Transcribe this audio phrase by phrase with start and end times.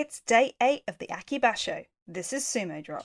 [0.00, 1.84] It's day 8 of the Aki Basho.
[2.06, 3.04] This is Sumo Drop.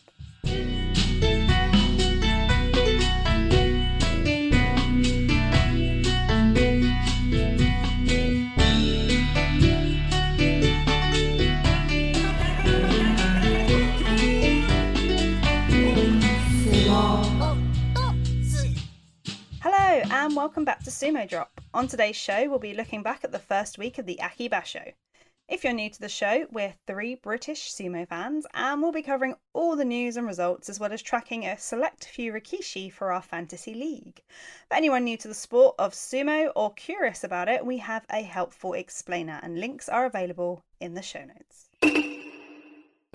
[19.62, 21.60] Hello and welcome back to Sumo Drop.
[21.74, 24.94] On today's show, we'll be looking back at the first week of the Aki Basho.
[25.50, 29.36] If you're new to the show, we're three British sumo fans and we'll be covering
[29.52, 33.22] all the news and results as well as tracking a select few rikishi for our
[33.22, 34.22] fantasy league.
[34.70, 38.22] For anyone new to the sport of sumo or curious about it, we have a
[38.22, 41.70] helpful explainer and links are available in the show notes.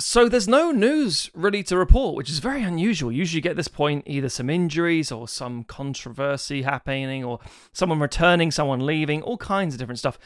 [0.01, 3.11] So there's no news really to report, which is very unusual.
[3.11, 7.41] Usually, get this point either some injuries or some controversy happening, or
[7.73, 10.17] someone returning, someone leaving, all kinds of different stuff,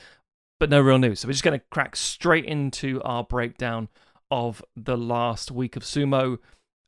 [0.62, 1.19] but no real news.
[1.19, 3.89] So we're just going to crack straight into our breakdown
[4.30, 6.39] of the last week of sumo,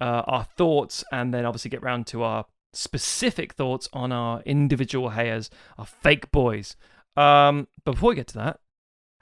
[0.01, 5.11] uh, our thoughts, and then obviously get round to our specific thoughts on our individual
[5.11, 6.77] heyas, our fake boys.
[7.17, 8.61] Um, but before we get to that,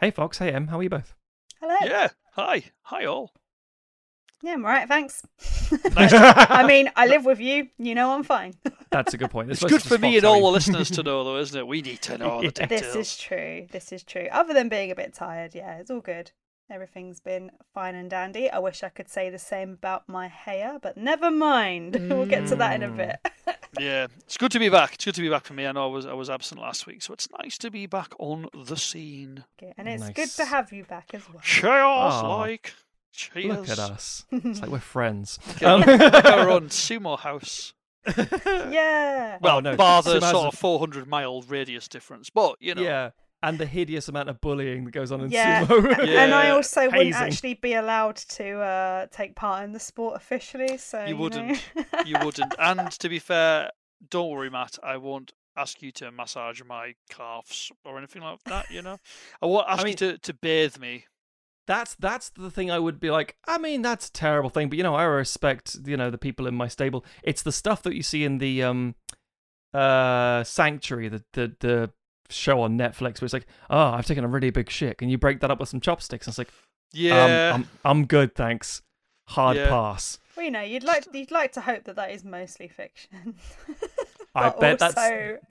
[0.01, 1.15] hey Fox, hey Em, how are you both?
[1.59, 1.77] Hello.
[1.83, 2.09] Yeah.
[2.33, 2.65] Hi.
[2.83, 3.33] Hi all.
[4.43, 5.23] Yeah, I'm alright, thanks.
[5.97, 8.55] I mean, I live with you, you know I'm fine.
[8.91, 9.51] That's a good point.
[9.51, 11.67] It's good for me and all the listeners to know, though, isn't it?
[11.67, 12.69] We need to know all the details.
[12.81, 13.67] This is true.
[13.71, 14.27] This is true.
[14.33, 16.33] Other than being a bit tired, yeah, it's all good.
[16.71, 18.51] Everything's been fine and dandy.
[18.51, 21.95] I wish I could say the same about my hair, but never mind.
[22.11, 22.97] we'll get to that in a Mm.
[22.97, 23.57] bit.
[23.79, 24.95] Yeah, it's good to be back.
[24.95, 25.67] It's good to be back for me.
[25.67, 28.13] I know I was I was absent last week, so it's nice to be back
[28.19, 29.45] on the scene.
[29.63, 31.41] Okay, and it's good to have you back as well.
[31.43, 32.37] Cheers, Aw.
[32.37, 32.75] like.
[33.13, 33.45] Cheers.
[33.47, 34.25] Look at us.
[34.33, 35.39] It's like we're friends.
[35.61, 37.75] Like our- like our own sumo house.
[38.71, 39.39] yeah.
[39.41, 42.83] Well, Oh, no, bar the sumo sort of 400 mile radius difference, but you know.
[42.83, 43.11] Yeah,
[43.43, 45.67] and the hideous amount of bullying that goes on in Yeah.
[45.67, 45.99] sumo.
[45.99, 49.81] A- And I Yeah, also wouldn't actually be allowed to uh, take part in the
[49.81, 51.21] sport officially, so You know.
[51.21, 51.63] wouldn't.
[52.07, 52.55] You wouldn't.
[52.59, 53.71] And to be fair,
[54.11, 54.79] don't worry, Matt.
[54.83, 58.71] I won't ask you to massage my calves or anything like that.
[58.71, 58.97] You know,
[59.43, 61.05] I won't ask mean- you to, to bathe me.
[61.67, 63.37] That's that's the thing I would be like.
[63.47, 66.47] I mean, that's a terrible thing, but you know, I respect you know the people
[66.47, 67.05] in my stable.
[67.23, 68.95] It's the stuff that you see in the um,
[69.75, 71.91] uh, Sanctuary, the the the
[72.31, 75.01] show on Netflix, where it's like, oh, I've taken a really big shit.
[75.03, 76.27] and you break that up with some chopsticks?
[76.27, 76.51] And it's like,
[76.93, 77.25] Yeah.
[77.25, 77.69] um, I'm
[78.01, 78.83] I'm good, thanks.
[79.29, 79.69] Hard Yeah.
[79.69, 80.19] pass.
[80.37, 83.35] Well, you know, you'd like you'd like to hope that that is mostly fiction.
[84.35, 84.97] I But bet that's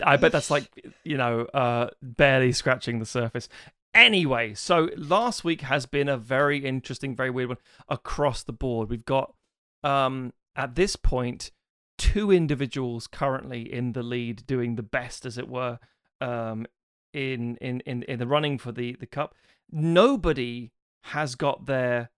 [0.04, 0.66] I bet that's like
[1.04, 3.48] you know uh barely scratching the surface.
[3.94, 7.58] Anyway, so last week has been a very interesting, very weird one
[7.90, 8.90] across the board.
[8.90, 9.34] We've got
[9.84, 11.52] um at this point
[11.98, 15.80] two individuals currently in the lead doing the best as it were
[16.22, 16.66] um
[17.14, 19.36] in in in, in the running for the the cup.
[19.72, 20.72] Nobody
[21.06, 22.10] has got their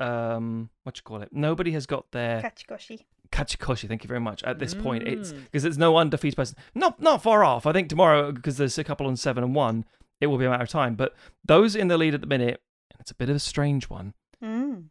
[0.00, 1.30] um what you call it?
[1.32, 3.00] Nobody has got their Kachikoshi.
[3.32, 4.42] Kachikoshi, thank you very much.
[4.44, 5.44] At this point, it's Mm.
[5.44, 6.56] because it's no undefeated person.
[6.74, 7.64] Not not far off.
[7.66, 9.84] I think tomorrow, because there's a couple on seven and one,
[10.20, 10.94] it will be a matter of time.
[10.94, 11.14] But
[11.44, 12.60] those in the lead at the minute,
[12.92, 14.14] and it's a bit of a strange one.
[14.42, 14.86] Mm.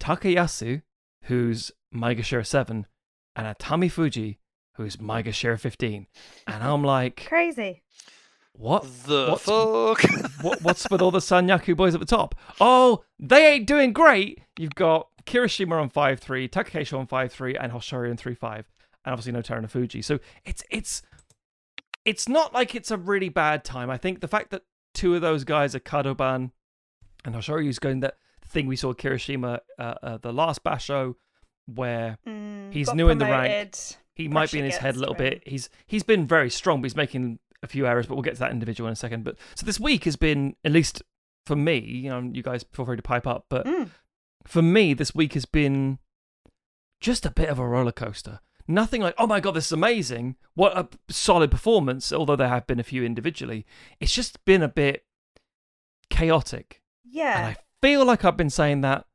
[0.00, 0.82] Takayasu,
[1.24, 2.86] who's Maegashira seven,
[3.36, 4.38] and Atamifuji,
[4.76, 6.06] who's Maegashira fifteen.
[6.46, 7.82] And I'm like, Crazy.
[8.52, 8.82] what?
[9.06, 10.32] the what's- fuck?
[10.42, 12.34] what, what's with all the Sanyaku boys at the top?
[12.60, 14.40] Oh, they ain't doing great.
[14.58, 18.64] You've got Kirishima on 5-3, Takakeisho on 5-3, and Hoshoryu on 3-5.
[19.04, 20.04] And obviously no Terunofuji.
[20.04, 21.02] So it's it's
[22.08, 23.90] it's not like it's a really bad time.
[23.90, 24.62] I think the fact that
[24.94, 26.50] two of those guys are Kadoban
[27.24, 31.14] and Hoshoryu's going that thing we saw Kirishima uh, uh, the last Basho
[31.66, 33.52] where Mm, He's new in the rank.
[33.52, 33.78] promoted.
[34.14, 35.18] he might be in his head a little him.
[35.18, 35.42] bit.
[35.46, 38.06] He's he's been very strong, but he's making a few errors.
[38.06, 39.24] But we'll get to that individual in a second.
[39.24, 41.02] But so this week has been, at least
[41.44, 43.46] for me, you know, you guys feel free to pipe up.
[43.50, 43.90] But Mm.
[44.46, 45.98] for me, this week has been
[47.00, 48.40] just a bit of a roller coaster.
[48.70, 50.36] Nothing like, oh my god, this is amazing.
[50.54, 52.12] What a solid performance.
[52.12, 53.64] Although there have been a few individually,
[53.98, 55.04] it's just been a bit
[56.10, 56.82] chaotic.
[57.04, 57.46] And Yeah.
[57.54, 59.06] I feel like I've been saying that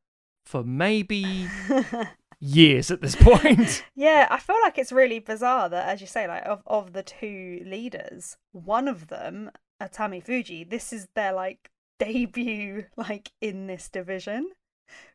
[0.46, 1.48] for maybe
[2.40, 3.84] years at this point.
[3.96, 7.04] yeah, I feel like it's really bizarre that, as you say, like of, of the
[7.04, 11.70] two leaders, one of them, uh, Atamifuji, this is their like
[12.00, 14.50] debut like in this division,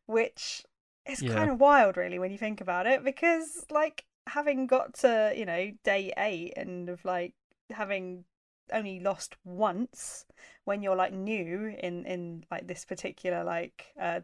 [0.07, 0.65] which
[1.07, 1.35] is Yeah.
[1.35, 5.47] kind of wild, really, when you think about it, because like having got to you
[5.47, 7.35] know day eight and of like
[7.71, 8.25] having
[8.73, 10.27] only lost once
[10.65, 14.21] when you're like new in in like this particular like uh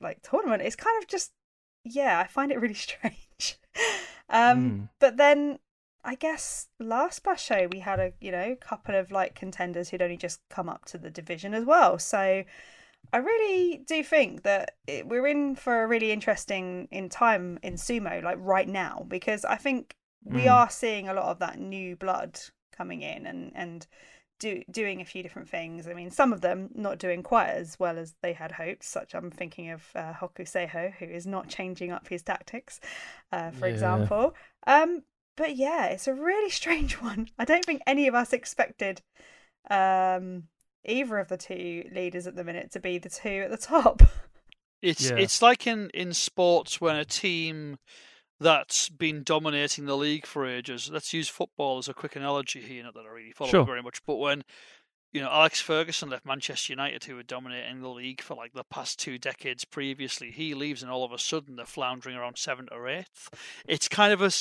[0.00, 1.32] like tournament it's kind of just
[1.84, 3.58] yeah i find it really strange
[4.30, 4.88] um Mm.
[4.98, 5.58] but then
[6.04, 10.16] i guess last basho we had a you know couple of like contenders who'd only
[10.16, 12.44] just come up to the division as well so
[13.12, 17.74] I really do think that it, we're in for a really interesting in time in
[17.74, 20.48] sumo, like right now, because I think we Mm.
[20.48, 22.40] are seeing a lot of that new blood
[22.76, 23.86] coming in and and
[24.38, 25.86] do, doing a few different things.
[25.86, 28.84] I mean, some of them not doing quite as well as they had hoped.
[28.84, 32.80] Such I'm thinking of uh, Hokuseiho, who is not changing up his tactics,
[33.30, 33.68] uh, for Yeah.
[33.68, 34.34] example.
[34.66, 35.02] Um,
[35.36, 37.28] but yeah, it's a really strange one.
[37.38, 39.02] I don't think any of us expected
[39.70, 40.44] um,
[40.84, 44.02] either of the two leaders at the minute to be the two at the top.
[44.82, 45.16] It's Yeah.
[45.16, 47.78] it's like in in sports when a team
[48.40, 50.90] that's been dominating the league for ages.
[50.92, 52.82] Let's use football as a quick analogy here.
[52.82, 53.62] Not that I really follow Sure.
[53.62, 54.42] it very much, but when
[55.12, 58.64] you know Alex Ferguson left Manchester United, who were dominating the league for like the
[58.64, 62.70] past two decades previously, he leaves, and all of a sudden they're floundering around seventh
[62.72, 63.28] or eighth.
[63.68, 64.32] It's kind of a,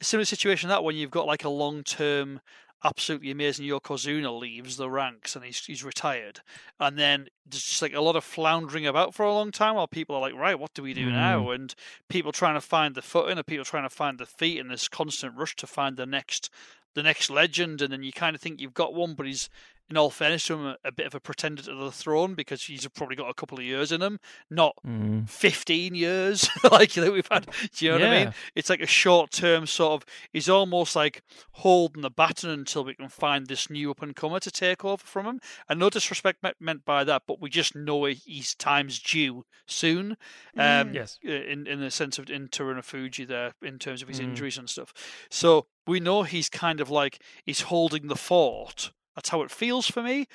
[0.00, 2.40] a similar situation that when you've got like a long term.
[2.86, 3.66] Absolutely amazing.
[3.66, 6.40] Yokozuna leaves the ranks and he's he's retired,
[6.78, 9.88] and then there's just like a lot of floundering about for a long time while
[9.88, 11.12] people are like, right, what do we do Mm.
[11.12, 11.50] now?
[11.50, 11.74] And
[12.10, 14.86] people trying to find the footing, and people trying to find the feet, and this
[14.88, 16.50] constant rush to find the next
[16.94, 17.80] the next legend.
[17.80, 19.48] And then you kind of think you've got one, but he's
[19.90, 22.62] in all fairness to him a, a bit of a pretender to the throne because
[22.62, 24.18] he's probably got a couple of years in him,
[24.50, 25.28] not Mm.
[25.28, 27.46] 15 years like that we've had.
[27.76, 28.34] Do you know what I mean?
[28.54, 30.08] It's like a short term sort of.
[30.32, 31.22] He's almost like
[31.52, 35.04] holding the baton until we can find this new up and comer to take over
[35.04, 35.40] from him.
[35.68, 40.16] And no disrespect meant by that, but we just know he- his time's due soon.
[40.56, 40.94] Um, Mm.
[40.94, 41.18] Yes.
[41.26, 42.48] uh, in in the sense of in
[42.82, 44.24] Fuji there in terms of his Mm.
[44.24, 44.92] injuries and stuff.
[45.30, 48.90] So we know he's kind of like he's holding the fort.
[49.14, 50.26] That's how it feels for me.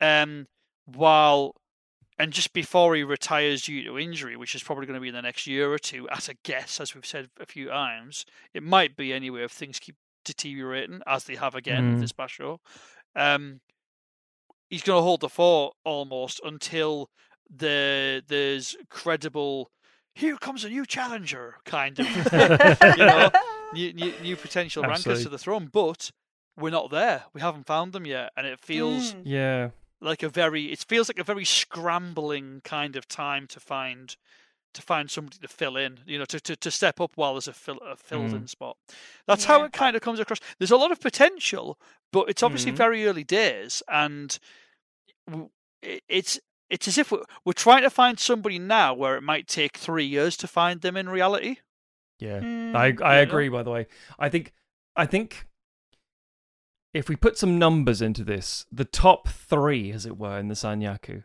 [0.00, 0.46] Um,
[0.86, 1.54] while
[2.18, 5.14] and just before he retires due to injury, which is probably going to be in
[5.14, 8.62] the next year or two, at a guess, as we've said a few times, it
[8.62, 12.00] might be anyway if things keep deteriorating as they have again Mm.
[12.00, 12.58] this basho.
[13.16, 13.60] Um,
[14.70, 17.10] he's going to hold the fort almost until
[17.54, 19.70] the there's credible.
[20.14, 23.30] Here comes a new challenger, kind of, you know,
[23.72, 25.68] new, new, new potential rankers to the throne.
[25.72, 26.10] But
[26.56, 27.24] we're not there.
[27.32, 29.22] We haven't found them yet, and it feels Mm.
[29.24, 29.70] Yeah.
[30.00, 34.16] like a very it feels like a very scrambling kind of time to find
[34.74, 37.46] to find somebody to fill in you know to, to, to step up while there's
[37.48, 38.34] a, fill, a filled Mm.
[38.34, 38.76] in spot
[39.26, 41.78] that's how it kind of comes across there's a lot of potential
[42.12, 42.76] but it's obviously Mhm.
[42.76, 44.38] very early days and
[45.82, 46.40] it's
[46.70, 50.04] it's as if we're, we're trying to find somebody now where it might take three
[50.04, 51.56] years to find them in reality
[52.18, 52.40] Yeah.
[52.40, 52.74] Mm.
[52.74, 53.48] I I agree.
[53.48, 53.86] By the way,
[54.18, 54.52] I think
[54.96, 55.46] I think
[56.94, 60.54] if we put some numbers into this, the top three, as it were, in the
[60.54, 61.24] Sanyaku,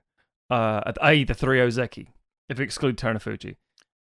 [0.50, 1.24] uh, i.e.
[1.24, 2.08] the three Ozeki,
[2.50, 3.56] if we exclude Terunofuji,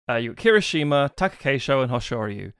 [0.08, 2.52] uh, you got Kirishima, Takakeisho, and Hoshoryu.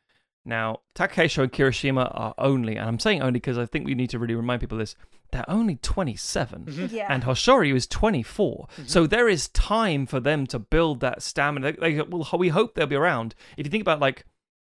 [0.47, 4.11] Now, Takakeisho and Kirishima are only, and I'm saying only because I think we need
[4.11, 4.97] to really remind people of this,
[5.33, 6.93] they're only 27 Mhm.
[6.93, 7.07] Yeah.
[7.11, 8.69] and Hoshoryu is 24.
[8.77, 8.89] Mhm.
[8.89, 11.73] So there is time for them to build that stamina.
[11.73, 13.35] They, they, well, we hope they'll be around.
[13.57, 14.25] If you think about like,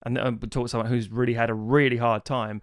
[0.05, 2.61] and um, talk to someone who's really had a really hard time.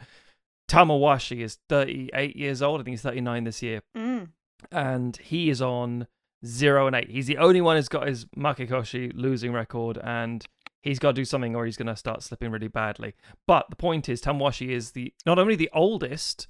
[0.68, 2.80] Tamawashi is 38 years old.
[2.80, 4.28] I think he's 39 this year, Mm.
[4.70, 6.06] and he is on
[6.44, 7.10] zero and eight.
[7.10, 10.44] He's the only one who's got his Makekoshi losing record, and
[10.82, 13.14] he's got to do something or he's going to start slipping really badly.
[13.46, 16.48] But the point is, Tamawashi is the not only the oldest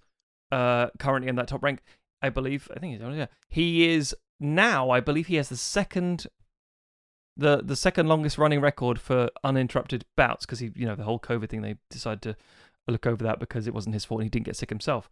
[0.51, 1.83] uh, currently in that top rank,
[2.23, 2.71] I believe.
[2.75, 3.27] I think he's only yeah.
[3.49, 4.91] He is now.
[4.91, 6.27] I believe he has the second.
[7.35, 11.19] The, the second longest running record for uninterrupted bouts because he you know the whole
[11.19, 12.37] COVID thing they decided to
[12.89, 15.09] look over that because it wasn't his fault and he didn't get sick himself.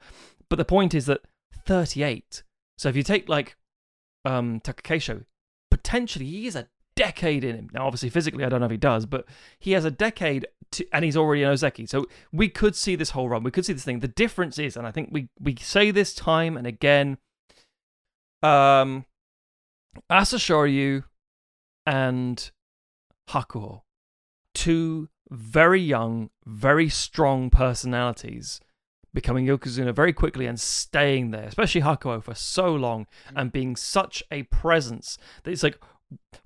[0.49, 1.23] But the point is that
[1.67, 2.43] 38.
[2.79, 3.57] So if you take like
[4.25, 5.25] um Takakeisho,
[5.71, 7.71] potentially he is a decade in him.
[7.73, 9.27] Now obviously physically I don't know if he does, but
[9.59, 11.89] he has a decade to, and he's already an Ozeki.
[11.89, 13.43] So we could see this whole run.
[13.43, 14.01] We could see this thing.
[14.01, 17.19] The difference is, and I think we we say this time and again,
[18.43, 19.05] um
[20.11, 21.05] Asashoryu
[21.87, 22.51] and
[23.29, 23.83] Hakuho,
[24.55, 28.61] two very young, very strong personalities
[29.13, 34.23] becoming Yokozuna very quickly and staying there, especially Hakuho for so long and being such
[34.31, 35.79] a presence that it's like,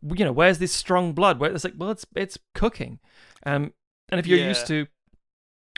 [0.02, 1.38] you know, where's this strong blood?
[1.38, 3.00] Where it's like, well, it's it's cooking,
[3.46, 3.72] um,
[4.10, 4.48] and if you're Yeah.
[4.48, 4.86] used to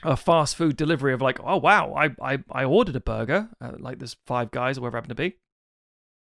[0.02, 3.72] a fast food delivery of like, oh wow, I I, I ordered a burger, uh,
[3.78, 5.36] like there's five guys or wherever it happened to be.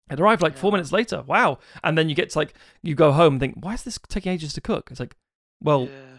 [0.10, 1.22] It arrived like four minutes later.
[1.24, 1.60] Wow.
[1.84, 4.32] And then you get to like, you go home and think, why is this taking
[4.32, 4.88] ages to cook?
[4.90, 5.16] It's like,
[5.62, 6.17] well, Yeah.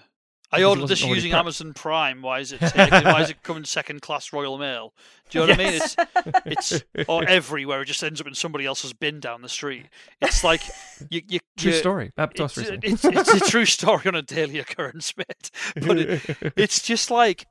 [0.50, 1.40] I ordered this using prepped.
[1.40, 2.22] Amazon Prime.
[2.22, 4.94] Why is it taking, why is it coming second class Royal Mail?
[5.28, 5.80] Do you know what I mean?
[5.82, 5.96] It's
[6.46, 7.82] it's or everywhere.
[7.82, 9.86] It just ends up in somebody else's bin down the street.
[10.22, 10.62] It's like
[11.10, 12.12] you you true story.
[12.16, 15.50] Happened It's, it's, it's a true story on a daily occurrence, mate.
[15.74, 17.46] But it, it's just like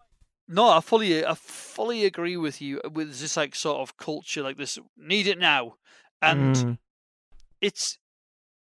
[0.48, 4.58] no, I fully I fully agree with you with this like sort of culture like
[4.58, 4.80] this.
[4.98, 5.76] Need it now,
[6.22, 6.78] and Mm,
[7.62, 8.00] it's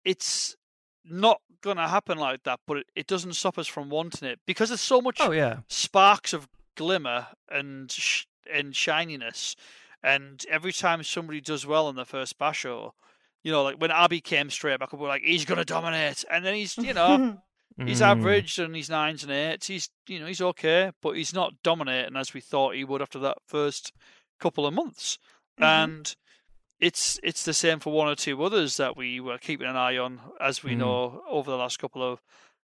[0.03, 0.55] it's
[1.05, 4.39] not going to happen like that, but it, it doesn't stop us from wanting it
[4.45, 5.59] because there's so much Oh yeah.
[5.67, 9.55] sparks of glimmer and sh- and shininess.
[10.03, 12.91] And every time somebody does well in the first basho,
[13.43, 16.23] you know, like when Abi came straight back up, we're like, he's going to dominate.
[16.29, 17.37] And then he's, you know,
[17.85, 18.05] he's Mm.
[18.05, 19.67] average and he's nines and eights.
[19.67, 23.19] He's, you know, he's okay, but he's not dominating as we thought he would after
[23.19, 23.91] that first
[24.39, 25.17] couple of months.
[25.59, 25.65] Mhm.
[25.65, 26.15] And
[26.79, 29.97] it's it's the same for one or two others that we were keeping an eye
[29.97, 30.77] on, as we Mm.
[30.77, 32.21] know over the last couple of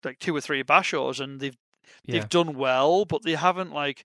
[0.05, 1.57] like two or three bashos, and they've
[2.05, 2.13] Yeah.
[2.21, 4.05] they've done well, but they haven't like,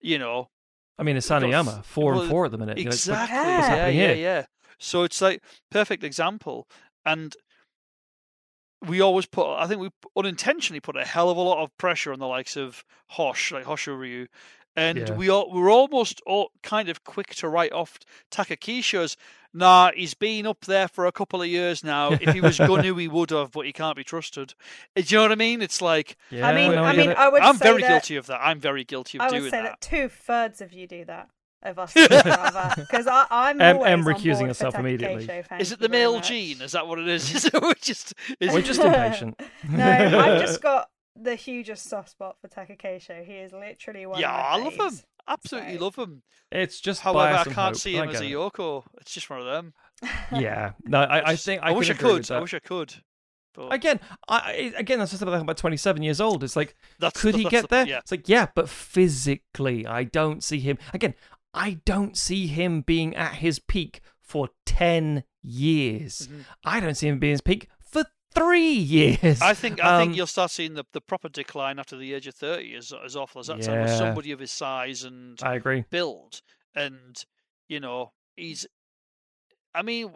[0.00, 0.50] you know,
[0.98, 2.78] I mean, it's Sanayama, four well, and four at the minute.
[2.78, 3.36] it's like- Exactly.
[3.54, 4.14] what's yeah, yeah, here?
[4.14, 4.46] yeah.
[4.78, 6.68] So it's like perfect example,
[7.04, 7.34] and
[8.86, 9.56] we always put.
[9.56, 12.56] I think we unintentionally put a hell of a lot of pressure on the likes
[12.56, 14.26] of Hosh, like Hoshoryu,
[14.76, 15.14] and Yeah.
[15.14, 17.98] we all, we're almost all kind of quick to write off
[18.30, 19.16] Takakeisho's.
[19.56, 22.10] Nah, he's been up there for a couple of years now.
[22.12, 24.54] If he was going to, he would have, but he can't be trusted.
[24.96, 25.62] Uh, Do you know what I mean?
[25.62, 27.40] It's like yeah, I mean, well, I mean, I would.
[27.40, 28.40] I'm say very that, guilty of that.
[28.42, 29.80] I'm very guilty of I would doing say that.
[29.80, 31.28] that two thirds of you do that
[31.62, 35.24] of us, because I'm Em- always Em on recusing board herself for immediately.
[35.24, 36.28] Takakeisho, thank Is it the male much.
[36.28, 36.60] gene?
[36.60, 37.32] Is that what it is?
[37.36, 39.40] Is it we're just is We're it- just impatient.
[39.70, 39.84] No,
[40.18, 43.24] I've just got the hugest soft spot for Takakeisho.
[43.24, 44.20] He is literally one.
[44.20, 45.00] yeah, I of my love him.
[45.28, 46.22] Absolutely So- love him.
[46.52, 48.32] It's just However, I can't hope, see him as a get.
[48.32, 48.84] Yoko.
[49.00, 49.72] It's just one of them.
[50.32, 52.30] Yeah, no, I, I think I, I wish I could.
[52.30, 52.94] I wish I could.
[53.54, 56.42] But Again, I I- again that's just about about 27 years old.
[56.44, 57.86] It's like, that's could the- he get the- there?
[57.86, 57.98] Yeah.
[57.98, 60.76] It's like, yeah, but physically, I don't see him.
[60.92, 61.14] Again,
[61.54, 66.26] I don't see him being at his peak for 10 years.
[66.30, 66.44] Mhm.
[66.64, 67.73] I don't see him being his peak for
[68.34, 69.40] three years.
[69.40, 72.26] I think I Um, think you'll start seeing the, the proper decline after the age
[72.26, 73.90] of thirty, as as awful as that sounds.
[73.90, 75.84] with Somebody of his size and I agree.
[75.90, 76.40] build,
[76.74, 77.22] and
[77.68, 78.66] you know he's.
[79.74, 80.12] I mean,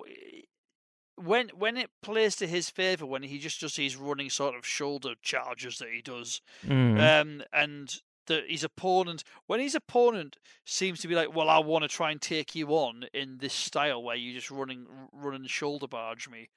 [1.16, 4.66] when when it plays to his favor, when he just does his running sort of
[4.66, 7.00] shoulder charges that he does, Mm.
[7.22, 7.96] um, and
[8.26, 12.10] the, his opponent, when his opponent seems to be like, "Well, I want to try
[12.12, 16.50] and take you on in this style where you're just running, running shoulder barge me,"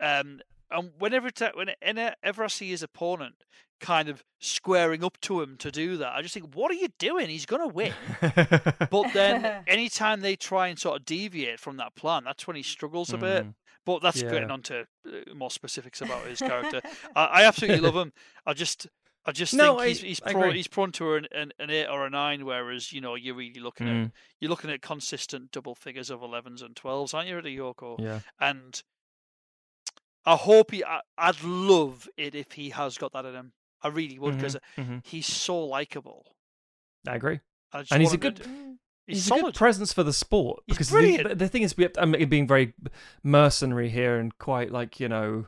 [0.00, 0.40] um,
[0.70, 3.36] and whenever whenever I see his opponent
[3.80, 6.88] kind of squaring up to him to do that, I just think, "What are you
[6.98, 7.28] doing?
[7.28, 7.92] He's gonna win."
[8.90, 12.62] But then, anytime they try and sort of deviate from that plan, that's when he
[12.62, 13.44] struggles a bit.
[13.44, 13.54] Mm.
[13.86, 14.30] But that's Yeah.
[14.30, 16.80] getting on to uh, more specifics about his character.
[17.16, 18.14] I, I absolutely love him.
[18.46, 18.86] I just,
[19.26, 21.68] I just No, think I- he's he's I prone, he's prone to an, an an
[21.70, 24.12] eight or a nine, whereas you know you're really looking at Mm.
[24.40, 28.00] you're looking at consistent double figures of elevens and twelves, aren't you, at a Yoko?
[28.00, 28.20] Yeah.
[28.40, 28.82] And
[30.26, 30.82] I hope he.
[30.84, 33.52] I, I'd love it if he has got that in him.
[33.82, 36.24] I really would because hmm he's so likable.
[37.06, 37.40] I agree.
[37.72, 38.76] I And he's a good- to- Mm.
[39.06, 41.28] He's, He's, a good presence for the sport He's because brilliant.
[41.28, 42.72] the, the thing is, we have I'm being very
[43.22, 45.46] mercenary here and quite like you know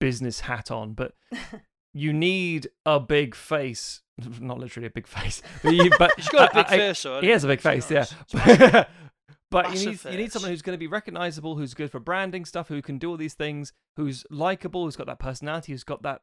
[0.00, 1.12] business hat on, but
[1.94, 4.02] you need a big face,
[4.40, 7.02] not literally a big face, but, you, but He's got a I- big I- face,
[7.04, 7.20] though.
[7.20, 8.06] He has a big face, yeah.
[9.64, 10.02] It's- it's massive.
[10.02, 12.44] but you need you need someone who's going to be recognizable, who's good for branding
[12.44, 16.02] stuff, who can do all these things, who's likable, who's got that personality, who's got
[16.02, 16.22] that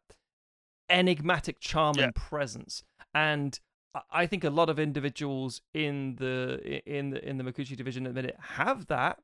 [0.90, 2.06] enigmatic charm Yeah.
[2.06, 2.84] and presence.
[3.13, 3.60] And
[3.96, 8.06] I- I think a lot of individuals in the in the in the Makuuchi division
[8.06, 9.20] at the minute have that,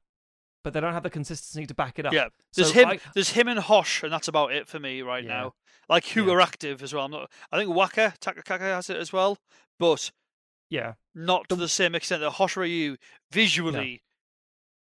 [0.64, 2.14] but they don't have the consistency to back it up.
[2.14, 2.88] Yeah, there's So him.
[2.90, 5.30] I- there's him and Hosh, and that's about it for me right Yeah.
[5.30, 5.56] now.
[5.88, 6.34] Like who Yeah.
[6.34, 7.06] are active as well.
[7.06, 7.32] I'm not.
[7.52, 9.38] I think Wakatakakage has it as well,
[9.80, 10.12] but
[10.70, 12.98] yeah, not to the same extent that Hoshoryu
[13.32, 14.02] visually.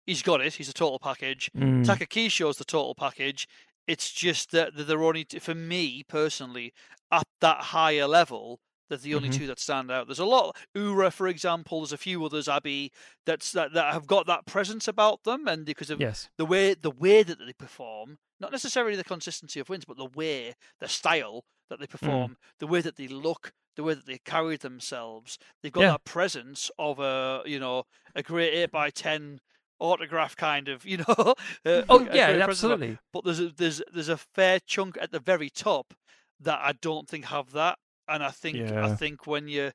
[0.06, 0.54] He's got it.
[0.54, 1.50] He's a total package.
[1.56, 1.84] Mm.
[1.84, 3.48] Takakeisho's the total package.
[3.86, 6.72] It's just that that they're only, for me personally,
[7.10, 8.60] at that higher level.
[8.88, 9.36] They're the only Mhm.
[9.38, 10.06] two that stand out.
[10.06, 10.56] There's a lot.
[10.74, 11.80] Ura, for example.
[11.80, 12.48] There's a few others.
[12.48, 12.92] Abi
[13.26, 16.74] that's that, that have got that presence about them, and because of yes, the way
[16.74, 20.88] the way that they perform, not necessarily the consistency of wins, but the way, the
[20.88, 21.80] style that Mm.
[21.80, 25.38] they perform, the way that they look, the way that they carry themselves.
[25.62, 25.90] They've got Yeah.
[25.92, 29.40] that presence of a you know a great eight by ten
[29.80, 31.34] autograph kind of you know.
[31.64, 32.98] uh, oh yeah, presence absolutely.
[33.12, 35.94] But there's a, there's there's a fair chunk at the very top
[36.40, 39.72] that I don't think have that, and I think I think when you,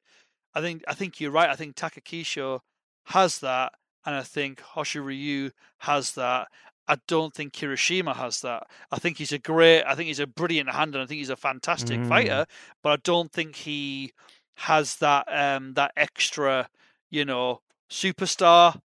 [0.54, 1.50] I think I think you're right.
[1.50, 2.60] I think Takakeisho
[3.06, 3.74] has that,
[4.06, 6.48] and I think Hoshoryu has that.
[6.88, 8.64] I don't think Kirishima has that.
[8.92, 11.30] I think he's a great, I think he's a brilliant hand, and I think he's
[11.30, 12.08] a fantastic Mm.
[12.08, 12.46] fighter.
[12.82, 14.12] But I don't think he
[14.56, 16.70] has that um that extra,
[17.12, 18.82] you know, superstar,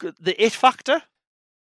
[0.00, 1.02] the it factor.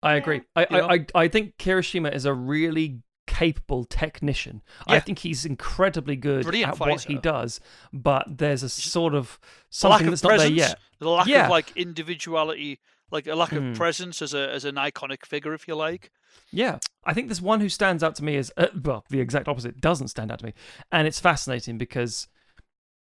[0.02, 0.42] I agree.
[0.56, 0.86] I, You know?
[0.88, 3.00] I, I I think Kirishima is a really
[3.40, 4.62] capable technician.
[4.86, 7.58] I think he's incredibly good Brilliant at what he does,
[7.92, 9.38] but there's a sort of
[9.70, 10.78] something of that's not there yet.
[10.98, 11.44] The lack Yeah.
[11.44, 12.80] of like individuality,
[13.10, 13.70] like a lack Mm.
[13.70, 16.10] of presence as a as an iconic figure, if you like.
[16.52, 19.48] Yeah, I think there's one who stands out to me as uh, well, the exact
[19.48, 20.54] opposite doesn't stand out to me,
[20.92, 22.28] and it's fascinating because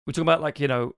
[0.06, 0.94] we're talking about like you know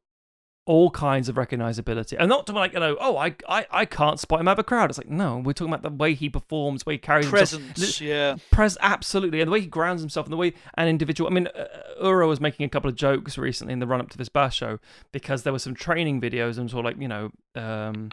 [0.69, 4.19] all kinds of recognizability, and not to like you know oh I I, I can't
[4.19, 4.91] spot him out of a crowd.
[4.91, 7.59] It's like no, we're talking about the way he performs, way he carries himself.
[7.59, 8.35] Presence, yeah.
[8.51, 11.27] Pres absolutely, and the way he grounds himself, and the way an individual.
[11.27, 11.65] I mean, uh,
[12.03, 14.77] Ura was making a couple of jokes recently in the run up to this basho
[15.11, 18.11] because there were some training videos and sort of like you know, um,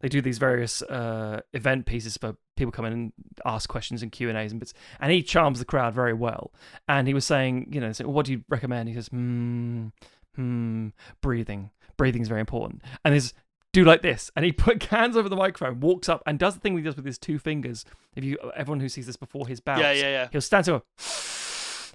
[0.00, 3.12] they do these various uh, event pieces for people come in and
[3.46, 6.52] ask questions and Q and A's and bits, and he charms the crowd very well.
[6.86, 8.90] And he was saying, you know, saying, what do you recommend?
[8.90, 9.86] He says, hmm,
[10.36, 10.88] hmm,
[11.22, 11.70] breathing.
[11.96, 12.82] Breathing is very important.
[13.04, 13.32] And there's
[13.72, 16.60] do like this, and he put hands over the microphone, walks up, and does the
[16.60, 17.84] thing he does with his two fingers.
[18.14, 20.28] If you, everyone who sees this before his bout, Yeah, yeah, yeah.
[20.30, 20.82] he'll stand to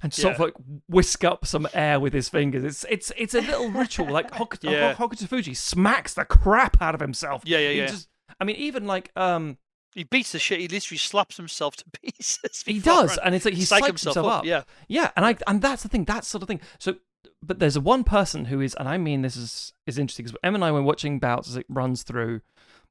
[0.01, 0.53] and sort of like
[0.88, 2.63] whisk up some air with his fingers.
[2.63, 4.10] It's it's it's a little ritual.
[4.10, 4.94] Like Hokuto, Yeah.
[4.94, 7.44] Hokutofuji smacks the crap out of himself.
[7.46, 7.86] Yeah, yeah, He yeah.
[7.88, 8.08] just-
[8.39, 9.58] I mean, even like um,
[9.96, 10.60] He beats the shit.
[10.62, 12.63] He literally slaps himself to pieces.
[12.65, 14.46] he does, and it's like he psychs himself himself, up, up.
[14.46, 14.63] yeah.
[14.88, 16.06] yeah, and I and that's the thing.
[16.06, 16.62] That sort of thing.
[16.79, 16.96] So,
[17.41, 20.38] but there's a one person who is, and I mean this is is interesting because
[20.43, 22.41] Em and I were watching bouts as it runs through.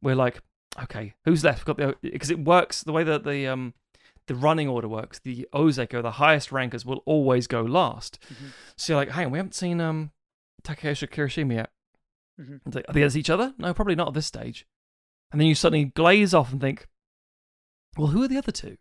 [0.03, 0.41] We're like,
[0.83, 1.67] okay, who's left?
[1.67, 3.75] We've got the because it works the way that the um
[4.27, 5.19] the running order works.
[5.19, 8.19] The Ozeki, the highest rankers, will always go last.
[8.33, 8.53] Mhm.
[8.77, 10.13] So you're like, hang on, we haven't seen um
[10.63, 11.71] Takakeisho Kirishima yet.
[12.41, 12.61] Mhm.
[12.67, 13.55] It's like, are they against each other?
[13.59, 14.67] No, probably not at this stage.
[15.33, 16.87] And then you suddenly glaze off and think,
[17.97, 18.79] well, who are the other two?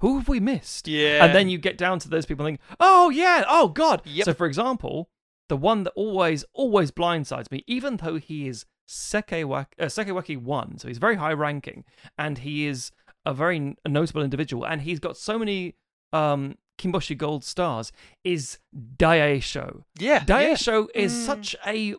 [0.00, 0.86] Who have we missed?
[0.88, 1.24] Yeah.
[1.24, 4.02] And then you get down to those people and think, oh, yeah, oh, God.
[4.04, 4.24] Yep.
[4.24, 5.08] So, for example,
[5.48, 10.78] the one that always, always blindsides me, even though he is Sekiwake, uh, Sekiwake 1,
[10.78, 11.84] so he's very high ranking,
[12.18, 12.90] and he is
[13.24, 15.74] a very notable individual, and he's got so many
[16.12, 17.92] um, Kimboshi Gold stars,
[18.24, 18.58] is
[18.98, 19.84] Daieisho.
[19.98, 20.24] yeah, yeah.
[20.24, 21.26] Daieisho is Mm.
[21.26, 21.94] such a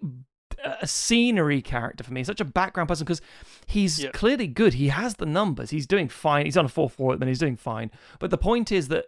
[0.64, 3.22] a scenery character for me, such a background person because
[3.68, 4.12] he's Yeah.
[4.12, 4.76] clearly good.
[4.76, 5.70] He has the numbers.
[5.72, 6.46] He's doing fine.
[6.46, 7.32] He's on a four four at the minute.
[7.32, 7.92] He's doing fine.
[8.20, 9.06] But the point is that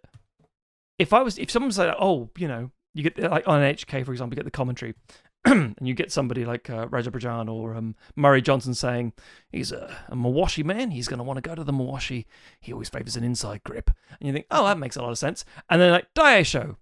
[1.00, 4.12] if I was, if someone said, "Oh, you know," you get like on NHK for
[4.12, 4.94] example, you get the commentary.
[5.45, 9.13] and you get somebody like uh, Raja Pradhan or um, Murray Johnson saying
[9.50, 10.91] he's a, a Mawashi man.
[10.91, 12.26] He's going to want to go to the Mawashi.
[12.60, 13.91] He always favors an inside grip.
[14.19, 15.45] And you think, oh, that makes a lot of sense.
[15.69, 16.76] And then like Daieisho.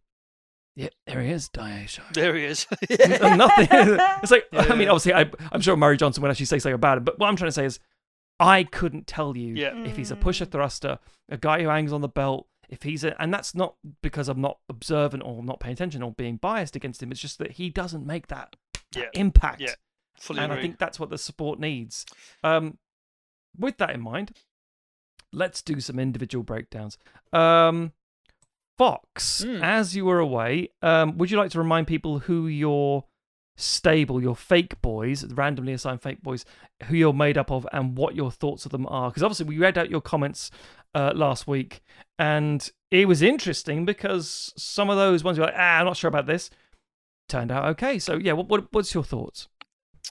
[0.75, 2.01] Yep, there he is, Daieisho.
[2.13, 2.67] There he is.
[2.89, 3.67] Nothing.
[4.21, 6.97] It's like I mean, obviously, I, I'm sure Murray Johnson would actually say something about
[6.97, 7.05] it.
[7.05, 7.79] But what I'm trying to say is,
[8.39, 9.73] I couldn't tell you yeah.
[9.85, 12.47] if he's a pusher thruster, a guy who hangs on the belt.
[12.67, 16.11] If he's a, and that's not because I'm not observant or not paying attention or
[16.11, 17.11] being biased against him.
[17.11, 18.55] It's just that he doesn't make that,
[18.93, 19.21] that Yeah.
[19.21, 19.75] impact, Yeah.
[20.19, 20.59] Fully and agree.
[20.59, 22.05] I think that's what the support needs.
[22.43, 22.79] Um,
[23.57, 24.31] with that in mind,
[25.31, 26.97] let's do some individual breakdowns.
[27.31, 27.93] Um,
[28.77, 29.61] Fox, Mm.
[29.63, 33.05] as you were away, um, would you like to remind people who your
[33.57, 36.43] stable, your fake boys, randomly assigned fake boys,
[36.83, 39.09] who you're made up of, and what your thoughts of them are?
[39.09, 40.51] Because obviously we read out your comments
[40.93, 41.81] uh, last week,
[42.19, 45.97] and it was interesting because some of those ones you were like, ah, I'm not
[45.97, 46.49] sure about this,
[47.29, 47.97] turned out okay.
[47.99, 49.47] So yeah, what, what what's your thoughts?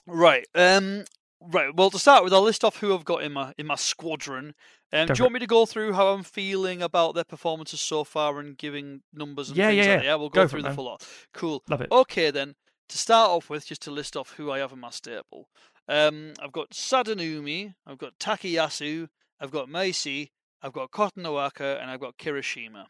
[0.07, 0.45] Right.
[0.55, 1.05] Um.
[1.39, 1.75] Right.
[1.75, 4.55] Well, to start with, I'll list off who I've got in my in my squadron.
[5.01, 8.03] Um, do you want me to go through how I'm feeling about their performances so
[8.03, 9.95] far and giving numbers and Yeah, things yeah, like yeah.
[9.97, 10.05] that?
[10.05, 10.75] Yeah, we'll go, Go through it, the man.
[10.75, 11.07] full lot.
[11.33, 11.63] Cool.
[11.69, 11.91] Love it.
[11.91, 12.55] Okay, then.
[12.89, 15.49] To start off with, just to list off who I have in my stable.
[15.87, 19.07] Um, I've got Sadanoumi, I've got Takayasu,
[19.39, 20.29] I've got Meisei,
[20.61, 22.85] I've got Kotonowaka, and I've got Kirishima.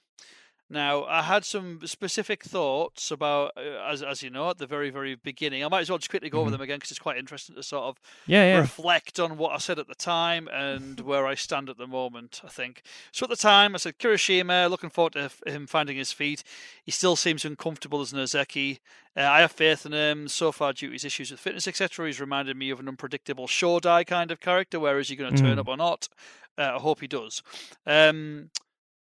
[0.67, 4.89] Now, I had some specific thoughts about, uh, as as you know, at the very
[4.89, 5.63] very beginning.
[5.63, 6.53] I might as well just quickly go over Mhm.
[6.53, 8.59] them again because it's quite interesting to sort of Yeah, yeah.
[8.61, 12.41] reflect on what I said at the time and where I stand at the moment,
[12.43, 12.81] I think.
[13.11, 16.43] So at the time, I said Kirishima, looking forward to him finding his feet.
[16.83, 18.79] He still seems uncomfortable as Nozeki.
[19.15, 20.27] Uh, I have faith in him.
[20.27, 23.47] So far, due to his issues with fitness, etc., he's reminded me of an unpredictable
[23.47, 24.79] Shodai kind of character.
[24.79, 25.59] Where is he going to turn Mm.
[25.59, 26.09] up or not?
[26.57, 27.43] Uh, I hope he does.
[27.85, 28.49] Um,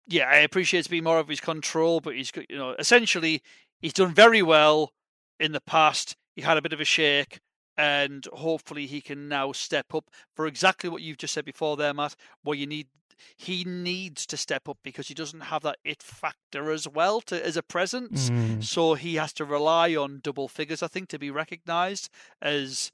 [0.08, 3.42] yeah, I appreciate to be more of his control, but he's got, you know, essentially,
[3.80, 4.92] he's done very well
[5.38, 6.16] in the past.
[6.34, 7.40] He had a bit of a shake
[7.76, 11.94] and hopefully he can now step up for exactly what you've just said before there,
[11.94, 12.16] Matt.
[12.42, 12.88] Where you need
[13.36, 17.44] he needs to step up because he doesn't have that it factor as well to
[17.44, 18.30] as a presence.
[18.30, 18.62] Mm.
[18.62, 22.08] So he has to rely on double figures, I think, to be recognised
[22.40, 22.92] as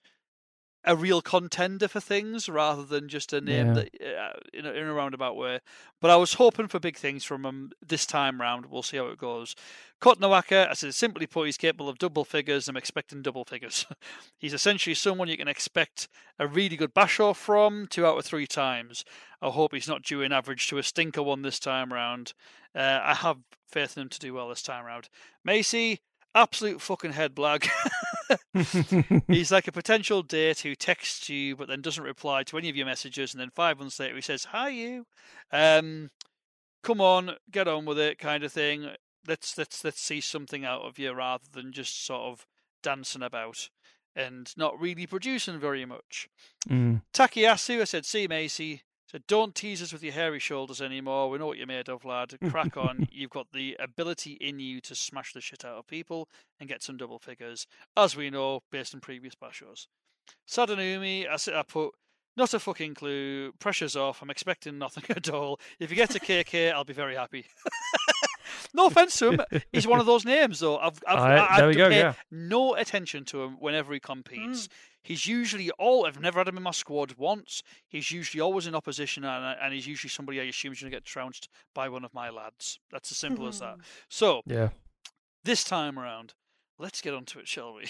[0.86, 3.72] a real contender for things rather than just a name Yeah.
[3.72, 5.60] that uh, in, a, in a roundabout way.
[6.00, 8.66] But I was hoping for big things from him this time round.
[8.66, 9.54] We'll see how it goes.
[10.02, 12.68] Kotonowaka, I said simply put, he's capable of double figures.
[12.68, 13.86] I'm expecting double figures.
[14.38, 18.46] he's essentially someone you can expect a really good basho from two out of three
[18.46, 19.04] times.
[19.40, 22.34] I hope he's not due in average to a stinker one this time round.
[22.74, 23.38] Uh, I have
[23.70, 25.08] faith in him to do well this time round.
[25.46, 26.00] Meisei,
[26.34, 27.68] absolute fucking head blag.
[29.28, 32.76] He's like a potential date who texts you but then doesn't reply to any of
[32.76, 35.06] your messages, and then five months later he says, "Hi, you.
[35.52, 36.10] Um,
[36.82, 38.90] come on, get on with it," kind of thing.
[39.26, 42.46] Let's let's let's see something out of you rather than just sort of
[42.82, 43.70] dancing about
[44.16, 46.28] and not really producing very much.
[46.68, 47.02] Mm.
[47.12, 48.80] Takayasu, I said, see Meisei.
[49.14, 51.30] Said, don't tease us with your hairy shoulders anymore.
[51.30, 52.34] We know what you're made of, lad.
[52.50, 53.06] Crack on.
[53.12, 56.82] You've got the ability in you to smash the shit out of people and get
[56.82, 59.86] some double figures, as we know based on previous bashos.
[60.48, 61.92] Sadanoumi, I, I put,
[62.36, 63.52] not a fucking clue.
[63.60, 64.20] Pressure's off.
[64.20, 65.60] I'm expecting nothing at all.
[65.78, 67.46] If you get to KK, I'll be very happy.
[68.74, 69.40] no offense to him,
[69.72, 70.76] he's one of those names though.
[70.78, 72.14] I've, I've, Alright, I, there we go, pay yeah.
[72.30, 74.66] no attention to him whenever he competes.
[74.66, 74.72] Hmm.
[75.02, 76.06] He's usually all.
[76.06, 77.62] I've never had him in my squad once.
[77.86, 80.90] He's usually always in opposition, and, uh, and he's usually somebody I assume is going
[80.90, 82.78] to get trounced by one of my lads.
[82.90, 83.74] That's as simple as that.
[83.74, 83.80] Hmm.
[84.08, 84.70] So Yeah.
[85.44, 86.32] this time around,
[86.84, 87.86] let's get onto it, shall we?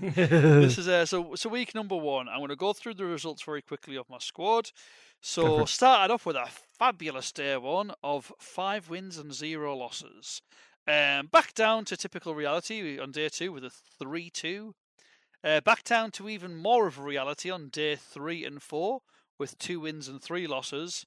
[0.00, 2.28] this is uh, so so week number one.
[2.28, 4.72] I'm going to go through the results very quickly of my squad.
[5.20, 10.42] So started off with a fabulous day one of five wins and zero losses.
[10.88, 14.74] Um, back down to typical reality on day two with a three-two.
[15.44, 19.02] Uh, back down to even more of a reality on day three and four
[19.38, 21.06] with two wins and three losses.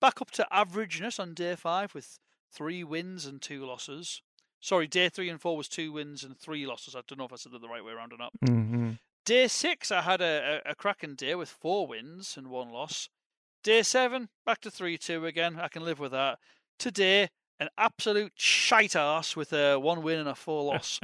[0.00, 2.20] Back up to averageness on day five with
[2.52, 4.22] three wins and two losses.
[4.62, 6.94] Sorry, day three and four was two wins and three losses.
[6.94, 8.32] I don't know if I said that the right way around or not.
[8.46, 8.92] hmm
[9.24, 13.08] Day six, I had a, a, a cracking day with four wins and one loss.
[13.62, 15.58] Day seven, back to 3 2 again.
[15.60, 16.38] I can live with that.
[16.78, 17.28] Today,
[17.60, 20.98] an absolute shite ass with a one win and a four loss.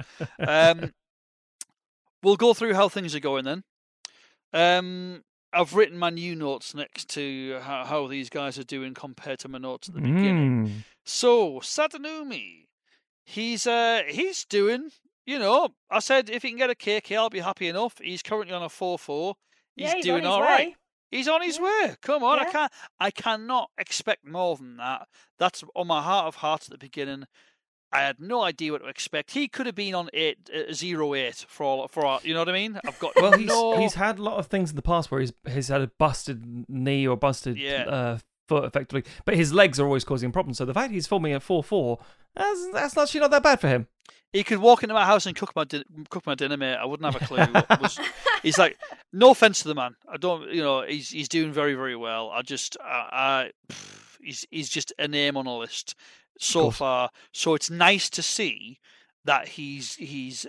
[0.47, 0.93] um,
[2.23, 3.63] we'll go through how things are going then.
[4.53, 9.39] Um, I've written my new notes next to how, how these guys are doing compared
[9.41, 10.67] to my notes at the beginning.
[10.67, 10.73] Mm.
[11.05, 12.67] So Sadanoumi,
[13.29, 14.91] he's uh he's doing.
[15.27, 17.99] You know, I said if he can get a KK, I'll be happy enough.
[18.03, 19.35] He's currently on a four-four.
[19.77, 20.47] He's yeah, he's doing on his all way.
[20.47, 20.75] right.
[21.11, 21.65] He's on his Yeah.
[21.89, 21.97] way.
[22.01, 22.73] Come on, I can't.
[22.99, 25.07] I cannot expect more than that.
[25.39, 27.25] That's on my heart of hearts at the beginning.
[27.93, 29.31] I had no idea what to expect.
[29.33, 32.41] He could have been on eight, uh, zero eight for all, for all, you know
[32.41, 32.79] what I mean.
[32.87, 33.79] I've got Well, he's no.
[33.79, 36.69] he's had a lot of things in the past where he's he's had a busted
[36.69, 37.85] knee or busted Yeah.
[37.85, 40.59] uh, foot, effectively, but his legs are always causing problems.
[40.59, 41.99] So the fact he's forming at four four,
[42.35, 43.87] that's that's actually not that bad for him.
[44.33, 46.75] He could walk into my house and cook my din- cook my dinner, mate.
[46.75, 47.39] I wouldn't have a clue.
[47.47, 47.99] what was,
[48.43, 48.77] he's like,
[49.13, 49.97] no offense to the man.
[50.11, 52.31] I don't, you know, he's he's doing very very well.
[52.31, 55.95] I just, I, I pff, he's he's just a name on a list
[56.39, 57.11] so far.
[57.33, 58.81] So it's nice to see
[59.25, 60.47] that he's he's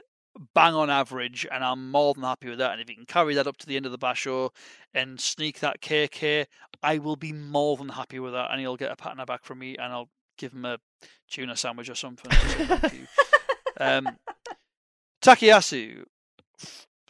[0.53, 2.71] bang on average, and I'm more than happy with that.
[2.71, 4.49] And if he can carry that up to the end of the basho
[4.93, 6.45] and sneak that KK,
[6.83, 8.51] I will be more than happy with that.
[8.51, 10.77] And he'll get a pat on the back from me, and I'll give him a
[11.29, 12.29] tuna sandwich or something.
[12.31, 13.07] to say thank you.
[13.81, 14.17] Um,
[15.21, 16.03] Takayasu,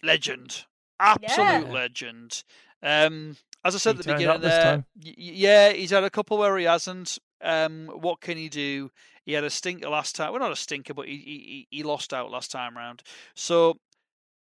[0.03, 0.65] legend,
[0.99, 1.71] absolute Yeah.
[1.73, 2.43] legend.
[2.81, 6.09] Um, as I said He at the beginning, there, y- y- yeah, he's had a
[6.09, 7.19] couple where he hasn't.
[7.41, 8.91] Um, what can he do?
[9.29, 10.31] He had a stinker last time.
[10.31, 13.03] Well, not a stinker, but he he, he lost out last time round.
[13.35, 13.77] So,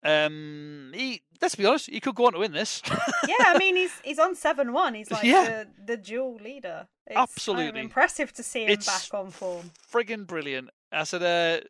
[0.04, 2.82] um, he let's be honest, he could go on to win this.
[3.28, 4.94] yeah, I mean he's he's on seven one.
[4.94, 5.44] He's like Yeah.
[5.86, 6.88] the, the dual leader.
[7.06, 7.82] It's Absolutely.
[7.82, 9.70] impressive to see him It's back on form.
[9.92, 10.70] friggin' brilliant.
[10.90, 11.64] I said, uh,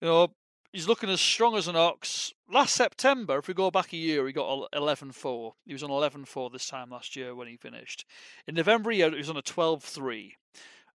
[0.00, 0.28] you know,
[0.72, 2.32] he's looking as strong as an ox.
[2.50, 5.52] Last September, if we go back a year, he got 11 4.
[5.66, 8.06] He was on 11 4 this time last year when he finished.
[8.46, 10.34] In November, he, was on a 12 3.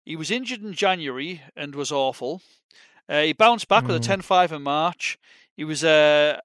[0.05, 2.41] He was injured in January and was awful.
[3.09, 4.05] Uh, he bounced back with a Mm.
[4.05, 5.17] 10 5 in March.
[5.55, 6.39] He was uh,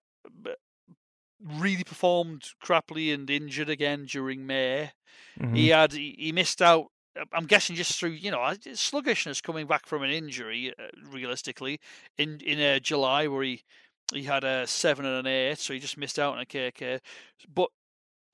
[1.42, 4.92] really performed crappily and injured again during May.
[5.38, 5.56] Mhm.
[5.56, 6.86] He had he, he missed out.
[7.32, 10.72] I'm guessing just through you know sluggishness coming back from an injury.
[10.78, 11.80] Uh, realistically,
[12.18, 13.62] in in uh, July where he
[14.12, 17.00] he had a seven and an eight, so he just missed out on a KK.
[17.52, 17.70] But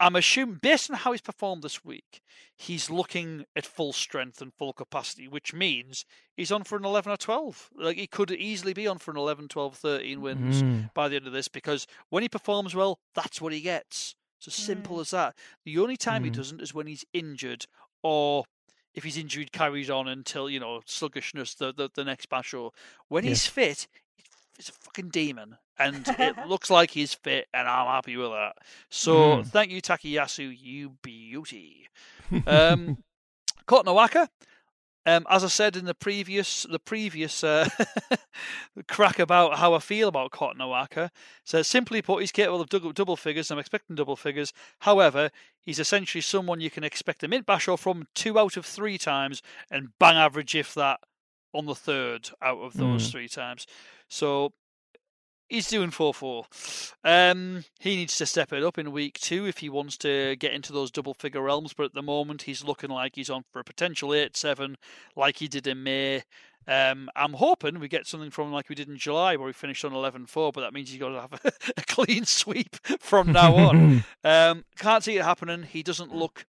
[0.03, 2.21] I'm assuming based on how he's performed this week,
[2.57, 6.05] he's looking at full strength and full capacity, which means
[6.37, 7.71] he's on for an 11 or 12.
[7.77, 10.93] Like he could easily be on for an 11, 12, 13 wins Mm.
[10.93, 14.17] by the end of this because when he performs well, that's what he gets.
[14.38, 15.37] It's as simple as that.
[15.65, 16.35] The only time he Mm.
[16.35, 17.67] doesn't is when he's injured
[18.03, 18.45] or
[18.95, 22.73] if he's injured carries on until, you know, sluggishness the, the, the next basho.
[23.07, 23.87] When he's fit,
[24.57, 25.57] he's a fucking demon.
[25.79, 28.57] And it looks like he's fit and I'm happy with that.
[28.91, 29.47] So Mm.
[29.47, 31.88] thank you, Takayasu, you beauty.
[32.47, 32.97] Um
[33.67, 34.29] Kotonowaka,
[35.07, 37.69] um, as I said in the previous the previous uh,
[38.88, 41.11] crack about how I feel about Kotonowaka,
[41.45, 43.51] says simply put, he's capable of double, double figures.
[43.51, 44.53] I'm expecting double figures.
[44.81, 48.99] However, he's essentially someone you can expect a mint basho from two out of three
[48.99, 51.01] times and bang average if that
[51.55, 53.11] on the third out of those Mm.
[53.11, 53.67] three times.
[54.12, 54.53] So
[55.48, 56.44] he's doing 4 4.
[57.03, 60.53] Um, he needs to step it up in week two if he wants to get
[60.53, 61.72] into those double figure realms.
[61.72, 64.77] But at the moment, he's looking like he's on for a potential 8 7,
[65.16, 66.25] like he did in May.
[66.68, 69.55] Um, I'm hoping we get something from him like we did in July, where we
[69.55, 72.77] finished on 11 4, but that means you've got to have a, a clean sweep
[73.01, 74.05] from now on.
[74.25, 75.64] Um, can't see it happening.
[75.64, 76.44] He doesn't look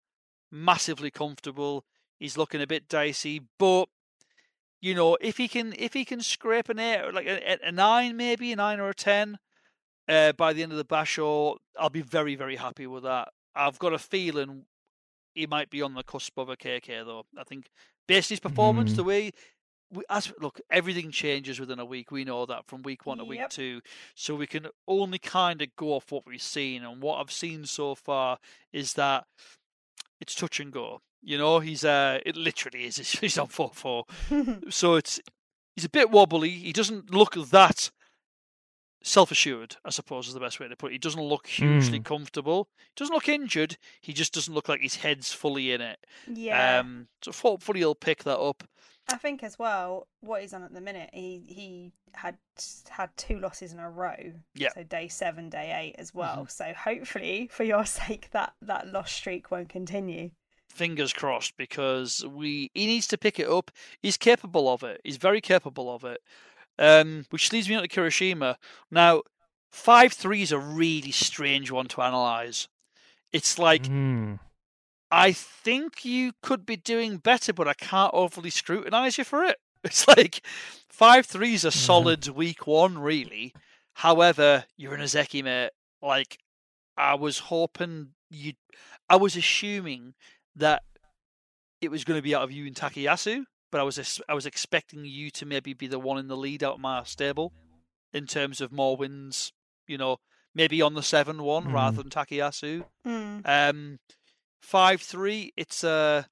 [0.52, 1.84] massively comfortable.
[2.20, 3.88] He's looking a bit dicey, but
[4.84, 8.18] you know, if he can, if he can scrape an eight, like a, a nine,
[8.18, 9.38] maybe a nine or a ten,
[10.08, 13.28] uh, by the end of the Basho, I'll be very, very happy with that.
[13.54, 14.66] I've got a feeling
[15.34, 17.24] he might be on the cusp of a KK though.
[17.38, 17.70] I think
[18.06, 18.96] based his performance, Mm.
[18.96, 19.30] the way
[19.90, 22.10] we, as look, everything changes within a week.
[22.10, 23.80] We know that from week one to week two,
[24.14, 26.84] so we can only kind of go off what we've seen.
[26.84, 28.38] And what I've seen so far
[28.70, 29.24] is that
[30.20, 31.00] it's touch and go.
[31.24, 32.96] You know, he's uh, it literally is.
[33.20, 34.04] He's on four four,
[34.68, 35.20] so it's
[35.74, 36.50] he's a bit wobbly.
[36.50, 37.90] He doesn't look that
[39.02, 39.76] self assured.
[39.84, 40.92] I suppose is the best way to put it.
[40.94, 42.68] He doesn't look hugely comfortable.
[42.78, 43.76] He doesn't look injured.
[44.00, 45.98] He just doesn't look like his head's fully in it.
[46.30, 46.80] yeah.
[46.80, 48.64] Um, so hopefully he'll pick that up.
[49.10, 52.36] I think as well, what he's on at the minute, he he had
[52.88, 54.32] had two losses in a row.
[54.54, 54.70] Yeah.
[54.74, 56.44] So day seven, day eight as well.
[56.46, 56.50] Mhm.
[56.50, 60.30] So hopefully, for your sake, that that loss streak won't continue.
[60.74, 63.70] Fingers crossed because we he needs to pick it up.
[64.02, 65.00] He's capable of it.
[65.04, 66.20] He's very capable of it.
[66.78, 68.56] Um, which leads me on to Kirishima.
[68.90, 69.22] Now,
[69.70, 72.68] five three is a really strange one to analyze.
[73.32, 74.40] It's like Mm.
[75.10, 79.58] I think you could be doing better, but I can't overly scrutinize you for it.
[79.84, 80.40] It's like
[80.88, 83.52] five three is a solid week one, really.
[83.94, 85.70] However, you're an Ozeki mate.
[86.02, 86.38] Like
[86.96, 88.54] I was hoping you,
[89.08, 90.14] I was assuming
[90.56, 90.82] that
[91.80, 94.34] it was going to be out of you and Takayasu, but I was ex- I
[94.34, 97.52] was expecting you to maybe be the one in the lead out of my stable
[98.12, 99.52] in terms of more wins.
[99.86, 100.18] You know,
[100.54, 102.84] maybe on the seven one rather than Takayasu.
[103.06, 103.42] Mm.
[103.44, 103.98] Um,
[104.62, 105.52] five three.
[105.56, 106.26] It's a,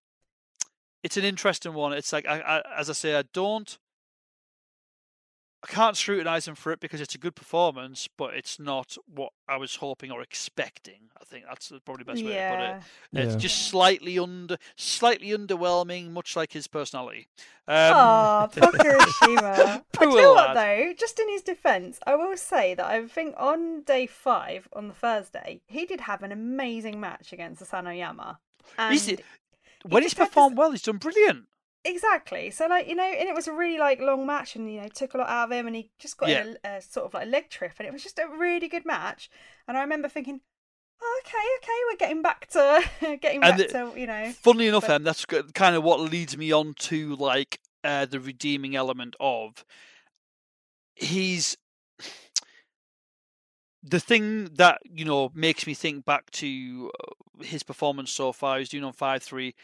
[1.02, 1.92] it's an interesting one.
[1.92, 3.78] It's like I, I, as I say, I don't,
[5.64, 9.32] I can't scrutinize him for it because it's a good performance, but it's not what
[9.48, 11.10] I was hoping or expecting.
[11.20, 12.82] I think that's probably the best way to put it.
[13.12, 13.22] Yeah.
[13.22, 13.38] It's Yeah.
[13.38, 17.28] just slightly under, slightly underwhelming, much like his personality.
[17.68, 22.36] Um, Oh, poor I Poor tell you what though, just in his defence, I will
[22.36, 26.98] say that I think on day five, on the Thursday, he did have an amazing
[26.98, 28.38] match against Asanoyama.
[28.78, 29.20] And He's-
[29.84, 31.46] when he's just had this- performed well, he's done brilliant.
[31.84, 32.50] Exactly.
[32.50, 34.88] So like you know, and it was a really like long match, and you know
[34.88, 37.14] took a lot out of him, and he just got in a, a sort of
[37.14, 39.28] like leg trip, and it was just a really good match.
[39.66, 40.40] And I remember thinking,
[41.02, 42.82] oh, okay, okay, we're getting back to
[43.20, 44.32] getting And back the- to you know.
[44.42, 48.20] Funnily enough, but- then that's kind of what leads me on to like uh, the
[48.20, 49.64] redeeming element of
[50.94, 51.56] he's
[53.82, 58.58] the thing that you know makes me think back to uh, his performance so far.
[58.58, 59.54] He's doing on five three.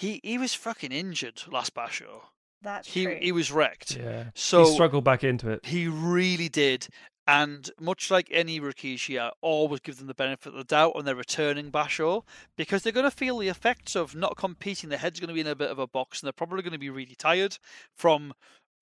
[0.00, 2.22] He he was fucking injured last Basho.
[2.62, 3.18] That's He true.
[3.20, 3.96] he was wrecked.
[3.96, 4.30] Yeah.
[4.34, 5.66] So he struggled back into it.
[5.66, 6.88] He really did.
[7.26, 11.04] And much like any Rikishi, I always give them the benefit of the doubt on
[11.04, 12.24] their returning Basho
[12.56, 14.88] because they're going to feel the effects of not competing.
[14.88, 16.72] Their head's going to be in a bit of a box and they're probably going
[16.72, 17.58] to be really tired
[17.94, 18.32] from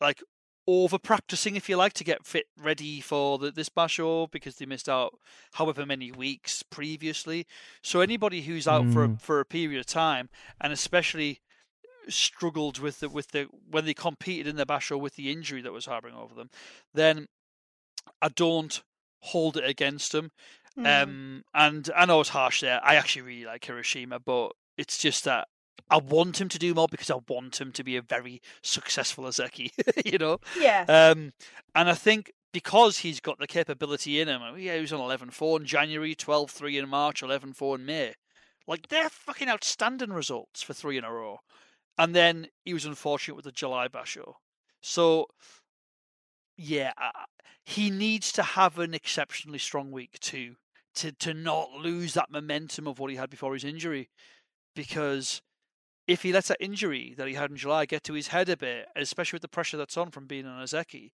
[0.00, 0.22] like
[0.70, 4.66] over practicing, if you like, to get fit ready for the, this Basho because they
[4.66, 5.18] missed out
[5.54, 7.46] however many weeks previously.
[7.83, 9.20] So anybody who's out for a, Mm.
[9.20, 10.28] for a period of time
[10.61, 11.40] and especially
[12.07, 15.72] struggled with the with the when they competed in the Basho with the injury that
[15.72, 16.50] was harboring over them,
[16.92, 17.28] then
[18.20, 18.83] I don't
[19.20, 20.33] hold it against them.
[20.78, 21.02] Mm.
[21.02, 22.81] Um, and I know it's harsh there.
[22.85, 25.48] I actually really like Kirishima, but it's just that
[25.91, 29.25] I want him to do more because I want him to be a very successful
[29.25, 29.71] Ozeki,
[30.05, 30.38] you know.
[30.59, 30.85] yeah.
[30.88, 31.33] Um,
[31.75, 34.93] and I think because he's got the capability in him, I mean, yeah, he was
[34.93, 38.14] on 11-4 in January, 12-3 in March, 11-4 in May.
[38.67, 41.41] Like they're fucking outstanding results for three in a row.
[41.97, 44.35] And then he was unfortunate with the July Basho.
[44.83, 45.27] So
[46.57, 46.93] yeah,
[47.64, 50.57] he needs to have an exceptionally strong week too
[50.97, 54.11] to to not lose that momentum of what he had before his injury.
[54.77, 55.41] Because
[56.09, 58.57] if he lets that injury that he had in July get to his head a
[58.57, 61.12] bit, especially with the pressure that's on from being an Ozeki,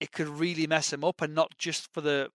[0.00, 2.28] it could really mess him up, and not just for the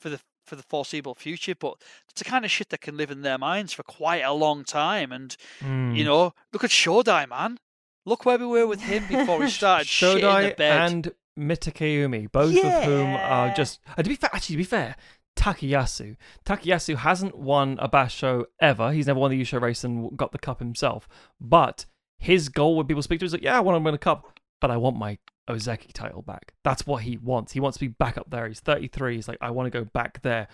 [0.00, 1.74] for the for the foreseeable future, but
[2.08, 4.64] it's the kind of shit that can live in their minds for quite a long
[4.64, 5.12] time.
[5.12, 5.96] And Mm.
[5.96, 7.58] you know, look at Shodai, man.
[8.04, 10.90] Look where we were with him before he started shitting the Shodai bed.
[10.92, 13.80] and Mitakeumi, both of whom are just.
[13.96, 14.96] Uh, to be fair, actually, to be fair,
[15.36, 16.16] Takayasu.
[16.44, 18.92] Takayasu hasn't won a Basho ever.
[18.92, 21.08] He's never won the Yusho race and got the cup himself.
[21.40, 21.86] But
[22.18, 23.98] his goal when people speak to him is like, yeah, I want to win a
[23.98, 24.38] cup.
[24.60, 25.18] but I want my
[25.50, 26.54] Ozeki title back.
[26.62, 27.52] That's what he wants.
[27.52, 28.46] He wants to be back up there.
[28.46, 29.16] He's 33.
[29.16, 30.46] He's like, I want to go back there.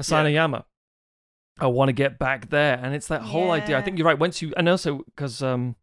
[0.00, 0.64] Asanoyama,
[1.58, 2.80] I want to get back there.
[2.82, 3.76] And it's that whole idea.
[3.76, 4.18] I think you're right.
[4.18, 5.76] Once you, and also because um,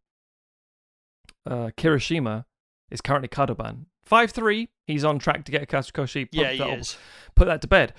[1.46, 2.46] uh, Kirishima
[2.90, 3.86] is currently Kadoban.
[4.06, 4.70] 5 3.
[4.86, 6.30] He's on track to get a Kachikoshi.
[6.32, 6.98] Yeah, he is.
[7.36, 7.94] put that to bed.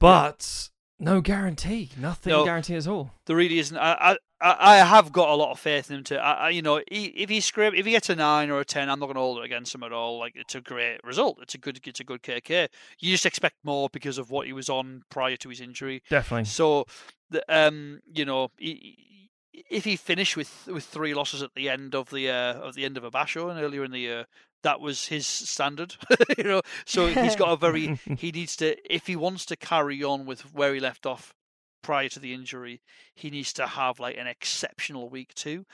[0.00, 1.90] But no guarantee.
[1.96, 2.44] Nothing No.
[2.44, 3.12] guarantee at all.
[3.26, 3.76] There really isn't.
[3.76, 6.04] I, I, I have got a lot of faith in him.
[6.04, 8.58] To, I, I, you know, he, if he scrape, if he gets a nine or
[8.60, 10.18] a ten, I'm not going to hold it against him at all.
[10.18, 11.38] Like it's a great result.
[11.42, 12.68] It's a good, it's a good KK.
[12.98, 16.02] You just expect more because of what he was on prior to his injury.
[16.10, 16.46] Definitely.
[16.46, 16.86] So,
[17.28, 19.06] the, um, you know, he, he-
[19.68, 22.84] if he finished with with three losses at the end of the uh, of the
[22.86, 24.24] end of a basho and earlier in the year,
[24.62, 25.96] that was his standard.
[26.38, 30.02] you know, so he's got a very he needs to if he wants to carry
[30.02, 31.34] on with where he left off
[31.82, 32.80] prior to the injury,
[33.14, 35.64] he needs to have like an exceptional week two,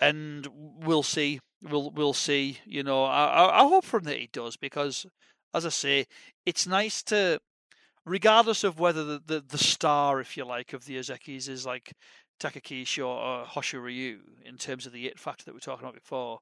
[0.00, 1.40] and we'll see.
[1.62, 2.58] We'll we'll see.
[2.64, 5.06] You know, I I, hope from that he does because,
[5.54, 6.06] as I say,
[6.44, 7.40] it's nice to,
[8.04, 11.92] regardless of whether the the, the star, if you like, of the Ozekis is like
[12.40, 16.40] Takakeisho or Hoshoryu in terms of the it factor that we are talking about before.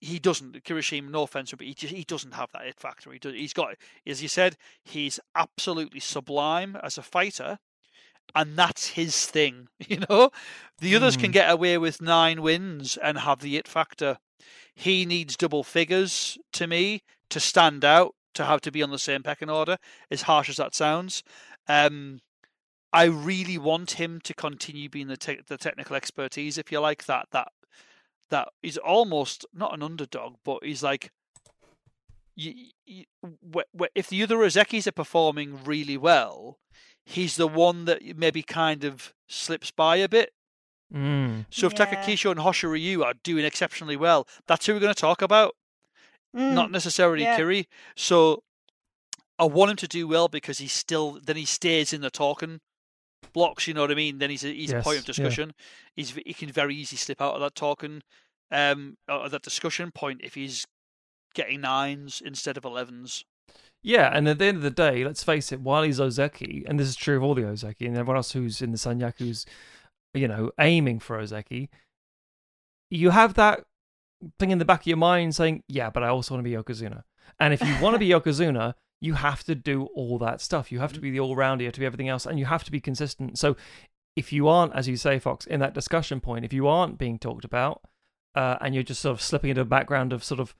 [0.00, 1.10] He doesn't, Kirishima.
[1.10, 3.10] No offense, but he just, he doesn't have that it factor.
[3.12, 3.74] He does, he's got,
[4.06, 7.58] as you said, he's absolutely sublime as a fighter,
[8.34, 9.68] and that's his thing.
[9.88, 10.30] You know,
[10.80, 11.34] the others can Mm.
[11.34, 14.18] get away with nine wins and have the it factor.
[14.74, 18.98] He needs double figures to me to stand out, to have to be on the
[18.98, 19.78] same pecking order.
[20.10, 21.24] As harsh as that sounds,
[21.68, 22.20] um,
[22.92, 27.04] I really want him to continue being the te- the technical expertise, if you like.
[27.06, 27.48] That that
[28.30, 31.10] that he's almost not an underdog, but he's like.
[32.40, 32.54] You,
[32.86, 33.04] you,
[33.52, 36.58] wh- wh- if the other Ozekis are performing really well,
[37.04, 40.32] he's the one that maybe kind of slips by a bit.
[40.94, 41.46] Mm.
[41.50, 41.86] So if Yeah.
[41.86, 45.56] Takakeisho and Hoshoryu are doing exceptionally well, that's who we're going to talk about,
[46.36, 47.36] Mm, not necessarily yeah.
[47.36, 47.66] Kiri.
[47.96, 48.44] So
[49.38, 52.60] I want him to do well because he's still then he stays in the talking
[53.32, 53.66] blocks.
[53.66, 54.18] You know what I mean?
[54.18, 55.24] Then he's a, he's a point of Yes, yeah.
[55.24, 55.54] discussion.
[55.94, 58.02] He's he can very easily slip out of that talking,
[58.50, 60.66] um, that discussion point if he's
[61.34, 63.24] getting nines instead of elevens.
[63.82, 66.80] Yeah, and at the end of the day, let's face it, while he's Ozeki, and
[66.80, 69.46] this is true of all the Ozeki and everyone else who's in the Sanyaku's,
[70.14, 71.68] you know, aiming for Ozeki,
[72.90, 73.64] you have that
[74.40, 76.56] thing in the back of your mind saying, yeah, but I also want to be
[76.56, 77.04] Yokozuna.
[77.38, 80.72] And if you want to be Yokozuna, you have to do all that stuff.
[80.72, 82.46] You have to be the all rounder, you have to be everything else, and you
[82.46, 83.38] have to be consistent.
[83.38, 83.56] So
[84.16, 87.18] if you aren't, as you say, Fox, in that discussion point, if you aren't being
[87.18, 87.82] talked about,
[88.34, 90.54] uh, and you're just sort of slipping into a background of sort of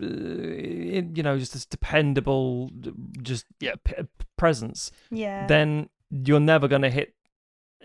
[0.00, 2.70] uh, you know, just this dependable,
[3.22, 3.84] just Yep.
[3.84, 3.94] p-
[4.36, 5.46] presence, Yeah.
[5.46, 7.14] then you're never going to hit.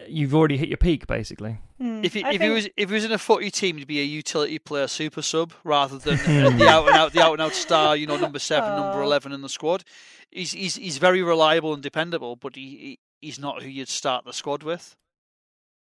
[0.08, 1.60] You've already hit your peak, basically.
[1.82, 3.88] Mm, If he, I if he was if he was in a footy team, he'd
[3.88, 7.34] be a utility player super sub rather than uh, the out and out the out
[7.34, 7.96] and out star.
[7.96, 9.04] You know, number seven, number Oh.
[9.04, 9.84] eleven in the squad.
[10.32, 14.26] He's he's he's very reliable and dependable, but he, he he's not who you'd start
[14.26, 14.96] the squad with.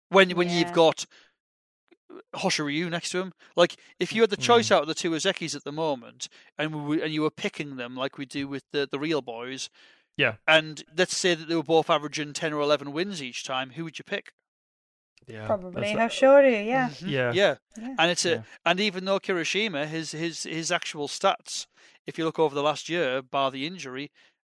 [0.09, 0.59] When when Yeah.
[0.61, 1.07] you've got
[2.35, 5.55] Hoshoryu next to him, like if you had the choice out of the two Ozekis
[5.57, 8.64] at the moment, and we, were- and you were picking them like we do with
[8.73, 9.69] the the real boys,
[10.16, 10.35] Yeah.
[10.46, 13.85] and let's say that they were both averaging ten or eleven wins each time, who
[13.85, 14.33] would you pick?
[15.26, 16.88] Yeah, probably Hoshoryu, yeah.
[16.90, 17.11] Mhm.
[17.11, 17.33] Yeah.
[17.33, 17.55] yeah.
[17.76, 17.94] yeah.
[17.98, 18.42] And it's a Yeah.
[18.64, 21.66] and even though Kirishima, his his his actual stats,
[22.07, 24.11] if you look over the last year, bar the injury,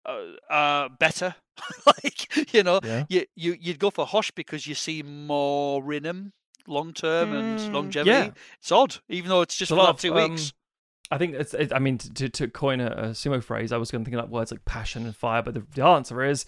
[0.06, 1.34] uh, are better.
[1.86, 3.04] like you know, Yeah.
[3.08, 6.32] you you you'd go for Hosh because you see more in him
[6.68, 7.34] long term Mm.
[7.40, 8.10] and longevity.
[8.10, 8.30] Yeah.
[8.60, 10.52] It's odd, even though it's just It's a lot that two um, weeks.
[11.10, 11.54] I think it's.
[11.54, 14.20] It, I mean, to, to coin a, a sumo phrase, I was going to think
[14.20, 16.44] like words like passion and fire, but the, the answer is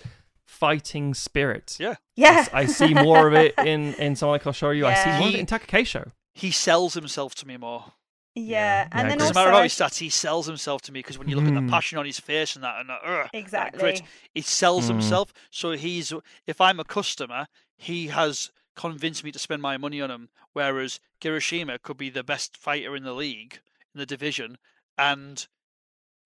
[0.47, 1.77] fighting spirit.
[1.81, 1.97] Yeah.
[2.17, 2.47] Yeah.
[2.53, 4.85] I see more of it in in someone like Hoshoryu.
[4.85, 5.19] I see Yeah.
[5.19, 6.13] more of it He- in Takakeisho.
[6.35, 7.93] He sells himself to me more.
[8.35, 9.19] Yeah, Yeah, and I then agree.
[9.19, 9.99] Doesn't also matter about his stats.
[9.99, 11.69] He sells himself to me because when you look at the Mm.
[11.69, 13.79] passion on his face and that, and that, ugh, that exactly.
[13.81, 14.93] grit, he sells Mm.
[14.93, 15.33] himself.
[15.51, 16.13] So he's
[16.47, 20.31] if I'm a customer, he has convinced me to spend my money on him.
[20.55, 23.61] Whereas Kirishima could be the best fighter in the league
[23.95, 24.59] in the division,
[24.99, 25.47] and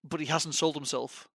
[0.05, 1.29] but he hasn't sold himself.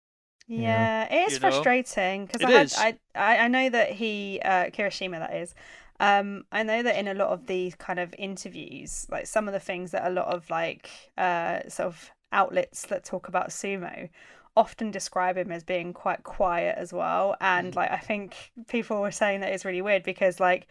[0.46, 1.68] Yeah, it is You know?
[1.68, 2.74] frustrating because I, had- is.
[2.74, 5.54] I I I know that he uh, Kirishima that is.
[6.00, 9.52] Um, I know that in a lot of these kind of interviews, like some of
[9.54, 14.08] the things that a lot of like uh sort of outlets that talk about sumo
[14.56, 17.36] often describe him as being quite quiet as well.
[17.40, 17.76] And Mm.
[17.76, 20.66] like I think people were saying that it's really weird because like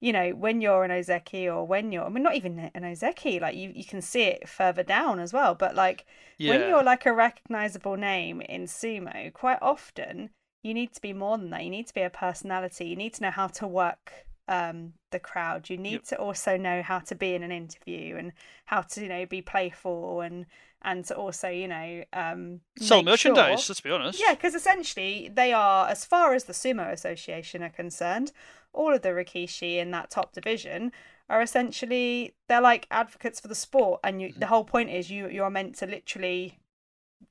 [0.00, 3.40] you know when you're an ozeki or when you're I mean not even an ozeki
[3.40, 5.54] like you you can see it further down as well.
[5.54, 6.06] But like
[6.38, 10.30] Yeah, when you're like a recognizable name in sumo, quite often
[10.62, 11.64] you need to be more than that.
[11.64, 12.86] You need to be a personality.
[12.86, 14.12] You need to know how to work
[14.48, 15.68] um, the crowd.
[15.68, 16.04] You need Yep.
[16.04, 18.32] to also know how to be in an interview and
[18.66, 20.46] how to you know be playful and
[20.82, 23.68] and to also you know um, Sell make sure- merchandise.
[23.68, 24.20] Let's be honest.
[24.20, 28.30] yeah, because essentially they are, as far as the Sumo Association are concerned,
[28.72, 30.92] all of the Rikishi in that top division
[31.28, 35.28] are essentially they're like advocates for the sport, and you, the whole point is you
[35.28, 36.58] you are meant to literally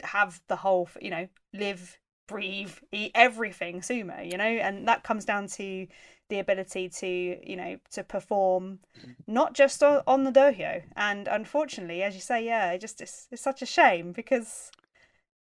[0.03, 5.25] have the whole, you know, live, breathe, eat everything sumo, you know, and that comes
[5.25, 5.87] down to
[6.29, 8.79] the ability to you know to perform
[9.27, 13.27] not just on, on the dohyo and unfortunately as you say yeah it just it's,
[13.31, 14.69] it's such a shame because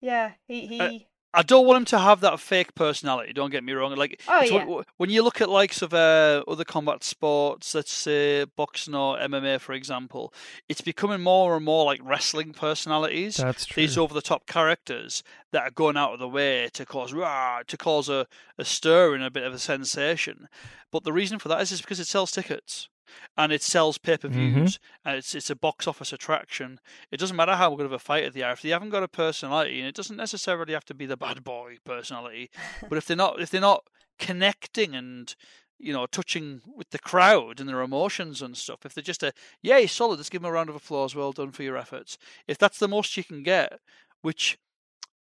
[0.01, 0.89] yeah he he Uh,
[1.35, 3.33] I don't want him to have that fake personality.
[3.33, 3.95] Don't get me wrong.
[3.95, 4.65] Like Oh, yeah.
[4.65, 9.17] when, when you look at likes of uh, other combat sports, let's say boxing or
[9.17, 10.33] MMA, for example,
[10.69, 13.37] it's becoming more and more like wrestling personalities.
[13.37, 13.81] That's true.
[13.81, 18.09] These over-the-top characters that are going out of the way to cause rah, to cause
[18.09, 18.27] a,
[18.57, 20.47] a stir and a bit of a sensation.
[20.91, 22.89] But the reason for that is just because it sells tickets
[23.37, 25.09] and it sells pay-per-views mm-hmm.
[25.09, 26.79] and it's it's a box office attraction.
[27.11, 29.07] It doesn't matter how good of a fighter they are if they haven't got a
[29.07, 32.49] personality, and it doesn't necessarily have to be the bad boy personality.
[32.89, 33.85] but if they're not if they're not
[34.19, 35.35] connecting and
[35.79, 39.33] you know touching with the crowd and their emotions and stuff, if they're just a
[39.61, 42.17] yay solid, let's give them a round of applause, well done for your efforts.
[42.47, 43.79] If that's the most you can get,
[44.21, 44.57] which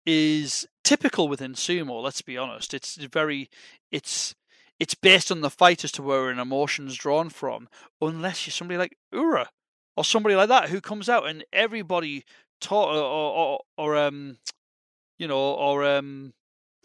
[0.07, 3.49] is typical within sumo, let's be honest, it's very
[3.93, 4.35] it's
[4.81, 7.69] it's based on the fight as to where an emotion's drawn from,
[8.01, 9.51] unless you're somebody like Ura
[9.97, 12.25] or somebody like that who comes out and everybody
[12.61, 14.39] taught or, or, or um
[15.19, 16.33] you know or um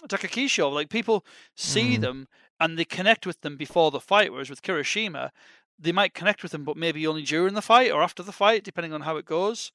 [0.08, 1.26] Takakeisho like people
[1.56, 2.02] see Mm.
[2.02, 2.28] them
[2.60, 5.32] and they connect with them before the fight whereas with Kirishima
[5.78, 8.64] they might connect with them but maybe only during the fight or after the fight
[8.64, 9.72] depending on how it goes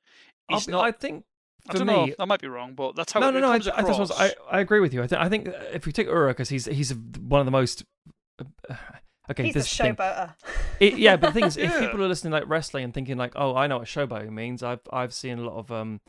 [0.68, 1.24] not I think
[1.68, 3.38] I for don't me, know I might be wrong but that's how no, it, no,
[3.38, 3.48] it no.
[3.48, 5.02] I, comes I, that's across what- I, I agree with you.
[5.02, 7.50] I, th- I think uh, if we take Ura, because he's he's one of the
[7.52, 7.84] most.
[8.40, 8.74] Uh,
[9.30, 9.96] okay, he's a this thing.
[10.80, 11.80] It, yeah, but the thing is, if Yeah.
[11.80, 14.80] people are listening like wrestling and thinking like, "Oh, I know what showboating means," I've
[14.92, 16.00] I've seen a lot of um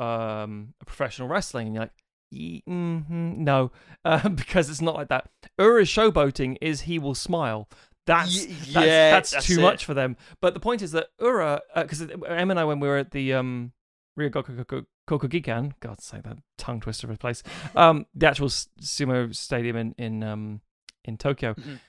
[0.00, 1.92] um professional wrestling, and you're like,
[2.30, 3.70] "Ye- mhm, "No,"
[4.04, 5.28] uh, because it's not like that.
[5.58, 7.68] Ura's showboating is he will smile.
[8.06, 9.62] That's Y- that's, yeah, that's, that's too it.
[9.62, 10.16] much for them.
[10.40, 13.34] But the point is that Ura, because Em and I, when we were at the
[13.34, 13.72] um
[14.18, 17.42] Ryogoku Kokugikan, God say that tongue twister of a place,
[17.74, 20.60] um, the actual sumo stadium in in um
[21.04, 21.54] in Tokyo.
[21.54, 21.80] Mhm.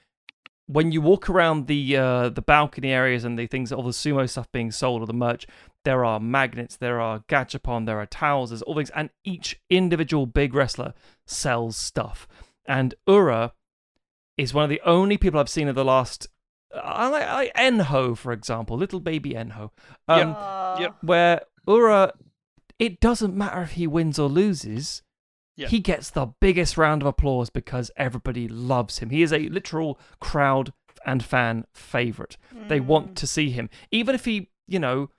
[0.70, 4.30] When you walk around the uh, the balcony areas and the things, all the sumo
[4.30, 5.48] stuff being sold or the merch,
[5.86, 10.26] there are magnets, there are gachapon, there are towels, there's all things, and each individual
[10.26, 10.94] big wrestler
[11.26, 12.28] sells stuff.
[12.66, 13.54] And Ura
[14.38, 16.28] is one of the only people I've seen in the last.
[16.76, 19.72] I like, I like Enho, for example, little baby Enho.
[20.10, 20.80] Um, Aw.
[20.82, 20.96] yep.
[21.02, 22.14] where Ura,
[22.80, 25.04] it doesn't matter if he wins or loses.
[25.56, 25.68] Yeah.
[25.68, 29.10] He gets the biggest round of applause because everybody loves him.
[29.10, 30.72] He is a literal crowd
[31.06, 32.38] and fan favorite.
[32.68, 32.86] They Mm.
[32.86, 33.70] want to see him.
[33.92, 35.10] Even if he, you know,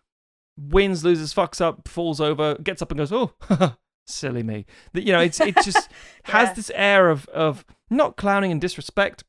[0.57, 3.32] wins, loses, fucks up, falls over, gets up and goes, oh,
[4.07, 4.64] silly me.
[4.94, 5.88] You know, it's it just
[6.24, 9.24] has this air of, of not clowning and disrespect,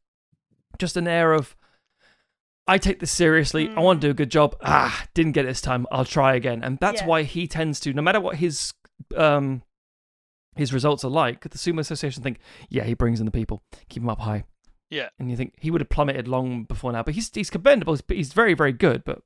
[0.78, 1.56] just an air of,
[2.70, 3.70] I take this seriously.
[3.76, 4.56] I want to do a good job.
[4.62, 5.88] Ah, didn't get it this time.
[5.92, 6.64] I'll try again.
[6.64, 7.08] And that's Yeah.
[7.08, 8.74] why he tends to, no matter what his
[9.18, 9.64] um
[10.56, 12.40] his results are like, the Sumo Association think,
[12.70, 14.44] yeah, he brings in the people, keep him up high.
[14.90, 15.10] Yeah.
[15.18, 17.94] And you think he would have plummeted long before now, but he's he's commendable.
[17.94, 19.22] He's, he's very very good, but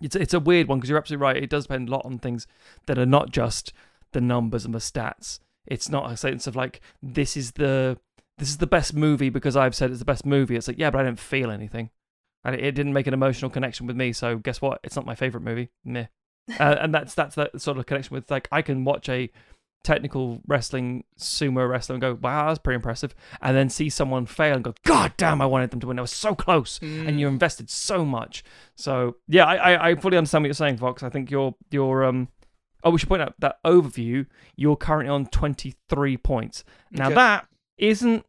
[0.00, 1.36] it's it's a weird one because you're absolutely right.
[1.36, 2.46] It does depend a lot on things
[2.86, 3.72] that are not just
[4.12, 5.40] the numbers and the stats.
[5.66, 7.98] It's not a sense of like this is the
[8.38, 10.56] this is the best movie because I've said it's the best movie.
[10.56, 11.90] It's like yeah, but I didn't feel anything,
[12.44, 14.12] and it, it didn't make an emotional connection with me.
[14.12, 14.80] So guess what?
[14.84, 15.70] It's not my favorite movie.
[15.84, 16.06] Meh.
[16.60, 19.30] uh, and that's that's that sort of connection with like I can watch a
[19.82, 24.56] technical wrestling sumo wrestler and go wow that's pretty impressive and then see someone fail
[24.56, 27.28] and go god damn I wanted them to win I was so close and you
[27.28, 28.42] invested so much
[28.74, 32.04] so yeah I, I I fully understand what you're saying Fox I think you're you're
[32.04, 32.28] um
[32.82, 34.26] oh we should point out that overview
[34.56, 37.14] you're currently on 23 points now Okay.
[37.14, 37.46] that
[37.78, 38.24] isn't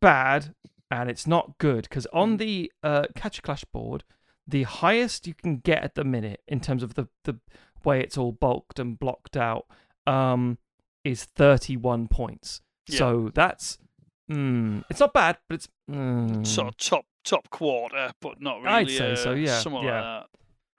[0.00, 0.54] bad
[0.90, 4.04] and it's not good because on the uh, Catch a Clash board,
[4.46, 7.38] the highest you can get at the minute in terms of the, the
[7.84, 9.66] way it's all bulked and blocked out
[10.06, 10.58] um,
[11.04, 12.60] is 31 points.
[12.88, 12.98] Yeah.
[12.98, 13.78] So that's
[14.30, 18.68] mm, it's not bad, but it's mm, sort of top top quarter, but not really.
[18.68, 20.00] I'd say uh, so, yeah, somewhat yeah.
[20.00, 20.24] like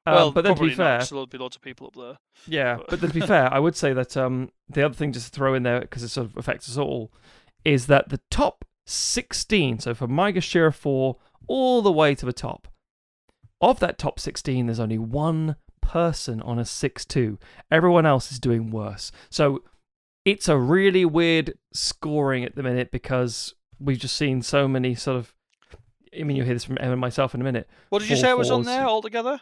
[0.06, 0.14] um.
[0.16, 2.18] Well, but then to be fair, not, there'll be loads of people up there.
[2.46, 5.14] Yeah, But- but then to be fair, I would say that um, the other thing
[5.14, 7.14] just to throw in there because it sort of affects us all
[7.66, 11.16] is that the top 16, so from Maegashira 4
[11.48, 12.68] all the way to the top,
[13.62, 17.40] of that top 16, there's only one person on a 6 2.
[17.72, 19.12] Everyone else is doing worse.
[19.30, 19.64] So
[20.26, 25.18] it's a really weird scoring at the minute because we've just seen so many sort
[25.18, 25.34] of.
[26.18, 27.68] I mean, you'll hear this from Em and myself in a minute.
[27.90, 29.42] What did you Four say was on there altogether?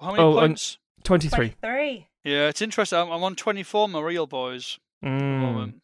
[0.00, 0.78] How many Oh, points?
[1.04, 1.54] 23.
[1.60, 2.08] 23.
[2.24, 2.98] Yeah, it's interesting.
[2.98, 4.78] I'm, I'm on 24, my real boys.
[5.04, 5.74] Mm.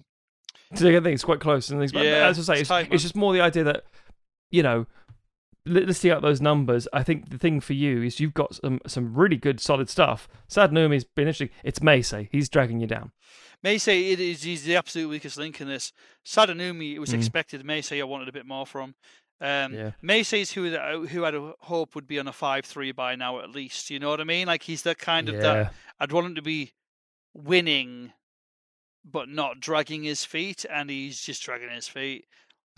[0.98, 1.70] I think it's quite close.
[1.70, 3.64] And things, but Yeah, as I say, it's it's, tight, it's just more the idea
[3.64, 3.84] that,
[4.50, 4.86] you know,
[5.66, 8.80] li- listing out those numbers, I think the thing for you is you've got some
[8.86, 10.28] some really good, solid stuff.
[10.48, 11.50] Sadanoumi's been interesting.
[11.64, 12.28] It's Meisei.
[12.32, 13.12] He's dragging you down.
[13.64, 15.92] Meisei it is he's the absolute weakest link in this.
[16.26, 17.18] Sadanoumi, it was Mm.
[17.18, 17.62] expected.
[17.64, 18.94] Meisei I wanted a bit more from.
[19.40, 19.90] Um, Yeah.
[20.02, 20.70] Meisei's who
[21.06, 23.90] who had a hope would be on a five three by now at least.
[23.90, 24.46] You know what I mean?
[24.48, 25.72] Like he's the kind of that.
[26.00, 26.72] I'd want him to be
[27.34, 28.12] winning,
[29.04, 32.26] but not dragging his feet, and he's just dragging his feet.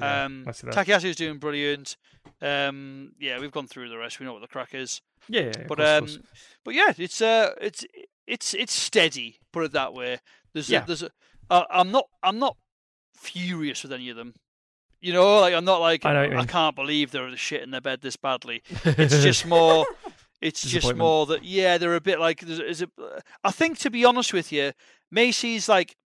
[0.01, 1.97] Yeah, um, see doing brilliant.
[2.43, 4.19] Um, yeah, we've gone through the rest.
[4.19, 5.01] We know what the crack is.
[5.29, 6.19] Yeah, yeah, But course, um, course.
[6.65, 7.85] but yeah, it's uh, it's
[8.27, 9.39] it's it's steady.
[9.53, 10.19] Put it that way.
[10.53, 10.83] There's Yeah.
[10.83, 11.11] a, there's a,
[11.51, 12.57] uh, I'm not I'm not
[13.15, 14.35] furious with any of them.
[15.01, 17.37] You know, like I'm not like I know what you I can't believe they're the
[17.37, 18.63] shit in their bed this badly.
[18.85, 19.87] It's just more.
[20.41, 22.41] It's just more that yeah, they're a bit like.
[22.41, 22.91] There's, is it,
[23.45, 24.73] I think to be honest with you,
[25.15, 25.97] Meisei's like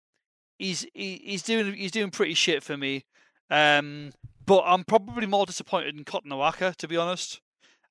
[0.59, 3.05] he's he, he's doing he's doing pretty shit for me.
[3.51, 4.13] Um,
[4.45, 7.41] but I'm probably more disappointed in Kotonowaka to be honest.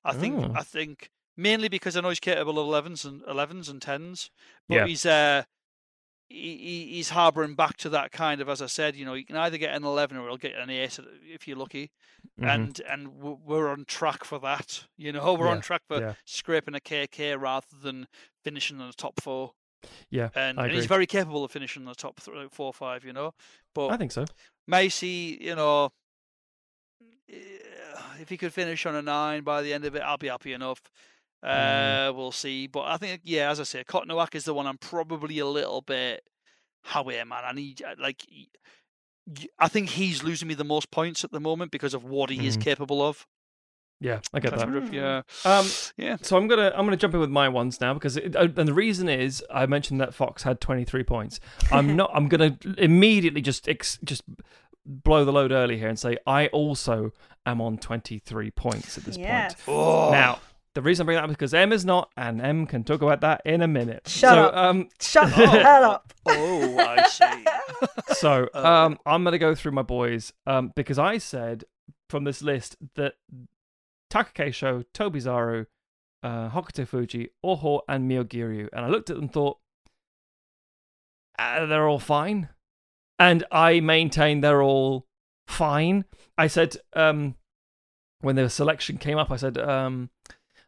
[0.03, 0.51] I think Oh.
[0.55, 4.29] I think mainly because I know he's capable of elevens and elevens and tens,
[4.67, 4.85] but Yeah.
[4.87, 5.43] he's uh
[6.29, 9.23] he, he- he's harboring back to that kind of as I said, you know, you
[9.23, 11.91] can either get an eleven or he'll get an eight if you're lucky
[12.39, 12.47] Mhm.
[12.53, 14.83] and and we're on track for that.
[14.97, 16.13] You know, we're on track for yeah.
[16.25, 18.07] scraping a KK rather than
[18.43, 19.53] finishing in the top four.
[20.09, 23.05] Yeah, and, and he's very capable of finishing in the top four or five.
[23.05, 23.33] You know,
[23.73, 24.25] but I think so.
[24.69, 25.91] Meisei, you know,
[27.29, 27.35] eh,
[28.19, 30.53] if he could finish on a nine by the end of it, I'll be happy
[30.53, 30.81] enough.
[31.45, 32.09] Mm.
[32.09, 32.67] Uh, we'll see.
[32.67, 35.81] But I think, yeah, as I say, Kotonowaka is the one I'm probably a little
[35.81, 36.23] bit.
[36.83, 37.43] How man?
[37.45, 38.25] I need like.
[39.59, 42.47] I think he's losing me the most points at the moment because of what he
[42.47, 42.61] is Mhm.
[42.61, 43.27] capable of.
[43.99, 44.93] Yeah, I get that.
[44.93, 45.65] Yeah, Um,
[45.97, 46.17] yeah.
[46.21, 48.67] So I'm gonna I'm gonna jump in with my ones now because it, uh, and
[48.67, 51.39] the reason is I mentioned that Fox had 23 points.
[51.71, 52.11] I'm not.
[52.13, 54.21] I'm gonna immediately just ex, just
[54.85, 57.11] blow the load early here and say I also
[57.45, 59.55] am on 23 points at this Yes.
[59.55, 59.77] point.
[59.77, 60.39] Oh, Now
[60.75, 63.01] the reason I bring that up is because M is not, and M can talk
[63.01, 64.03] about that in a minute.
[64.07, 64.55] Shut so, up.
[64.55, 66.13] Um, Shut the hell up.
[66.27, 68.13] oh, I see.
[68.13, 71.63] so Uh, um, I'm gonna go through my boys um, because I said
[72.09, 73.15] from this list that
[74.11, 75.65] Takakeisho, Tobizaru,
[76.23, 79.59] uh, Hokutofuji, Oho, and Myogiryu, and I looked at them and thought
[81.37, 82.49] uh, they're all fine,
[83.19, 85.05] and I maintain they're all
[85.47, 86.05] fine.
[86.37, 87.35] I said um,
[88.21, 90.09] when the selection came up, I said um,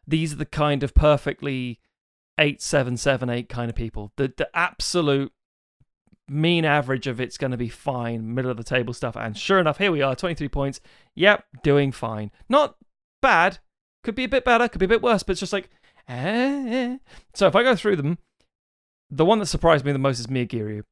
[0.06, 1.80] these are the kind of perfectly
[2.38, 4.12] eight, seven, seven, eight kind of people.
[4.16, 5.32] The the absolute
[6.28, 9.16] mean average of it's going to be fine, middle of the table stuff.
[9.16, 10.80] And sure enough, here we are, 23 points.
[11.16, 12.30] Yep, doing fine.
[12.48, 12.76] Not
[13.20, 13.58] bad.
[14.02, 15.68] Could be a bit better, could be a bit worse, but it's just like,
[16.08, 16.96] eh.
[17.34, 18.18] So if I go through them,
[19.10, 20.82] the one that surprised me the most is Myogiryu.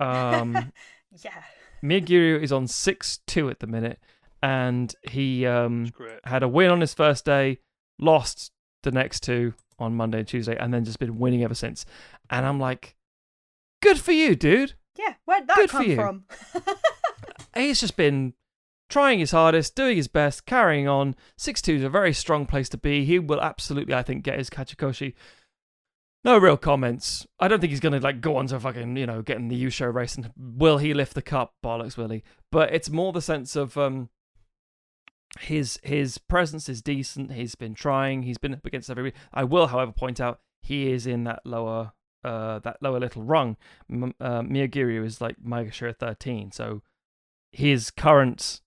[0.00, 0.72] Um,
[1.22, 1.42] yeah.
[1.82, 4.00] Myogiryu is on 6 2 at the minute,
[4.42, 5.92] and he um,
[6.24, 7.58] had a win on his first day,
[7.98, 8.50] lost
[8.82, 11.84] the next two on Monday and Tuesday, and then just been winning ever since.
[12.30, 12.96] And I'm like,
[13.82, 14.74] good for you, dude.
[14.98, 15.14] Yeah.
[15.24, 15.96] Where'd that Good for come you.
[15.96, 16.24] from?
[17.54, 18.34] he's just been
[18.88, 21.14] trying his hardest, doing his best, carrying on.
[21.36, 23.04] 6 2 is a very strong place to be.
[23.04, 25.14] He will absolutely, I think, get his Kachikoshi.
[26.24, 27.26] No real comments.
[27.38, 29.48] I don't think he's going to like go on to fucking, you know, get in
[29.48, 31.54] the Yusho race and will he lift the cup?
[31.64, 32.24] Bollocks, will he?
[32.50, 34.08] But it's more the sense of um
[35.38, 37.32] his his presence is decent.
[37.32, 38.24] He's been trying.
[38.24, 39.14] He's been up against everybody.
[39.32, 41.92] I will, however, point out he is in that lower
[42.24, 43.56] uh that lower little rung.
[43.88, 46.82] M- uh, is like Maegashira 13, so
[47.52, 48.62] his current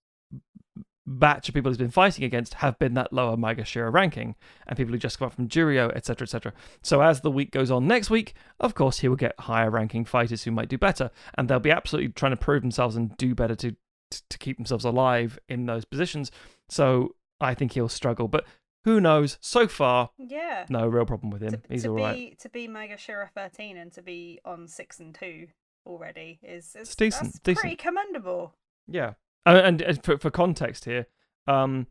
[1.05, 4.35] batch of people he's been fighting against have been that lower Maegashira ranking,
[4.67, 6.53] and people who just come up from Juryo, etc., etc.
[6.83, 10.05] So as the week goes on next week, of course, he will get higher ranking
[10.05, 13.33] fighters who might do better, and they'll be absolutely trying to prove themselves and do
[13.33, 13.75] better to
[14.11, 16.31] to keep themselves alive in those positions.
[16.67, 18.45] So I think he'll struggle, but
[18.85, 19.37] who knows?
[19.41, 20.65] So far, yeah.
[20.69, 21.51] no real problem with him.
[21.51, 22.39] To, He's to all be right.
[22.39, 25.47] to be Maegashira thirteen and to be on six and two
[25.85, 27.61] already is, is It's decent, that's decent.
[27.61, 28.53] pretty commendable.
[28.87, 29.13] Yeah,
[29.45, 31.07] and, and for, for context here,
[31.47, 31.87] um,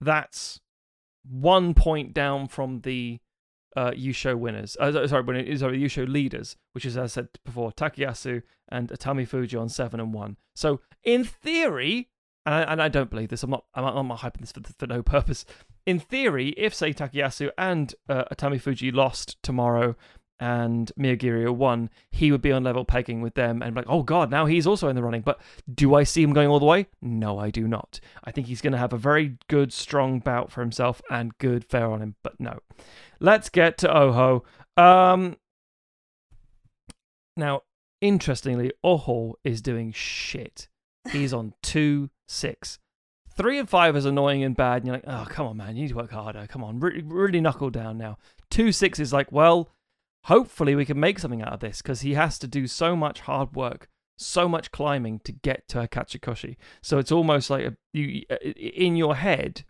[0.00, 0.60] that's
[1.28, 3.20] one point down from the
[3.76, 4.76] uh, Yusho winners.
[4.80, 8.88] Uh, sorry, when it sorry, Yusho leaders, which is as I said before, Takayasu and
[8.88, 10.36] Atamifuji on seven and one.
[10.54, 12.08] So in theory,
[12.46, 13.42] and I, and I don't believe this.
[13.42, 13.64] I'm not.
[13.74, 15.44] I'm I'm not hyping this for, for no purpose.
[15.86, 19.96] In theory, if say Takayasu and uh, Atamifuji lost tomorrow,
[20.40, 24.30] and Miyagiri one, he would be on level pegging with them and like, oh god,
[24.30, 25.20] now he's also in the running.
[25.20, 25.40] But
[25.72, 26.86] do I see him going all the way?
[27.02, 28.00] No, I do not.
[28.24, 31.64] I think he's going to have a very good, strong bout for himself and good
[31.64, 32.16] fair on him.
[32.22, 32.58] But no,
[33.20, 34.44] let's get to Oho.
[34.76, 35.36] Um,
[37.36, 37.62] now,
[38.00, 40.68] interestingly, Oho is doing shit.
[41.12, 42.78] He's on two six.
[43.36, 45.82] Three and five is annoying and bad, and you're like, oh, come on, man, you
[45.82, 46.46] need to work harder.
[46.46, 48.18] Come on, really, really knuckle down now.
[48.50, 49.70] Two six is like, well,
[50.24, 53.20] hopefully we can make something out of this because he has to do so much
[53.20, 56.56] hard work, so much climbing to get to a Kachikoshi.
[56.82, 58.22] So it's almost like a, you
[58.56, 59.64] in your head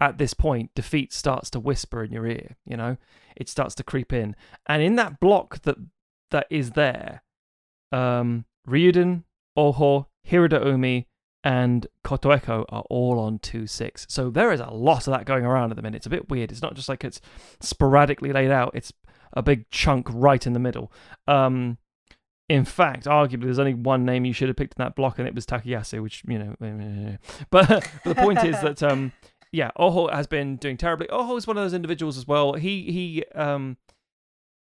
[0.00, 2.56] at this point, defeat starts to whisper in your ear.
[2.66, 2.96] You know,
[3.36, 4.36] it starts to creep in,
[4.66, 5.76] and in that block that
[6.30, 7.22] that is there,
[7.92, 9.24] um, Ryuden,
[9.56, 11.06] Oho, Hiradoumi,
[11.44, 14.06] and Kotoeko are all on 2 6.
[14.08, 15.98] So there is a lot of that going around at the minute.
[15.98, 16.50] It's a bit weird.
[16.50, 17.20] It's not just like it's
[17.60, 18.92] sporadically laid out, it's
[19.32, 20.92] a big chunk right in the middle.
[21.26, 21.78] Um,
[22.48, 25.26] in fact, arguably, there's only one name you should have picked in that block, and
[25.26, 27.18] it was Takayasu, which, you know.
[27.50, 29.12] But, but the point is that, um,
[29.52, 31.08] yeah, Oho has been doing terribly.
[31.10, 32.54] Oho is one of those individuals as well.
[32.54, 33.76] He he um,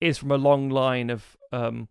[0.01, 1.89] is from a long line of um,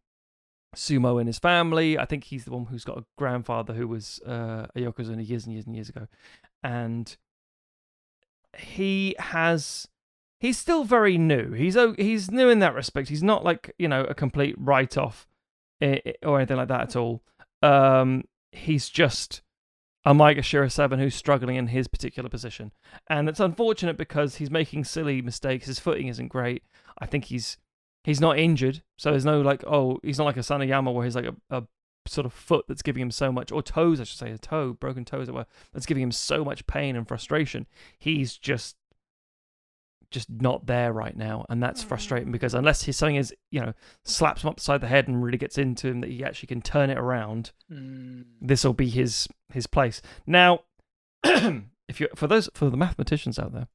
[0.75, 1.97] sumo in his family.
[1.97, 5.45] I think he's the one who's got a grandfather who was uh, a yokozuna years
[5.45, 6.07] and years and years ago,
[6.63, 7.15] and
[8.57, 9.87] he has.
[10.43, 11.53] He's still very new.
[11.53, 13.07] He's he's new in that respect.
[13.07, 15.25] He's not like you know a complete write off
[15.81, 17.23] or anything like that at all.
[17.61, 19.41] Um, he's just
[20.03, 22.73] a Maegashira 7 who's struggling in his particular position.
[23.09, 25.67] And it's unfortunate because he's making silly mistakes.
[25.67, 26.63] His footing isn't great.
[26.99, 27.57] I think he's
[28.03, 31.27] he's not injured, so there's no like oh he's not like Asanoyama where he's like
[31.27, 31.63] a, a
[32.05, 34.73] sort of foot that's giving him so much or toes I should say a toe
[34.73, 37.65] broken toes that were that's giving him so much pain and frustration.
[37.97, 38.75] He's just
[40.13, 42.31] just not there right now, and that's frustrating mm.
[42.31, 43.73] because unless his something is you know
[44.05, 46.89] slaps him upside the head and really gets into him that he actually can turn
[46.89, 48.23] it around, mm.
[48.39, 50.01] this will be his his place.
[50.25, 50.61] Now,
[51.23, 53.67] if you for those for the mathematicians out there,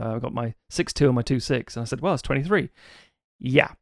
[0.00, 2.22] uh, I've got my six two and my two six, and I said, well, it's
[2.22, 2.70] twenty three.
[3.38, 3.72] Yeah.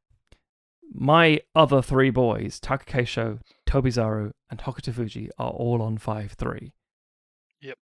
[0.97, 6.73] My other three boys, Takakeisho, Tobizaru, and Hokutofuji, are all on 5 3.
[7.63, 7.79] Yep.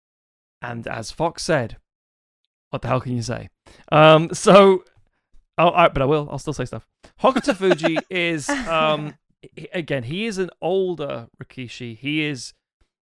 [0.61, 1.77] And as Fox said,
[2.69, 3.49] what the hell can you say?
[3.91, 4.83] Um, so,
[5.57, 6.27] oh, I, but I will.
[6.31, 6.87] I'll still say stuff.
[7.21, 9.15] Hokutofuji is, um,
[9.73, 11.97] again, he is an older Rikishi.
[11.97, 12.53] He is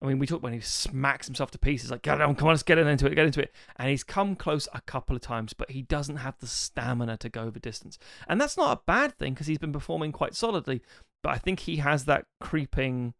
[0.02, 2.54] I mean, we talk when he smacks himself to pieces, like, get on, come on,
[2.54, 3.52] let's get into it, get into it.
[3.76, 7.28] And he's come close a couple of times, but he doesn't have the stamina to
[7.28, 7.98] go the distance.
[8.26, 10.80] And that's not a bad thing because he's been performing quite solidly.
[11.22, 13.12] But I think he has that creeping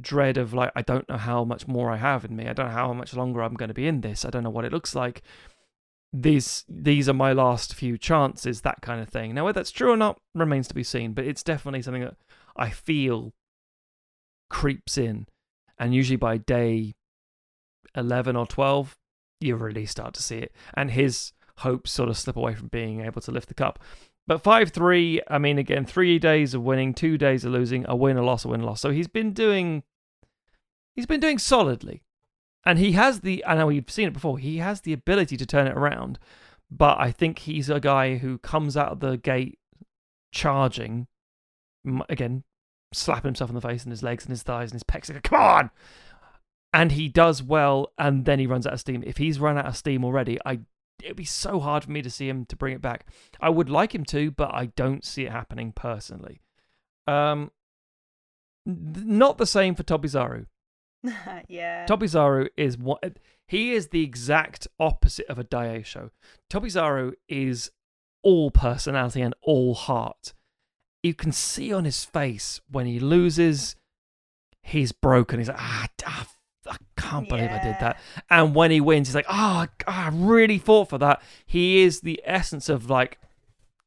[0.00, 2.46] dread of, like, I don't know how much more I have in me.
[2.46, 4.24] I don't know how much longer I'm going to be in this.
[4.24, 5.22] I don't know what it looks like.
[6.12, 9.34] These these are my last few chances, that kind of thing.
[9.34, 12.16] Now, whether that's true or not remains to be seen, but it's definitely something that
[12.56, 13.32] I feel
[14.48, 15.26] creeps in
[15.78, 16.94] and usually by day
[17.96, 18.96] 11 or 12
[19.40, 23.00] you really start to see it and his hopes sort of slip away from being
[23.00, 23.78] able to lift the cup
[24.26, 28.16] but 5-3 i mean again three days of winning two days of losing a win
[28.16, 29.82] a loss a win a loss so he's been doing
[30.94, 32.02] he's been doing solidly
[32.64, 35.46] and he has the i know we've seen it before he has the ability to
[35.46, 36.18] turn it around
[36.70, 39.58] but i think he's a guy who comes out of the gate
[40.32, 41.06] charging
[42.08, 42.44] again
[42.94, 45.12] slapping himself in the face and his legs and his thighs and his pecs.
[45.12, 45.70] Like, Come on!
[46.72, 49.04] And he does well, and then he runs out of steam.
[49.06, 50.60] If he's run out of steam already, I
[51.02, 53.06] it'd be so hard for me to see him to bring it back.
[53.40, 56.40] I would like him to, but I don't see it happening personally.
[57.06, 57.50] Um,
[58.66, 60.46] not the same for Tobizaru.
[61.48, 61.86] yeah.
[61.86, 66.10] Tobizaru is what he is the exact opposite of a Daieisho.
[66.50, 67.70] Tobizaru is
[68.22, 70.32] all personality and all heart
[71.04, 73.76] you can see on his face when he loses,
[74.62, 75.38] he's broken.
[75.38, 76.26] He's like, ah, ah
[76.68, 77.60] I can't believe yeah.
[77.60, 78.00] I did that.
[78.30, 81.22] And when he wins, he's like, oh, I really fought for that.
[81.46, 83.18] He is the essence of like,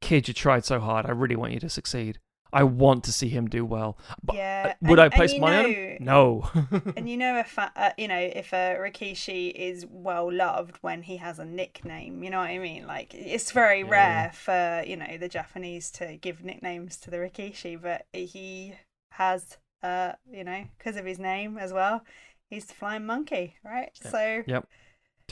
[0.01, 1.05] kid, you tried so hard.
[1.05, 2.19] I really want you to succeed.
[2.53, 3.97] I want to see him do well.
[4.23, 4.73] But yeah.
[4.81, 5.97] would and, I place on him?
[5.99, 6.49] No.
[6.95, 11.17] and you know if uh, you know if a Rikishi is well loved when he
[11.17, 12.87] has a nickname, you know what I mean?
[12.87, 13.89] Like it's very yeah.
[13.89, 18.75] rare for you know the Japanese to give nicknames to the Rikishi, but he
[19.11, 22.03] has uh you know because of his name as well.
[22.49, 23.91] He's the flying monkey, right?
[24.03, 24.11] Yeah.
[24.11, 24.67] So yep.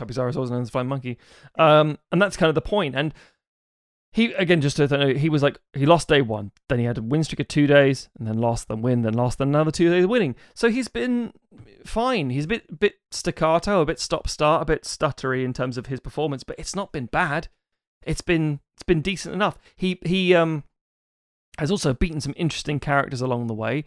[0.02, 1.18] Also known as the Flying Monkey.
[1.58, 2.96] Um, and that's kind of the point.
[2.98, 3.14] And
[4.12, 6.98] he again just to know he was like he lost day one then he had
[6.98, 9.72] a win streak of two days and then lost then win then lost then another
[9.72, 11.34] two days winning so he's been
[11.86, 15.78] fine he's a bit bit staccato a bit stop start a bit stuttery in terms
[15.78, 17.50] of his performance but it's not been bad
[18.06, 19.58] it's been it's been decent enough.
[19.76, 20.64] He he um
[21.58, 23.86] has also beaten some interesting characters along the way,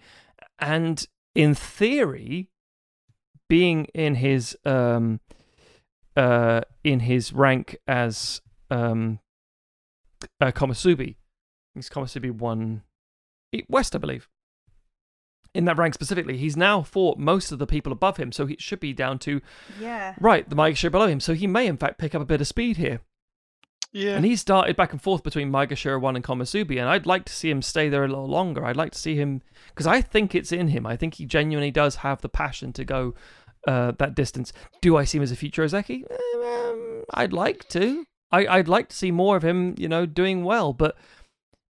[0.59, 2.51] and in theory,
[3.49, 5.21] being in his um
[6.17, 8.41] uh in his rank as
[8.71, 9.21] um
[10.41, 11.17] uh, Komusubi,
[11.75, 12.83] he's Komusubi one
[13.69, 14.29] West, I believe.
[15.55, 18.57] In that rank specifically, he's now fought most of the people above him, so he
[18.59, 19.41] should be down to
[19.81, 20.15] Yeah.
[20.21, 21.21] right the Maegashira below him.
[21.21, 23.01] So he may, in fact, pick up a bit of speed here.
[23.93, 24.17] Yeah.
[24.17, 27.33] And he started back and forth between Maegashira 1 and Komusubi, and I'd like to
[27.33, 28.65] see him stay there a little longer.
[28.67, 30.85] I'd like to see him, because I think it's in him.
[30.87, 33.15] I think he genuinely does have the passion to go
[33.67, 34.53] uh, that distance.
[34.81, 36.05] Do I see him as a future Ozeki?
[36.45, 38.05] Um, I'd like to.
[38.31, 40.73] I, I'd like to see more of him, you know, doing well.
[40.73, 40.97] But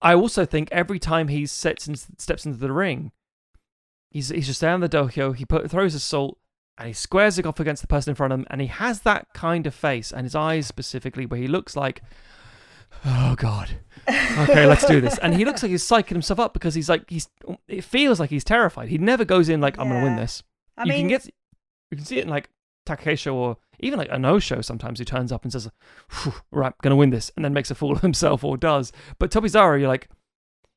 [0.02, 3.12] I also think every time he sets in, steps into the ring,
[4.10, 6.38] he's, he's just down the dohyo, he put, throws his salt,
[6.78, 9.02] and he squares it off against the person in front of him, and he has
[9.02, 12.02] that kind of face, and his eyes specifically, where he looks like,
[13.06, 13.70] oh god,
[14.08, 17.04] okay, let's do this, and he looks like he's psyching himself up because he's like
[17.10, 17.28] he's,
[17.68, 18.88] it feels like he's terrified.
[18.88, 20.42] He never goes in like I'm gonna win this.
[20.78, 21.30] I you mean, can get,
[21.92, 22.50] you can see it in like
[22.86, 25.70] Takakeisho or even like a no show sometimes who turns up and says,
[26.52, 28.92] right, gonna win this, and then makes a fool of himself or does.
[29.18, 30.10] But Tobizaru, you're like,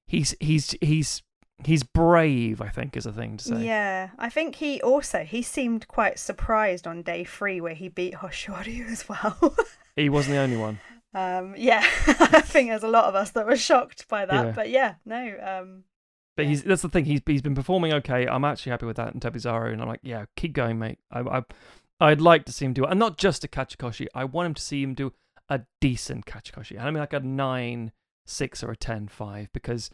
[0.06, 1.22] he's he's he's
[1.64, 2.60] he's brave.
[2.60, 3.64] I think is a thing to say.
[3.64, 8.14] Yeah, I think he also he seemed quite surprised on day three where he beat
[8.14, 9.56] Hoshoryu as well.
[9.96, 10.80] He wasn't the only one.
[11.14, 14.46] um, yeah, I think there's a lot of us that were shocked by that.
[14.46, 14.52] Yeah.
[14.52, 15.84] But yeah, no, um,
[16.36, 16.48] But Yeah.
[16.50, 17.04] he's that's the thing.
[17.04, 18.26] He's he's been performing okay.
[18.26, 20.98] I'm actually happy with that in Tobizaru, and I'm like, yeah, keep going, mate.
[21.10, 21.42] I, I
[22.00, 24.06] I'd like to see him do it, and not just a Kachikoshi.
[24.14, 25.12] I want him to see him do
[25.48, 26.80] a decent Kachikoshi.
[26.80, 27.92] I mean, like a nine
[28.26, 29.90] six or a ten five, because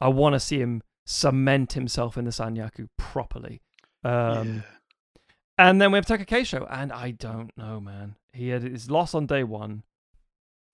[0.00, 3.62] I want to see him cement himself in the Sanyaku properly.
[4.04, 4.60] Um, yeah.
[5.58, 8.16] And then we have Takakeisho, and I don't know, man.
[8.32, 9.82] He had his loss on day one,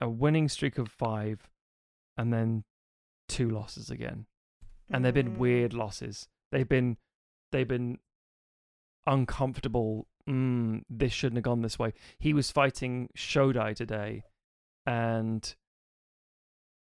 [0.01, 1.49] a winning streak of five,
[2.17, 2.63] and then
[3.27, 4.25] two losses again
[4.89, 6.27] and they've been mm, weird losses.
[6.51, 6.97] They've been
[7.51, 7.99] they've been
[9.05, 10.07] uncomfortable.
[10.27, 11.93] Mm, this shouldn't have gone this way.
[12.17, 14.23] He was fighting Shodai today,
[14.85, 15.55] and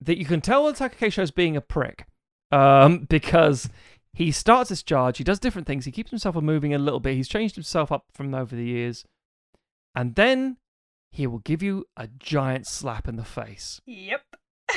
[0.01, 2.05] that you can tell Takakeisho is being a prick,
[2.51, 3.69] um, because
[4.13, 5.17] he starts this charge.
[5.17, 5.85] He does different things.
[5.85, 7.15] He keeps himself moving a little bit.
[7.15, 9.05] He's changed himself up from over the years,
[9.95, 10.57] and then
[11.11, 14.21] he will give you a giant slap in the face Yep.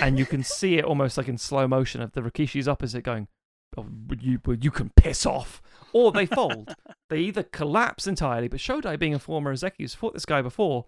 [0.01, 3.28] And you can see it almost like in slow motion of the Rikishi's opposite going,
[3.76, 3.86] oh,
[4.20, 5.61] you, you can piss off.
[5.93, 6.74] Or they fold.
[7.11, 10.86] they either collapse entirely, but Shodai, being a former Ozeki who's fought this guy before,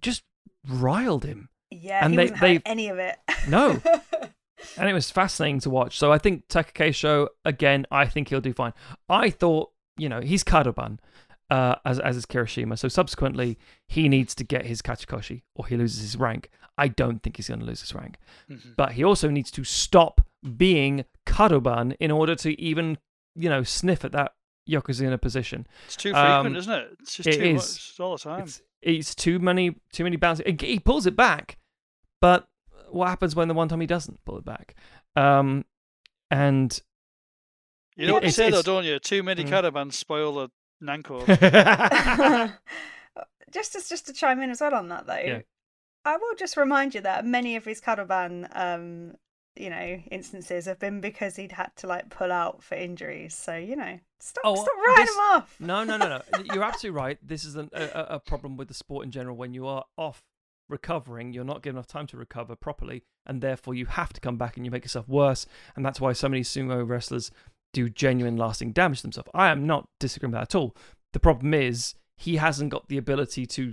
[0.00, 0.22] just
[0.68, 1.48] riled him.
[1.70, 3.16] Yeah, And he they- they- any of it.
[3.48, 3.80] No.
[4.76, 5.98] And it was fascinating to watch.
[5.98, 8.74] So I think Takakeisho, again, I think he'll do fine.
[9.08, 10.98] I thought, you know, he's Kadoban.
[11.50, 15.76] Uh, as as is Kirishima, so subsequently he needs to get his Kachikoshi or he
[15.76, 16.48] loses his rank.
[16.78, 18.16] I don't think he's going to lose his rank.
[18.48, 18.76] Mhm.
[18.76, 20.20] but he also needs to stop
[20.56, 22.98] being Kadoban in order to even,
[23.34, 24.34] you know, sniff at that
[24.68, 25.66] Yokozuna position.
[25.86, 26.96] It's too Um, frequent, isn't it?
[27.00, 27.54] It's just it too is.
[27.56, 28.42] much it's all the time.
[28.44, 30.46] It's, it's too many, too many bounces.
[30.60, 31.58] He- pulls it back,
[32.20, 32.48] but
[32.90, 34.76] what happens when the one time he doesn't pull it back?
[35.16, 35.64] Um,
[36.30, 36.80] and
[37.96, 38.98] You know what they say though, don't you?
[39.00, 39.48] Too many Mm.
[39.48, 40.48] caravans spoil the
[40.82, 41.26] Nanko.
[43.52, 45.40] just as just to chime in as well on that though, Yeah.
[46.04, 49.14] I will just remind you that many of his Kadoban, um,
[49.56, 53.34] you know, instances have been because he'd had to like pull out for injuries.
[53.34, 55.56] So you know, stop, Oh, stop writing this- him off.
[55.60, 56.22] no, no, no, no.
[56.54, 57.18] You're absolutely right.
[57.22, 59.36] This is an, a, a a problem with the sport in general.
[59.36, 60.22] When you are off
[60.68, 64.36] recovering, you're not given enough time to recover properly, and therefore you have to come
[64.38, 65.44] back and you make yourself worse.
[65.76, 67.30] And that's why so many sumo wrestlers
[67.72, 69.30] do genuine, lasting damage to themselves.
[69.34, 70.76] I am not disagreeing with that at all.
[71.12, 73.72] The problem is he hasn't got the ability to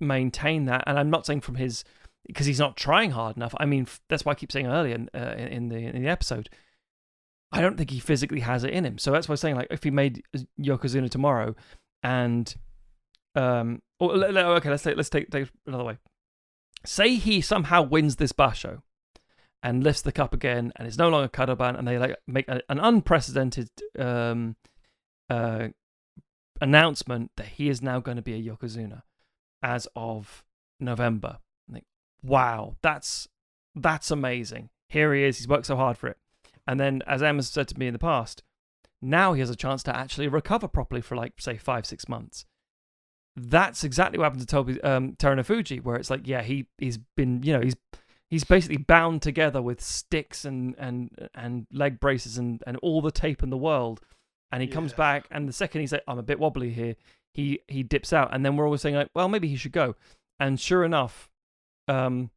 [0.00, 1.84] maintain that, and I'm not saying from his
[2.26, 3.54] because he's not trying hard enough.
[3.58, 6.48] I mean, that's why I keep saying earlier in, uh, in the in the episode.
[7.54, 8.96] I don't think he physically has it in him.
[8.96, 10.22] So that's why I'm saying, like, if he made
[10.58, 11.54] Yokozuna tomorrow,
[12.02, 12.54] and
[13.34, 15.98] um, or, okay, let's take let's take, take another way.
[16.84, 18.80] Say he somehow wins this basho,
[19.62, 22.62] and lifts the cup again, and it's no longer Kadoban, and they like make a,
[22.68, 24.56] an unprecedented um,
[25.30, 25.68] uh,
[26.60, 29.02] announcement that he is now going to be a Yokozuna
[29.62, 30.44] as of
[30.80, 31.38] November.
[31.72, 31.84] Think,
[32.22, 33.28] wow, that's
[33.74, 34.70] that's amazing.
[34.88, 35.38] Here he is.
[35.38, 36.18] He's worked so hard for it.
[36.66, 38.42] And then, as Emma's said to me in the past,
[39.00, 42.46] now he has a chance to actually recover properly for like say five six months.
[43.34, 47.42] That's exactly what happened to Toby um, Terunofuji, where it's like, yeah, he he's been
[47.42, 47.76] you know he's
[48.32, 53.12] he's basically bound together with sticks and and and leg braces and and all the
[53.24, 54.00] tape in the world,
[54.50, 56.96] and he comes back, and the second he's like, I'm a bit wobbly here,
[57.32, 59.94] he he dips out, and then we're always saying like, well, maybe he should go,
[60.40, 61.30] and sure enough,
[61.88, 62.30] Um,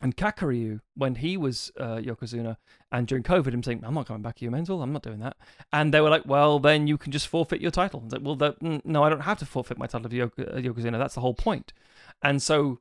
[0.00, 2.56] and Kakuryu, when he was uh, Yokozuna,
[2.90, 4.82] and during COVID, him saying, "I'm not coming back to you, mental.
[4.82, 5.36] I'm not doing that."
[5.72, 8.22] And they were like, "Well, then you can just forfeit your title." I was like,
[8.24, 10.98] well, that, mm, no, I don't have to forfeit my title of uh, Yokozuna.
[10.98, 11.72] That's the whole point.
[12.20, 12.80] And so,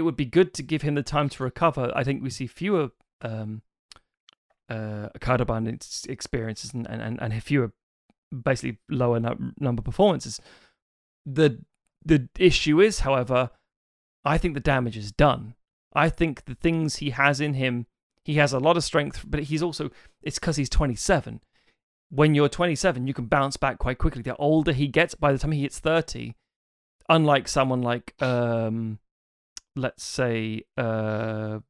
[0.00, 1.92] it would be good to give him the time to recover.
[1.94, 2.90] I think we see fewer
[3.22, 3.62] um,
[4.68, 5.08] uh,
[6.08, 7.72] experiences and, and and fewer,
[8.30, 10.40] basically lower nu- number performances.
[11.24, 11.62] The
[12.04, 13.50] the issue is, however,
[14.24, 15.54] I think the damage is done
[15.92, 17.86] I think the things he has in him,
[18.24, 19.90] he has a lot of strength, but he's also,
[20.22, 21.40] it's because he's 27.
[22.10, 24.22] When you're 27, you can bounce back quite quickly.
[24.22, 26.34] The older he gets, by the time he hits 30,
[27.08, 28.98] unlike someone like, um,
[29.76, 31.60] let's say, uh,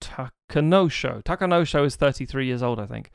[0.00, 1.22] Takanosho.
[1.24, 3.10] Takanosho is 33 years old, I think.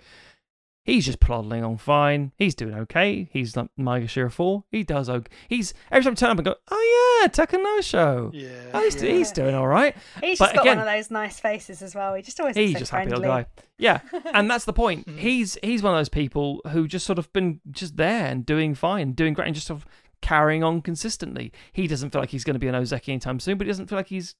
[0.86, 2.34] He's just plodding on fine.
[2.36, 3.30] He's doing okay.
[3.32, 4.66] He's not Maegashira 4.
[4.70, 5.32] He does okay.
[5.48, 8.32] He's every time I turn up and go, oh yeah, Takanosho.
[8.34, 8.50] Yeah.
[8.74, 9.12] Oh, he's, yeah.
[9.12, 9.96] he's doing all right.
[10.22, 12.14] He's But just got again- one of those nice faces as well.
[12.16, 13.28] He just always He's so just happy friendly.
[13.30, 13.46] little guy.
[13.78, 14.02] Yeah,
[14.34, 15.08] and that's the point.
[15.08, 15.20] Mm.
[15.20, 18.76] He's he's one of those people who just sort of been just there and doing
[18.76, 19.88] fine, doing great, and just sort of
[20.24, 21.52] carrying on consistently.
[21.74, 23.88] He doesn't feel like he's going to be an Ozeki anytime soon, but he doesn't
[23.88, 24.34] feel like he's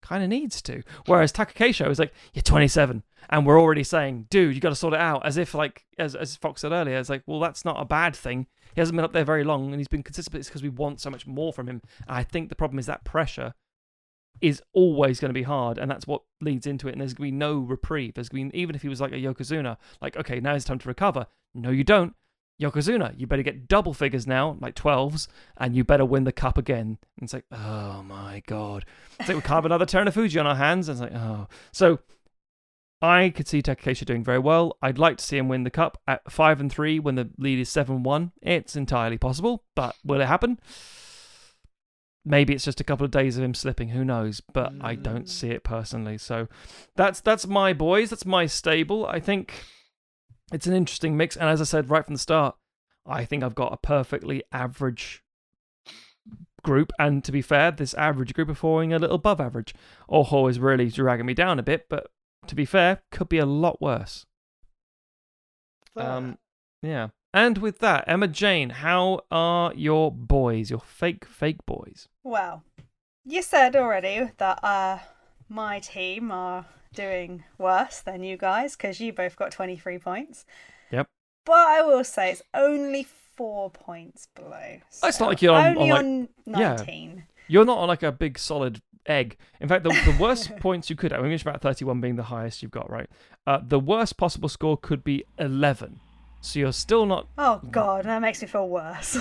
[0.00, 0.82] kind of needs to.
[1.06, 4.94] Whereas Takakeisho is like, you're 27, and we're already saying, dude, you got to sort
[4.94, 5.26] it out.
[5.26, 8.14] As if like, as as Fox said earlier, it's like, well, that's not a bad
[8.14, 8.46] thing.
[8.74, 10.32] He hasn't been up there very long, and he's been consistent.
[10.32, 11.82] But it's because we want so much more from him.
[12.06, 13.54] I think the problem is that pressure
[14.40, 16.92] is always going to be hard, and that's what leads into it.
[16.92, 18.14] And there's going to be no reprieve.
[18.14, 20.64] There's going to be, even if he was like a Yokozuna, like, okay, now it's
[20.64, 21.26] time to recover.
[21.54, 22.14] No, you don't.
[22.60, 25.28] Yokozuna, you better get double figures now, like 12s,
[25.58, 26.98] and you better win the cup again.
[27.18, 28.84] And it's like, oh my god.
[29.20, 30.88] It's like we can't have another Terunofuji on our hands.
[30.88, 31.48] And it's like, oh.
[31.72, 31.98] So
[33.02, 34.78] I could see Takakeisho doing very well.
[34.80, 37.58] I'd like to see him win the cup at 5 and 3 when the lead
[37.58, 38.32] is 7 1.
[38.40, 40.58] It's entirely possible, but will it happen?
[42.24, 43.90] Maybe it's just a couple of days of him slipping.
[43.90, 44.40] Who knows?
[44.52, 46.18] But I don't see it personally.
[46.18, 46.48] So
[46.96, 48.10] that's that's my boys.
[48.10, 49.06] That's my stable.
[49.06, 49.64] I think
[50.52, 51.36] it's an interesting mix.
[51.36, 52.56] And as I said right from the start,
[53.04, 55.22] I think I've got a perfectly average
[56.62, 56.92] group.
[56.98, 59.74] And to be fair, this average group are falling a little above average.
[60.08, 62.08] Oho is really dragging me down a bit, but
[62.46, 64.26] to be fair, could be a lot worse.
[65.96, 66.38] Um,
[66.82, 67.08] yeah.
[67.32, 72.08] And with that, Emma Jane, how are your boys, your fake, fake boys?
[72.22, 72.64] Well,
[73.24, 74.98] you said already that uh,
[75.48, 76.66] my team are
[76.96, 80.44] doing worse than you guys because you both got 23 points.
[80.90, 81.06] Yep.
[81.44, 84.78] But I will say it's only four points below.
[85.04, 86.74] It's not like you're on- only on, on, yeah.
[86.76, 87.24] 19.
[87.48, 89.36] You're not on like a big solid egg.
[89.60, 92.24] In fact, the, the worst points you could have, I mean, about 31 being the
[92.24, 93.08] highest you've got, right?
[93.46, 96.00] Uh, the worst possible score could be 11.
[96.40, 99.18] So you're still not, Oh god, that makes me feel worse.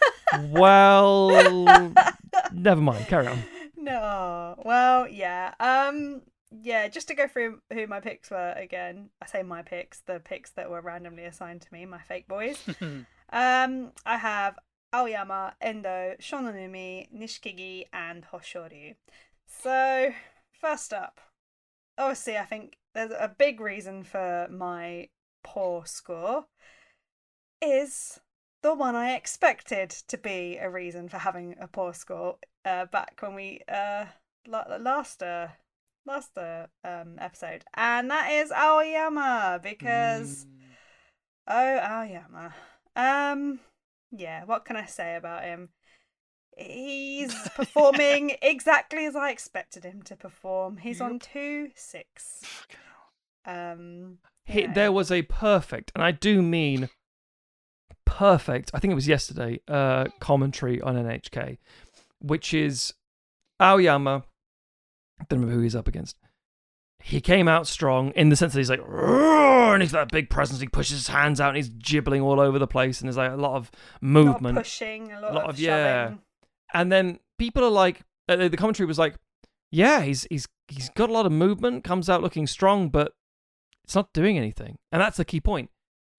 [0.48, 1.30] well,
[2.52, 3.42] never mind, carry on.
[3.76, 4.54] no.
[4.64, 5.54] Well, yeah.
[5.60, 6.22] Um
[6.60, 9.10] yeah, just to go through who my picks were again.
[9.22, 12.58] I say my picks, the picks that were randomly assigned to me, my fake boys.
[13.32, 14.58] Um, I have
[14.94, 18.94] Aoiyama, Endo, Shonannoumi, Nishikigi, and Hoshoryu.
[19.46, 20.12] So,
[20.60, 21.18] first up,
[21.96, 25.08] obviously, I think there's a big reason for my
[25.42, 26.44] poor score
[27.62, 28.20] is
[28.62, 33.18] the one I expected to be a reason for having a poor score uh, back
[33.20, 34.06] when we uh
[34.46, 35.48] la- last uh
[36.06, 40.46] last uh, um episode, and that is Aoiyama because
[41.48, 42.52] oh Aoiyama.
[42.96, 43.60] Um
[44.10, 45.70] yeah what can I say about him?
[46.56, 50.78] He's performing exactly as I expected him to perform.
[50.78, 52.42] He's on two six.
[53.46, 56.88] Um He, there was a perfect, and I do mean
[58.04, 61.58] perfect, I think it was yesterday, uh, commentary on NHK,
[62.20, 62.92] which is
[63.60, 64.24] Aoiyama,
[65.28, 66.16] don't remember who he's up against.
[67.04, 70.30] He came out strong in the sense that he's like, and he's got that big
[70.30, 70.60] presence.
[70.60, 73.32] He pushes his hands out and he's gibbling all over the place, and there's like
[73.32, 74.58] a lot of a lot movement.
[74.58, 76.14] of pushing a lot, lot of, of- yeah.
[76.74, 79.16] and then people are like, uh, the commentary was like,
[79.72, 83.12] yeah, he's he's he's got a lot of movement, comes out looking strong, but
[83.82, 84.78] it's not doing anything.
[84.92, 85.70] And that's the key point.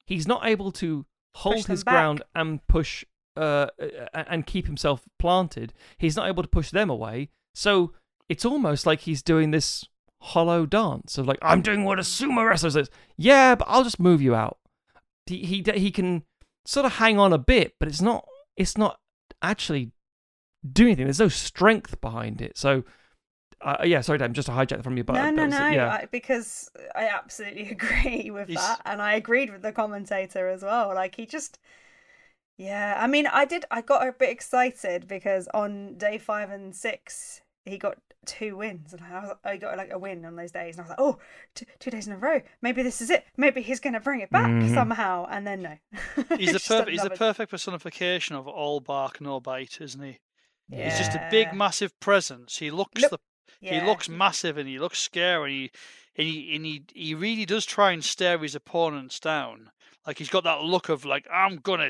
[0.06, 3.06] He's not able to hold his ground and push
[3.38, 5.72] uh uh, and keep himself planted.
[5.98, 7.30] He's not able to push them away.
[7.56, 7.94] So
[8.30, 9.86] it's almost like he's doing this
[10.22, 12.90] hollow dance of like, I'm doing what a sumo wrestler does.
[13.18, 14.58] Yeah, but I'll just move you out.
[15.26, 16.24] He he he can
[16.66, 19.00] sort of hang on a bit, but it's not it's not
[19.42, 19.92] actually
[20.70, 21.06] doing anything.
[21.06, 22.58] There's no strength behind it.
[22.58, 22.84] So,
[23.62, 26.08] uh, yeah, sorry, Dan, just to hijack from you, but no, no, no, yeah, I,
[26.12, 30.90] because I absolutely agree with He's- that, and I agreed with the commentator as well.
[30.94, 31.60] Like he just,
[32.58, 32.98] yeah.
[33.00, 33.66] I mean, I did.
[33.72, 38.94] I got a bit excited because on day five and six, he got two wins,
[38.94, 41.00] and I, was, I got like a win on those days, and I was like,
[41.00, 41.18] oh,
[41.56, 42.42] two, two days in a row.
[42.62, 43.26] Maybe this is it.
[43.38, 44.74] Maybe he's going to bring it back Mhm.
[44.74, 45.28] somehow.
[45.30, 45.78] And then no.
[46.38, 46.90] He's the Just had perfect.
[46.92, 50.20] He's the perfect personification of all bark, no bite, isn't he?
[50.70, 50.90] Yeah.
[50.90, 52.58] He's just a big, massive presence.
[52.58, 53.20] He looks Look- the
[53.62, 53.80] Yeah.
[53.82, 55.72] He looks massive and he looks scary.
[56.16, 59.72] And he, and he he really does try and stare his opponents down.
[60.06, 61.90] Like he's got that look of like I'm gonna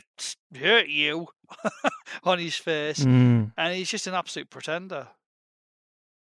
[0.57, 1.27] hurt you
[2.23, 3.51] on his face, Mm.
[3.57, 5.07] and he's just an absolute pretender.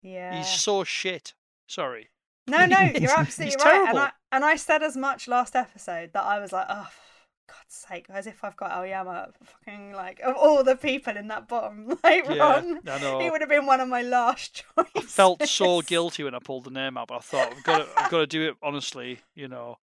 [0.01, 0.37] Yeah.
[0.37, 1.33] He's so shit.
[1.67, 2.09] Sorry.
[2.47, 3.89] No, no, you're absolutely right.
[3.89, 3.99] And.
[3.99, 6.87] I and I said as much last episode that I was like, oh,
[7.47, 11.47] God's sake, as if I've got Aoiyama fucking like of all the people in that
[11.47, 12.79] bottom like Yeah, run.
[12.87, 13.19] I know.
[13.19, 14.91] He would have been one of my last choices.
[14.95, 17.77] I felt so guilty when I pulled the name out, but I thought I've got
[17.77, 19.77] to, I've got to do it honestly, you know.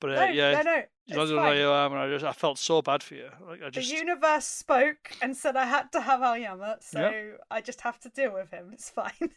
[0.00, 0.72] But uh, No, yeah, no, no.
[0.72, 3.28] I don't know you are, and I just I felt so bad for you.
[3.46, 7.36] Like I The universe spoke and said I had to have Aoiyama, so Yeah.
[7.50, 8.70] I just have to deal with him.
[8.72, 9.30] It's fine.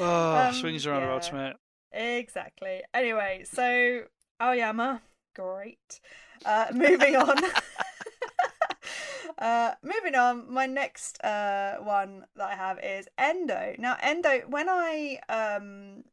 [0.00, 1.34] oh um, swings around about yeah.
[1.34, 1.56] mate.
[1.92, 2.82] Exactly.
[2.92, 4.02] Anyway, so
[4.40, 5.00] Aoiyama,
[5.34, 6.00] great.
[6.44, 7.38] Uh, moving on.
[9.38, 10.52] uh, moving on.
[10.52, 13.74] My next uh, one that I have is Endo.
[13.78, 14.40] Now, Endo.
[14.48, 16.04] When I um,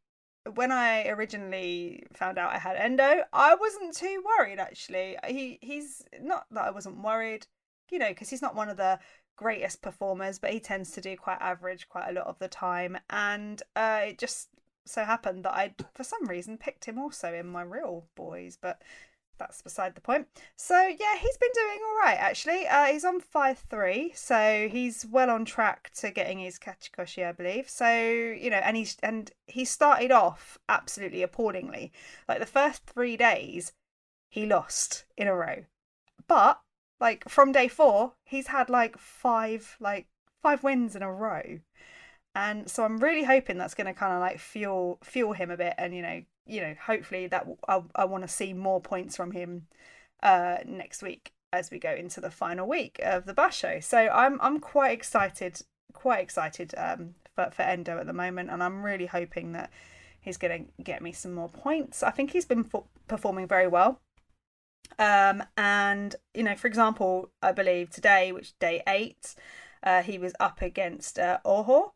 [0.55, 4.59] when I originally found out I had Endo, I wasn't too worried.
[4.59, 7.47] Actually, he he's not that I wasn't worried.
[7.91, 8.99] You know, because he's not one of the
[9.35, 12.97] greatest performers, but he tends to do quite average quite a lot of the time,
[13.09, 14.49] and uh, it just
[14.85, 18.81] so happened that I, for some reason, picked him also in my real boys, but
[19.39, 20.27] that's beside the point.
[20.55, 22.67] So yeah, he's been doing all right actually.
[22.67, 27.31] Uh, he's on five three, so he's well on track to getting his Kachikoshi, I
[27.31, 27.69] believe.
[27.69, 31.91] So you know, and he's and he started off absolutely appallingly.
[32.27, 33.73] Like the first three days,
[34.29, 35.65] he lost in a row,
[36.27, 36.59] but
[36.99, 40.07] like from day four, he's had like five like
[40.43, 41.59] five wins in a row
[42.35, 45.57] and so I'm really hoping that's going to kind of like fuel fuel him a
[45.57, 49.15] bit, and you know, you know, hopefully that I I want to see more points
[49.15, 49.67] from him
[50.21, 53.83] uh next week as we go into the final week of the Basho.
[53.83, 55.61] So I'm I'm quite excited,
[55.93, 59.71] quite excited um for for Endo at the moment, and I'm really hoping that
[60.19, 62.03] he's going to get me some more points.
[62.03, 64.01] I think he's been fo- performing very well.
[64.97, 69.35] Um, and you know, for example, I believe today, which day eight,
[69.83, 71.93] uh, he was up against uh, Oho,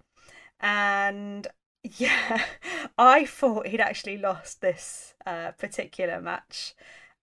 [0.60, 1.48] and
[1.84, 2.44] yeah,
[2.98, 6.74] I thought he'd actually lost this uh, particular match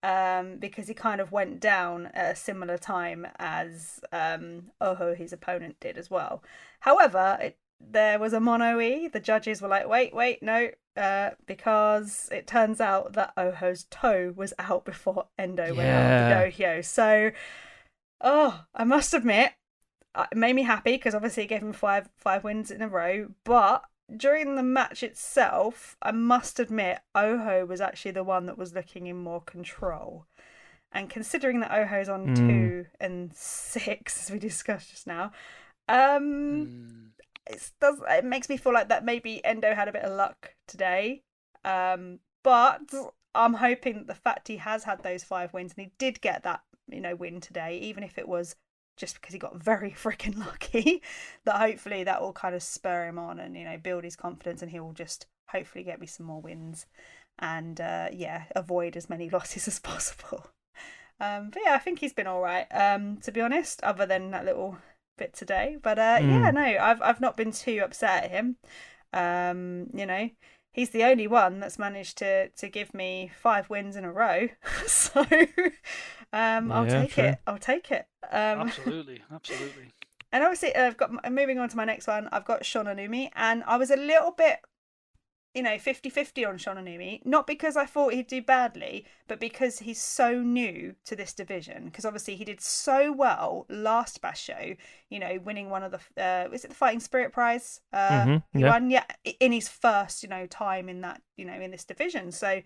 [0.03, 5.33] um, because he kind of went down at a similar time as um, Oho, his
[5.33, 6.43] opponent, did as well.
[6.81, 9.07] However, it, there was a mono e.
[9.07, 14.33] The judges were like, wait, wait, no, uh, because it turns out that Oho's toe
[14.35, 16.85] was out before Endo went out of the dohyo.
[16.85, 17.31] So,
[18.21, 19.53] oh, I must admit,
[20.13, 22.87] uh, it made me happy because obviously it gave him five five wins in a
[22.87, 23.29] row.
[23.43, 23.83] But
[24.15, 29.07] during the match itself, I must admit, Oho was actually the one that was looking
[29.07, 30.25] in more control.
[30.91, 32.35] And considering that Oho's on Mm.
[32.35, 35.31] two and six, as we discussed just now,
[35.87, 37.11] um, Mm.
[37.49, 40.55] it does it makes me feel like that maybe Endo had a bit of luck
[40.67, 41.23] today.
[41.63, 42.81] Um, but
[43.33, 46.43] I'm hoping that the fact he has had those five wins and he did get
[46.43, 48.55] that you know win today, even if it was
[48.97, 51.01] just because he got very freaking lucky,
[51.45, 54.61] that hopefully that will kind of spur him on and you know build his confidence
[54.61, 56.85] and he will just hopefully get me some more wins
[57.39, 60.47] and uh, yeah avoid as many losses as possible.
[61.19, 62.67] Um, but yeah, I think he's been all right.
[62.71, 64.77] Um, to be honest, other than that little
[65.17, 65.77] bit today.
[65.81, 66.53] But uh, yeah, Mm.
[66.53, 68.57] no, I've I've not been too upset at him.
[69.13, 70.29] Um, you know,
[70.71, 74.49] he's the only one that's managed to to give me five wins in a row.
[74.87, 75.25] so
[76.33, 77.23] um, I'll Yeah, take true.
[77.25, 77.39] it.
[77.47, 78.05] I'll take it.
[78.31, 79.91] Um, Absolutely, absolutely.
[80.31, 82.29] and obviously, uh, I've got moving on to my next one.
[82.31, 84.59] I've got Shonannoumi, and I was a little bit,
[85.53, 87.25] you know, 50-50 on Shonannoumi.
[87.25, 91.85] Not because I thought he'd do badly, but because he's so new to this division.
[91.85, 94.77] Because obviously, he did so well last Basho.
[95.09, 97.81] You know, winning one of the uh, is it the Fighting Spirit Prize?
[97.91, 98.65] Uh, Mhm, he yeah.
[98.65, 99.05] won, yeah,
[99.39, 102.31] in his first, you know, time in that, you know, in this division.
[102.31, 102.61] So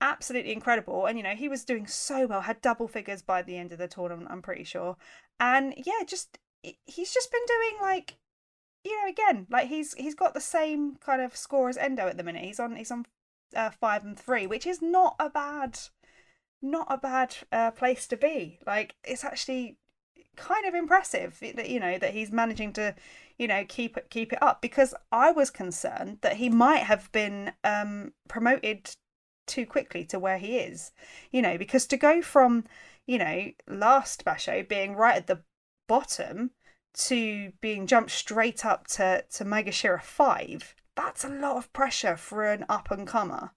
[0.00, 1.06] absolutely incredible.
[1.06, 3.78] And you know, he was doing so well, had double figures by the end of
[3.78, 4.96] the tournament, I'm pretty sure.
[5.40, 8.16] And yeah, just he's just been doing like
[8.84, 12.16] you know, again, like he's he's got the same kind of score as Endo at
[12.16, 12.44] the minute.
[12.44, 13.06] He's on he's on
[13.56, 15.78] uh, five and three, which is not a bad
[16.62, 18.58] not a bad uh, place to be.
[18.66, 19.78] Like it's actually
[20.36, 22.94] kind of impressive that you know that he's managing to
[23.38, 27.10] you know keep it keep it up because I was concerned that he might have
[27.12, 28.90] been um promoted
[29.46, 30.90] too quickly to where he is
[31.30, 32.64] you know because to go from
[33.06, 35.42] you know last basho being right at the
[35.86, 36.50] bottom
[36.94, 42.44] to being jumped straight up to to Maegashira five, that's a lot of pressure for
[42.44, 43.52] an up and comer.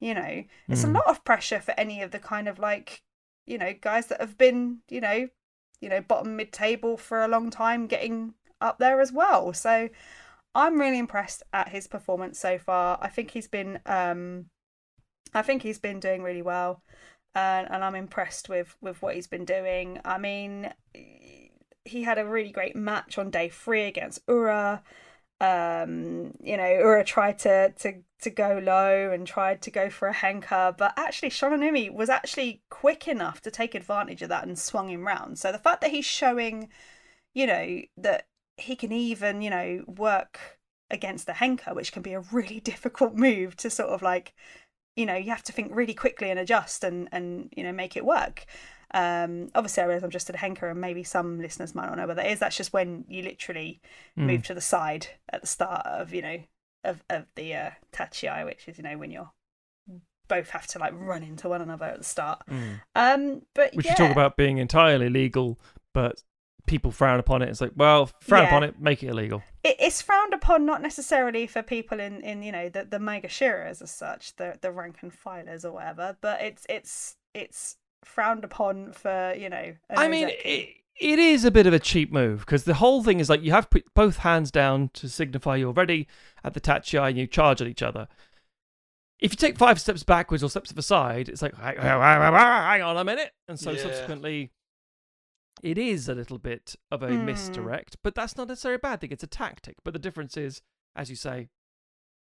[0.00, 0.90] You know, it's Mm.
[0.90, 3.02] a lot of pressure for any of the kind of like,
[3.46, 5.28] you know, guys that have been, you know,
[5.80, 9.52] you know, bottom mid table for a long time, getting up there as well.
[9.52, 9.88] So
[10.54, 12.98] I'm really impressed at his performance so far.
[13.00, 14.46] I think he's been, um,
[15.34, 16.82] I think he's been doing really well,
[17.34, 20.00] and and I'm impressed with with what he's been doing.
[20.04, 20.72] I mean,
[21.88, 24.82] he had a really great match on day three against Ura.
[25.40, 30.08] Um, you know, Ura tried to to to go low and tried to go for
[30.08, 34.58] a henka, but actually Shonannoumi was actually quick enough to take advantage of that and
[34.58, 35.38] swung him round.
[35.38, 36.68] So the fact that he's showing,
[37.34, 38.26] you know, that
[38.56, 40.58] he can even, you know, work
[40.90, 44.34] against the henka, which can be a really difficult move to sort of like,
[44.96, 47.96] you know, you have to think really quickly and adjust and and you know make
[47.96, 48.46] it work.
[48.94, 51.96] Um, obviously, I realize I'm just at a henka, and maybe some listeners might not
[51.98, 52.38] know what that is.
[52.38, 53.80] That's just when you literally
[54.18, 54.26] Mm.
[54.26, 56.38] move to the side at the start of you know
[56.84, 59.30] of of the uh, tachiai, which is you know when you're
[60.28, 62.42] both have to like run into one another at the start.
[62.50, 62.80] Mm.
[62.94, 65.58] Um, but Which yeah, you talk about being entirely legal,
[65.94, 66.22] but
[66.66, 67.48] people frown upon it.
[67.48, 68.48] It's like, well, frown Yeah.
[68.48, 69.42] upon it, make it illegal.
[69.64, 73.80] it, it's frowned upon not necessarily for people in in you know the the Maegashiras
[73.82, 78.92] as such, the the rank and filers or whatever, but it's it's it's frowned upon
[78.92, 79.74] for you know.
[79.90, 80.68] an I mean, it,
[81.00, 83.52] it is a bit of a cheap move because the whole thing is like you
[83.52, 86.06] have put both hands down to signify you're ready
[86.44, 88.08] at the tachi and you charge at each other.
[89.20, 92.82] If you take five steps backwards or steps to the side, it's like, hang hang
[92.82, 93.32] on a minute.
[93.48, 93.78] And so Yeah.
[93.82, 94.52] subsequently,
[95.60, 97.22] it is a little bit of a Mm.
[97.24, 99.10] misdirect, but that's not necessarily a bad thing.
[99.10, 99.74] It's a tactic.
[99.84, 100.62] But the difference is,
[100.94, 101.48] as you say,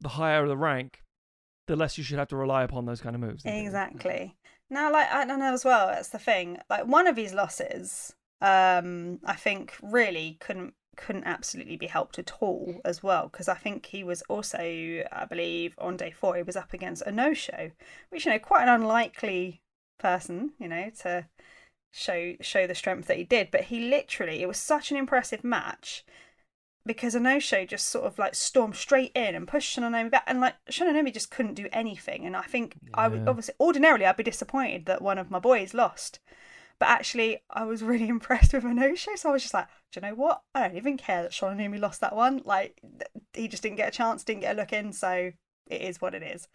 [0.02, 1.04] the higher the rank,
[1.68, 3.46] the less you should have to rely upon those kind of moves.
[3.46, 3.66] in theory.
[3.66, 4.36] Exactly.
[4.74, 5.88] Now, like I don't know as well.
[5.88, 6.58] That's the thing.
[6.68, 12.34] Like one of his losses, um, I think really couldn't couldn't absolutely be helped at
[12.40, 16.44] all as well because I think he was also, I believe, on day four he
[16.44, 17.72] was up against Anosho,
[18.10, 19.62] which you know quite an unlikely
[20.00, 21.28] person, you know, to
[21.92, 23.52] show show the strength that he did.
[23.52, 26.04] But he literally, it was such an impressive match
[26.86, 30.56] because Anosho just sort of like stormed straight in and pushed Shonannoumi back, and like
[30.70, 32.26] Shonannoumi just couldn't do anything.
[32.26, 35.74] And I think I would obviously ordinarily I'd be disappointed that one of my boys
[35.74, 36.20] lost,
[36.80, 39.18] but actually I was really impressed with Anosho.
[39.18, 40.42] So I was just like, do you know what?
[40.54, 42.42] I don't even care that Shonannoumi lost that one.
[42.44, 42.82] Like
[43.34, 45.32] he just didn't get a chance, didn't get a look in, so
[45.68, 46.48] it is what it is.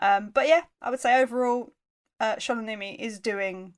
[0.00, 1.72] Um, but yeah, I would say overall,
[2.18, 3.74] uh, Shonannoumi is doing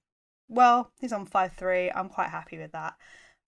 [0.49, 0.93] well.
[1.01, 1.91] He's on five three.
[1.91, 2.95] I'm quite happy with that.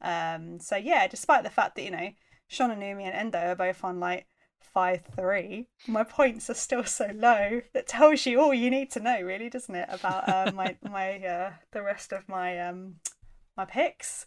[0.02, 2.10] Um, so yeah, despite the fact that you know
[2.50, 4.26] Shonannoumi and Endo are both on like
[4.60, 7.62] five three, my points are still so low.
[7.72, 9.88] That tells you all you need to know, really, doesn't it?
[9.90, 12.96] About uh, my my uh, the rest of my um
[13.56, 14.26] my picks.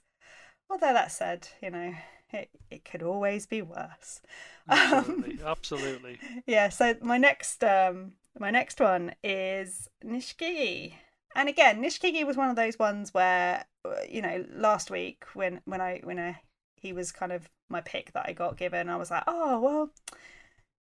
[0.69, 1.93] Although that said, you know,
[2.31, 4.21] it it could always be worse.
[4.69, 6.19] Absolutely, Um, absolutely.
[6.47, 10.93] yeah so my next um my next one is nishikigi
[11.35, 15.59] and again nishikigi was one of those ones where uh, you know last week when
[15.65, 16.39] when i when i
[16.83, 18.89] he was kind of my pick that i got given.
[18.89, 19.89] I was like oh well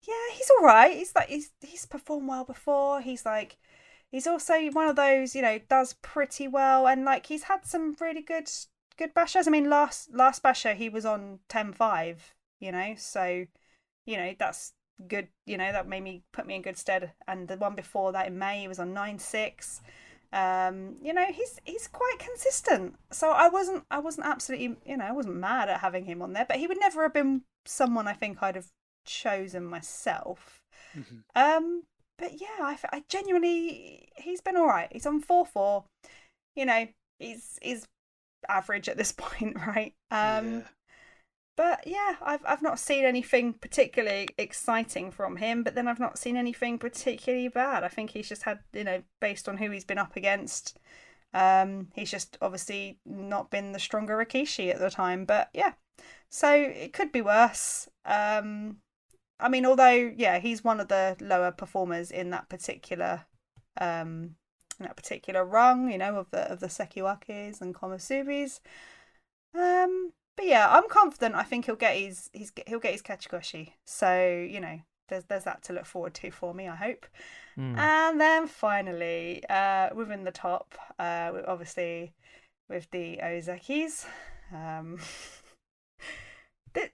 [0.08, 0.98] yeah he's all right.
[0.98, 3.02] He's like he's he's performed well before.
[3.02, 3.58] He's like
[4.12, 6.88] he's also one of those you know does pretty well.
[6.88, 8.50] And like he's had some really good
[8.98, 9.48] good bashos.
[9.48, 12.18] I mean last last basho he was on 10-5
[12.60, 12.96] you know?
[12.98, 13.46] So
[14.06, 14.74] you know that's
[15.08, 17.12] good you know that made me put me in good stead.
[17.28, 19.82] And the one before that in may he was on 9-6
[20.34, 22.96] um you know he's he's quite consistent.
[23.12, 26.34] So i wasn't i wasn't absolutely you know i wasn't mad at having him on
[26.34, 28.68] there but he would never have been someone i think i'd have
[29.06, 30.62] chosen myself.
[30.98, 31.24] Mhm.
[31.36, 31.84] um
[32.18, 34.88] but yeah I genuinely he's been all right.
[34.92, 35.84] He's on 4-4
[36.56, 36.88] you know
[37.20, 37.88] he's he's
[38.49, 39.94] average at this point right?
[40.12, 40.62] Um yeah.
[41.56, 46.18] But yeah, I've I've not seen anything particularly exciting from him, but then I've not
[46.18, 47.84] seen anything particularly bad.
[47.84, 50.80] I think he's just had, you know, based on who he's been up against,
[51.34, 55.26] um, he's just obviously not been the stronger Rikishi at the time.
[55.26, 55.74] But yeah,
[56.30, 57.88] so it could be worse.
[58.06, 58.78] Um,
[59.40, 63.26] I mean, although yeah, he's one of the lower performers in that particular
[63.80, 64.36] um
[64.80, 68.60] in that particular rung, you know, of the of the Sekiwakes and Komusubis.
[69.56, 71.35] Um, but yeah, I'm confident.
[71.35, 73.73] I think he'll get his he's he'll get his Kachikoshi.
[73.85, 74.80] So you know,
[75.10, 76.68] there's there's that to look forward to for me.
[76.68, 77.05] I hope.
[77.57, 77.77] Mm.
[77.77, 82.14] And then finally, uh, within the top, uh, obviously
[82.69, 84.05] with the Ozekis.
[84.53, 84.99] Um,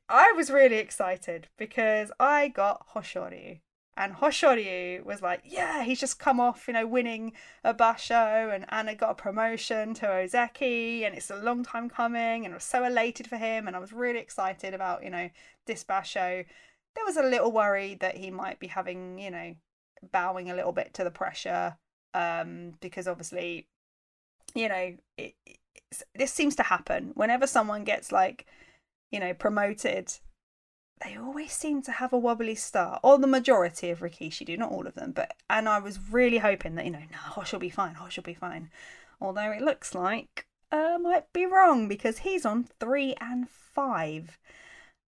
[0.09, 3.59] I was really excited because I got Hoshoryu,
[3.99, 7.33] and Hoshoryu was like, yeah, he's just come off, you know, winning
[7.65, 12.45] a basho, and Anna got a promotion to Ozeki, and it's a long time coming,
[12.45, 15.29] and I was so elated for him, and I was really excited about, you know,
[15.67, 16.45] this basho.
[16.95, 19.55] There was a little worry that he might be having, you know,
[20.13, 21.75] bowing a little bit to the pressure,
[22.13, 23.67] um, because obviously,
[24.55, 25.33] you know, it,
[26.15, 28.45] this seems to happen whenever someone gets like,
[29.11, 30.13] you know, promoted
[31.03, 34.71] they always seem to have a wobbly start, or the majority of Rikishi do, not
[34.71, 35.11] all of them.
[35.11, 37.95] But and I was really hoping that you know, no, Hosh will be fine.
[37.95, 38.69] Hosh will be fine.
[39.21, 44.37] Although it looks like I uh, might be wrong because he's on three and five.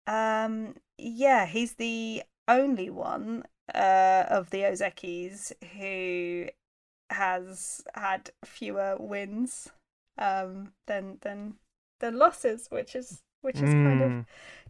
[0.06, 3.44] Um, yeah, he's the only one
[3.74, 6.46] uh, of the Ozekis who
[7.10, 9.68] has had fewer wins
[10.18, 11.54] um, than than
[12.00, 13.84] than losses, which is which is mm.
[13.84, 14.20] kind of hmm.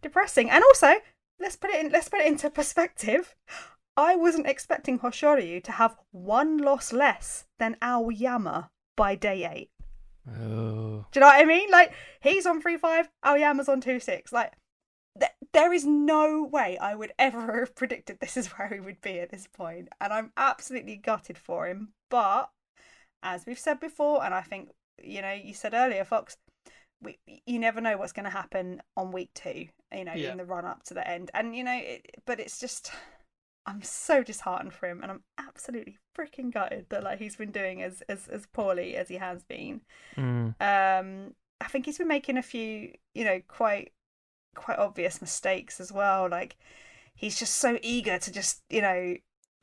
[0.00, 0.48] depressing.
[0.48, 0.94] And also,
[1.40, 3.34] let's put it in let's put it into perspective.
[3.96, 9.70] I wasn't expecting Hoshoryu to have one loss less than Aoiyama by day eight.
[10.28, 11.04] Oh.
[11.10, 11.68] Do you know what I mean?
[11.72, 14.32] Like he's on three five, Aoiyama's on two six.
[14.32, 14.52] Like
[15.18, 19.00] th- there is no way I would ever have predicted this is where he would
[19.00, 21.88] be at this point, and I'm absolutely gutted for him.
[22.08, 22.50] But
[23.24, 24.70] as we've said before, and I think
[25.02, 26.36] you know you said earlier, Fox,
[27.02, 30.32] we, you never know what's going to happen on week two you know yeah.
[30.32, 32.90] in the run up to the end and you know it, but it's just
[33.66, 37.82] i'm so disheartened for him and i'm absolutely freaking gutted that like he's been doing
[37.82, 39.80] as as, as poorly as he has been
[40.16, 40.54] mm.
[40.60, 43.92] um i think he's been making a few you know quite
[44.54, 46.56] quite obvious mistakes as well like
[47.14, 49.14] he's just so eager to just you know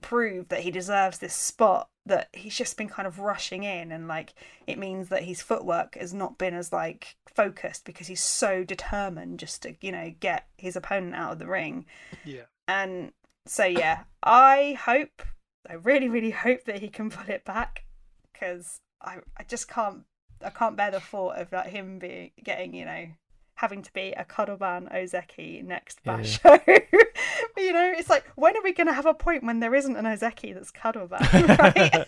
[0.01, 4.07] prove that he deserves this spot that he's just been kind of rushing in and
[4.07, 4.33] like
[4.67, 9.39] it means that his footwork has not been as like focused because he's so determined
[9.39, 11.85] just to you know get his opponent out of the ring.
[12.23, 12.43] Yeah.
[12.67, 13.11] And
[13.47, 15.21] so yeah i hope
[15.69, 17.85] i really really hope that he can pull it back
[18.31, 20.03] because i i just can't
[20.43, 23.07] i can't bear the thought of like him being getting you know
[23.55, 26.57] having to be a Kadoban Ozeki next bash yeah.
[26.57, 26.63] show.
[27.57, 29.95] you know, it's like when are we going to have a point when there isn't
[29.95, 31.15] an Ozeki that's Kadoban?
[31.57, 32.07] Right?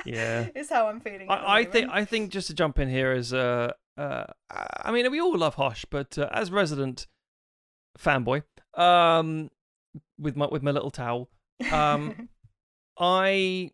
[0.04, 1.28] yeah, is how I'm feeling.
[1.30, 5.10] I, I think I think just to jump in here is, uh, uh I mean
[5.10, 7.06] we all love Hosh, but uh, as resident
[7.98, 8.42] fanboy,
[8.74, 9.50] um,
[10.18, 11.30] with my with my little towel,
[11.72, 12.28] um,
[12.98, 13.70] I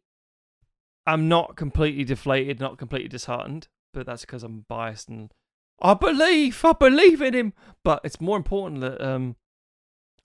[1.07, 5.33] am not completely deflated, not completely disheartened, but that's because I'm biased and
[5.81, 7.53] I believe, I believe in him.
[7.83, 9.37] But it's more important that um,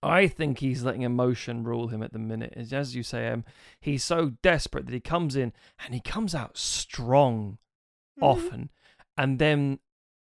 [0.01, 2.53] I think he's letting emotion rule him at the minute.
[2.71, 3.43] As you say, um,
[3.81, 5.53] he's so desperate that he comes in
[5.83, 7.57] and he comes out strong,
[8.17, 8.23] mm-hmm.
[8.23, 8.69] often,
[9.17, 9.79] and then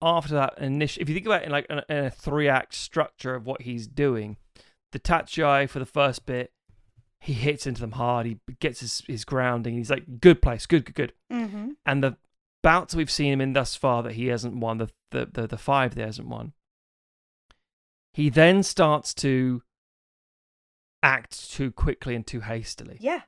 [0.02, 2.48] after that initial, if you think about it in like in a, in a three
[2.48, 4.38] act structure of what he's doing,
[4.92, 6.52] the tachi for the first bit,
[7.20, 8.26] he hits into them hard.
[8.26, 9.76] He gets his, his grounding.
[9.76, 11.14] He's like, good place, good, good, good.
[11.32, 11.72] Mm-hmm.
[11.86, 12.18] And the
[12.62, 15.58] bouts we've seen him in thus far that he hasn't won, the the the, the
[15.58, 16.54] five that hasn't won.
[18.14, 19.62] He then starts to
[21.02, 22.98] act too quickly and too hastily.
[23.00, 23.22] Yeah.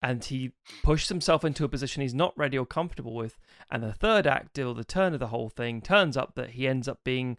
[0.00, 0.52] And he
[0.84, 3.36] pushes himself into a position he's not ready or comfortable with.
[3.70, 6.68] And the third act, deal the turn of the whole thing, turns up that he
[6.68, 7.36] ends up being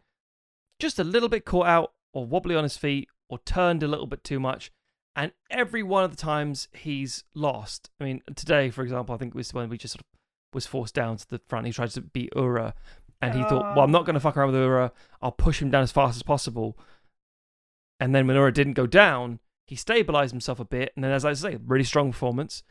[0.78, 4.08] just a little bit caught out or wobbly on his feet or turned a little
[4.08, 4.72] bit too much.
[5.16, 9.34] And every one of the times he's lost, I mean, today, for example, I think
[9.34, 10.19] was when we just sort of
[10.54, 11.66] was forced down to the front.
[11.68, 12.74] He tried to beat Ura,
[13.22, 14.92] and he thought, well, I'm not going to fuck around with Ura.
[15.22, 16.78] I'll push him down as fast as possible.
[18.00, 20.94] And then when Ura didn't go down, he stabilized himself a bit.
[20.96, 22.64] And then, as I say, really strong performance,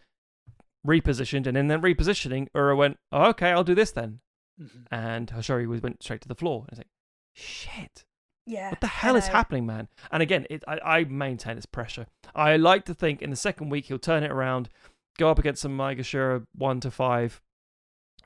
[0.87, 1.47] repositioned.
[1.47, 4.21] And in then repositioning, Ura went, oh, okay, I'll do this then.
[4.61, 4.95] Mm-hmm.
[4.95, 6.63] And Hoshoryu went straight to the floor.
[6.63, 6.89] And it's like,
[7.35, 8.05] shit.
[8.47, 8.71] Yeah.
[8.71, 9.89] What the hell is happening, man?
[10.11, 12.07] And again, it, I, I maintain it's pressure.
[12.35, 14.71] I like to think in the second week he'll turn it around,
[15.19, 17.43] go up against some Maegashira one to five,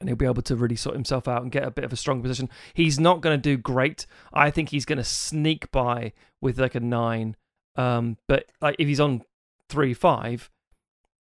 [0.03, 1.97] and he'll be able to really sort himself out and get a bit of a
[1.97, 2.51] strong position.
[2.75, 4.07] He's not going to do great.
[4.33, 7.37] I think he's going to sneak by with like a nine.
[7.77, 9.23] Um, but like if he's on
[9.69, 10.51] three five,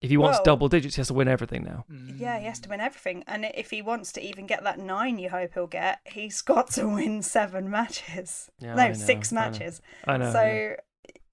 [0.01, 1.85] if he wants well, double digits, he has to win everything now.
[2.17, 3.23] Yeah, he has to win everything.
[3.27, 6.71] And if he wants to even get that nine you hope he'll get, he's got
[6.71, 8.49] to win seven matches.
[8.59, 9.81] Yeah, no, six matches.
[10.05, 10.25] I know.
[10.25, 10.75] I know so yeah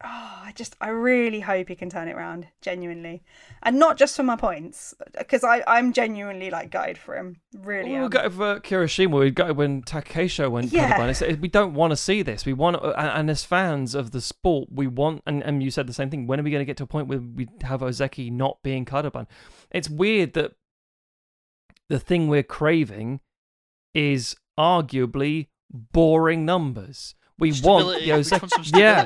[0.05, 3.23] oh, I just, I really hope he can turn it around, genuinely,
[3.63, 7.41] and not just for my points, because I, I'm genuinely like gutted for him.
[7.57, 9.19] Really, well, we got for Kirishima.
[9.19, 10.73] We got when Takakeisho went.
[10.73, 11.37] Yeah.
[11.41, 12.47] we don't want to see this.
[12.47, 15.23] We want, and, and, as fans of the sport, we want.
[15.27, 16.27] And, and you said the same thing.
[16.27, 18.85] When are we going to get to a point where we have Ozeki not being
[18.85, 19.27] Kadoban?
[19.71, 20.53] It's weird that
[21.89, 23.21] the thing we're craving
[23.95, 29.05] is arguably boring numbers We want you know, We so- want some yeah,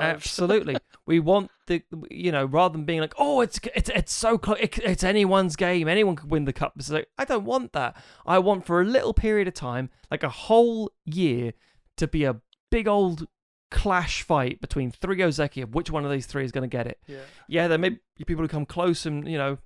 [0.00, 0.76] absolutely.
[1.06, 4.58] we want the you know rather than being like, oh, it's it's it's so close,
[4.60, 6.72] it, it's anyone's game, anyone could win the cup.
[6.76, 7.96] It's like I don't want that.
[8.26, 11.52] I want for a little period of time, like a whole year,
[11.98, 12.40] to be a
[12.70, 13.26] big old
[13.70, 16.86] clash fight between three Ozeki of which one of these three is going to get
[16.86, 16.98] it.
[17.06, 17.18] Yeah.
[17.48, 19.58] Yeah, there may be people who come close and you know,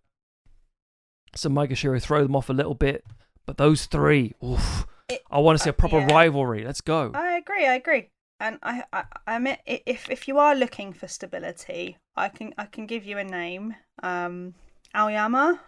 [1.34, 3.04] some Maigashiro throw them off a little bit,
[3.46, 6.12] but those three, oof, It- I want to see a uh, proper yeah.
[6.12, 6.64] rivalry.
[6.64, 7.12] Let's go.
[7.14, 7.66] I agree.
[7.66, 8.08] I agree.
[8.40, 12.64] And I, I, I admit, if if you are looking for stability, I can I
[12.64, 13.76] can give you a name.
[14.02, 14.54] Um,
[14.94, 15.58] Aoiyama.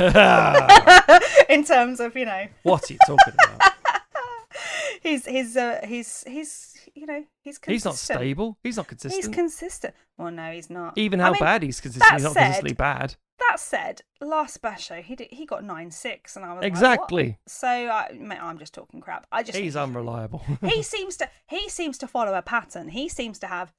[1.48, 3.72] In terms of you know, what are you talking about?
[5.02, 7.72] he's he's uh, he's he's you know he's consistent.
[7.72, 8.58] He's not stable.
[8.62, 9.24] He's not consistent.
[9.24, 9.94] He's consistent.
[10.16, 10.96] Well, no, he's not.
[10.96, 13.16] Even I how mean, bad he's consistent, he's not consistently bad.
[13.38, 16.66] That said, last basho he did, he got nine six, and I was like?
[16.66, 17.38] Exactly.
[17.46, 18.10] So I
[18.40, 19.26] I'm just talking crap.
[19.30, 20.44] I just He's unreliable.
[20.62, 22.88] he seems to he seems to follow a pattern.
[22.88, 23.72] He seems to have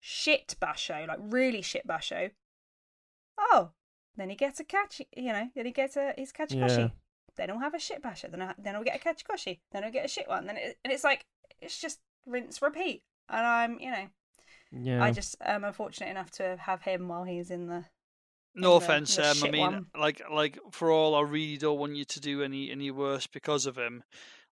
[0.00, 2.30] shit basho, like really shit basho.
[3.38, 3.70] Oh,
[4.16, 5.50] then he gets a catch, you know.
[5.54, 6.78] Then he gets a his kachikoshi.
[6.78, 6.88] Yeah.
[7.36, 8.30] Then he'll have a shit basho.
[8.30, 9.58] Then I, then he'll get a kachikoshi.
[9.72, 10.46] Then he'll get a shit one.
[10.46, 11.26] Then it, and it's like
[11.60, 13.02] it's just rinse repeat.
[13.28, 14.06] And I'm you know
[14.72, 15.02] yeah.
[15.02, 17.84] I just am unfortunate enough to have him while he's in the
[18.56, 19.86] No offense, um, I mean, one.
[19.98, 23.66] like, like for all, I really don't want you to do any any worse because
[23.66, 24.02] of him.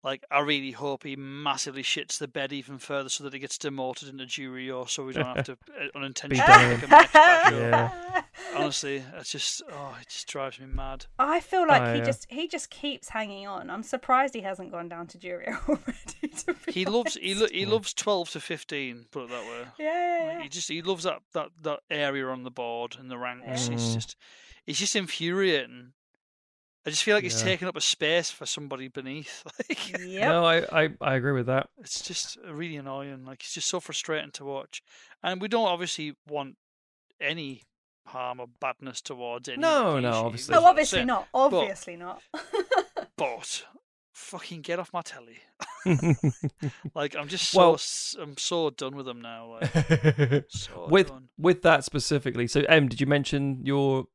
[0.03, 3.59] Like, I really hope he massively shits the bed even further so that he gets
[3.59, 6.89] demoted into Juryo, or so we don't have to uh, unintentionally done pick him.
[6.89, 7.53] him next batch.
[7.53, 8.21] Yeah.
[8.55, 11.05] Honestly, it's just oh, it just drives me mad.
[11.19, 12.05] I feel like Oh, he yeah.
[12.05, 13.69] just he just keeps hanging on.
[13.69, 16.33] I'm surprised he hasn't gone down to Juryo already.
[16.45, 19.05] To be He loves he lo- he loves twelve to fifteen.
[19.11, 19.67] Put it that way.
[19.77, 20.41] Yeah, yeah, Like, yeah.
[20.43, 23.67] he just he loves that, that that area on the board and the ranks.
[23.67, 23.93] He's Mm.
[23.93, 24.15] just
[24.65, 25.93] he's just infuriating.
[26.85, 27.49] I just feel like he's Yeah.
[27.49, 29.43] taking up a space for somebody beneath.
[29.69, 30.29] Like Yep.
[30.29, 31.69] No, I, I, I agree with that.
[31.79, 33.23] it's just really annoying.
[33.25, 34.81] Like it's just so frustrating to watch.
[35.23, 36.55] And we don't obviously want
[37.19, 37.61] any
[38.07, 39.59] harm or badness towards any.
[39.59, 40.55] No, of no, obviously.
[40.55, 41.07] Oh, that's Oh, obviously saying.
[41.07, 41.27] not.
[41.33, 42.21] Obviously not.
[43.17, 43.65] But
[44.13, 45.37] fucking get off my telly.
[46.95, 49.59] Like I'm just so Well- s I'm so done with them now.
[49.61, 51.29] Like so with done.
[51.37, 52.47] with that specifically.
[52.47, 54.05] So, Em, did you mention your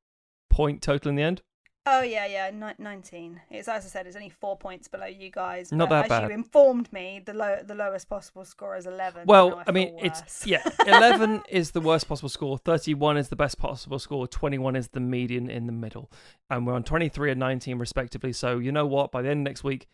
[0.50, 1.42] point total in the end?
[1.86, 2.50] Oh yeah, yeah.
[2.50, 3.40] Ni- Nineteen.
[3.50, 5.72] It's as I said, it's only four points below you guys.
[5.72, 6.28] Not that as bad.
[6.28, 9.22] you informed me, the low the lowest possible score is eleven.
[9.26, 13.28] Well, now I mean, feel it's yeah, eleven is the worst possible score, thirty-one is
[13.28, 16.10] the best possible score, twenty-one is the median in the middle,
[16.50, 18.32] and we're on twenty-three and nineteen respectively.
[18.32, 19.12] So you know what?
[19.12, 19.86] By the end of next week,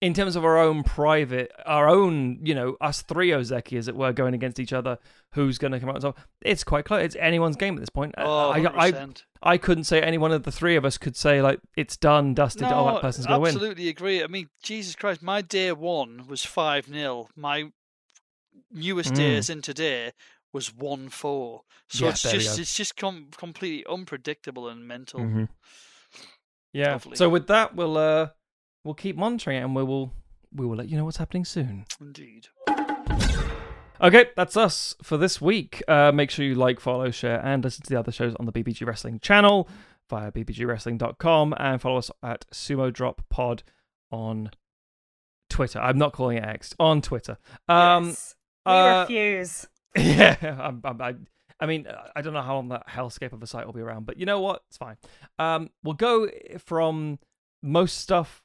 [0.00, 3.94] in terms of our own private, our own, you know, us three Ozeki, as it
[3.94, 4.98] were, going against each other,
[5.32, 6.18] who's going to come out on top?
[6.40, 7.04] It's quite close.
[7.04, 8.14] It's anyone's game at this point.
[8.16, 9.24] Oh, I, I, 100%.
[9.42, 12.32] I couldn't say any one of the three of us could say like it's done,
[12.32, 12.62] dusted.
[12.62, 13.54] No, oh, that person's going to win.
[13.54, 14.22] absolutely agree.
[14.22, 17.28] I mean, Jesus Christ, my day one was 5 0.
[17.36, 17.70] My
[18.72, 19.16] newest Mm.
[19.16, 20.12] days in today
[20.52, 21.60] was 1 4.
[21.88, 25.20] So Yeah, it's just it's just com- completely unpredictable and mental.
[25.20, 25.48] Mhm.
[26.72, 26.92] Yeah.
[26.92, 27.16] Lovely.
[27.16, 28.28] So with that, we'll uh,
[28.84, 30.12] we'll keep monitoring it, and we will
[30.52, 31.84] we will let you know what's happening soon.
[32.00, 32.48] Indeed.
[34.02, 35.82] Okay, that's us for this week.
[35.86, 38.52] Uh, make sure you like, follow, share, and listen to the other shows on the
[38.52, 39.68] BBG Wrestling channel
[40.08, 43.62] via bbgwrestling.com and follow us at Sumo Drop Pod
[44.10, 44.50] on
[45.50, 45.78] Twitter.
[45.80, 47.36] I'm not calling it X on Twitter.
[47.68, 48.34] Um, Yes.
[48.64, 49.66] we uh, refuse.
[49.96, 51.14] Yeah, I'm, I'm, I,
[51.60, 51.86] I mean,
[52.16, 54.24] I don't know how long that hellscape of a site will be around, but you
[54.24, 54.62] know what?
[54.68, 54.96] It's fine.
[55.38, 56.28] Um, we'll go
[56.64, 57.18] from
[57.62, 58.42] most stuff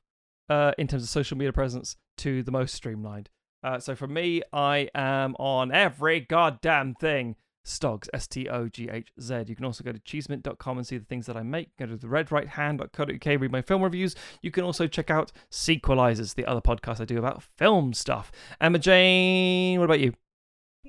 [0.49, 3.30] uh, in terms of social media presence to the most streamlined.
[3.63, 7.35] Uh, so for me, I am on every goddamn thing.
[7.67, 9.45] Stogs, S T O G H Z.
[9.47, 11.76] You can also go to cheesemint.com and see the things that I make.
[11.77, 14.15] Go to the red right hand.co.uk, read my film reviews.
[14.43, 18.31] You can also check out Sequelizers, the other podcast I do about film stuff.
[18.61, 20.13] Emma Jane, what about you?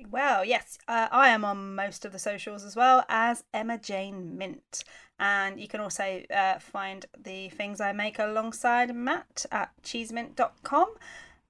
[0.05, 4.37] Well, yes, uh, I am on most of the socials as well as Emma Jane
[4.37, 4.83] Mint.
[5.19, 10.93] And you can also uh, find the things I make alongside Matt at cheesemint.com.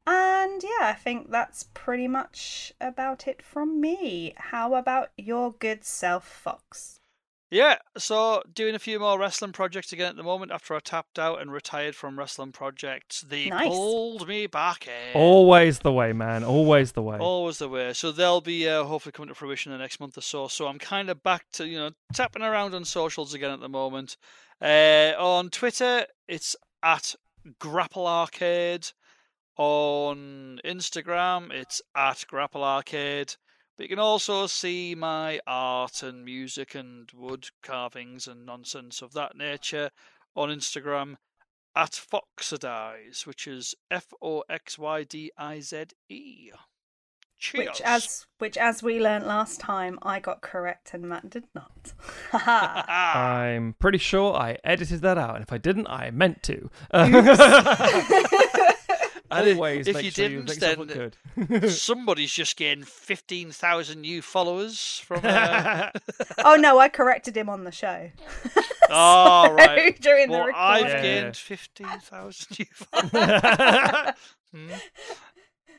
[0.06, 4.34] And yeah, I think that's pretty much about it from me.
[4.38, 6.97] How about your good self, Fox?
[7.50, 11.18] Yeah, so doing a few more wrestling projects again at the moment after I tapped
[11.18, 13.22] out and retired from wrestling projects.
[13.22, 13.68] They Nice.
[13.70, 15.14] pulled me back in.
[15.16, 16.44] Always the way, man.
[16.44, 17.18] Always the way.
[17.18, 17.94] Always the way.
[17.94, 20.50] So they'll be uh, hopefully coming to fruition in the next month or so.
[20.50, 23.70] So I'm kind of back to you know tapping around on socials again at the
[23.70, 24.18] moment.
[24.62, 26.54] Uh, on Twitter, it's
[26.84, 27.16] at
[27.60, 28.88] Grapple Arcade.
[29.56, 33.36] On Instagram, it's at Grapple Arcade.
[33.78, 39.14] But you can also see my art and music and wood carvings and nonsense of
[39.14, 39.92] that nature
[40.36, 41.18] on Instagram
[41.76, 46.50] at Foxydize, which is F O X Y D I Z E.
[47.40, 47.68] Cheers.
[47.68, 51.94] Which, as which, as we learnt last time, I got correct and Matt did not.
[52.34, 56.72] I'm pretty sure I edited that out, and if I didn't, I meant to.
[59.30, 61.70] And if- Always if make you sure didn't, make then- look good.
[61.72, 65.22] somebody's just gained 15,000 new followers from.
[65.24, 65.90] Uh...
[66.46, 68.10] oh no, I corrected him on the show.
[68.90, 70.00] oh, right.
[70.02, 70.86] During the Well, recording.
[70.86, 71.02] I've Yeah.
[71.02, 74.14] gained 15,000 new followers.
[74.54, 74.70] Hmm.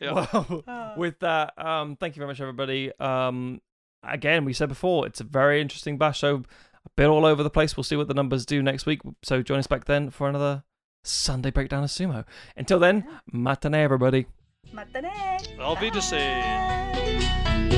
[0.01, 0.13] Yeah.
[0.13, 0.93] Well, Oh.
[0.97, 2.93] with that, um, thank you very much, everybody.
[3.01, 3.61] Um,
[4.03, 7.77] again, we said before, it's a very interesting basho, a bit all over the place.
[7.77, 9.01] We'll see what the numbers do next week.
[9.25, 10.63] So join us back then for another
[11.09, 12.25] Sunday breakdown of sumo.
[12.57, 14.27] Until then, mata ne, everybody.
[14.73, 15.39] Mata ne.
[15.61, 16.43] Auf Wiedersehen.
[17.45, 17.78] Bye.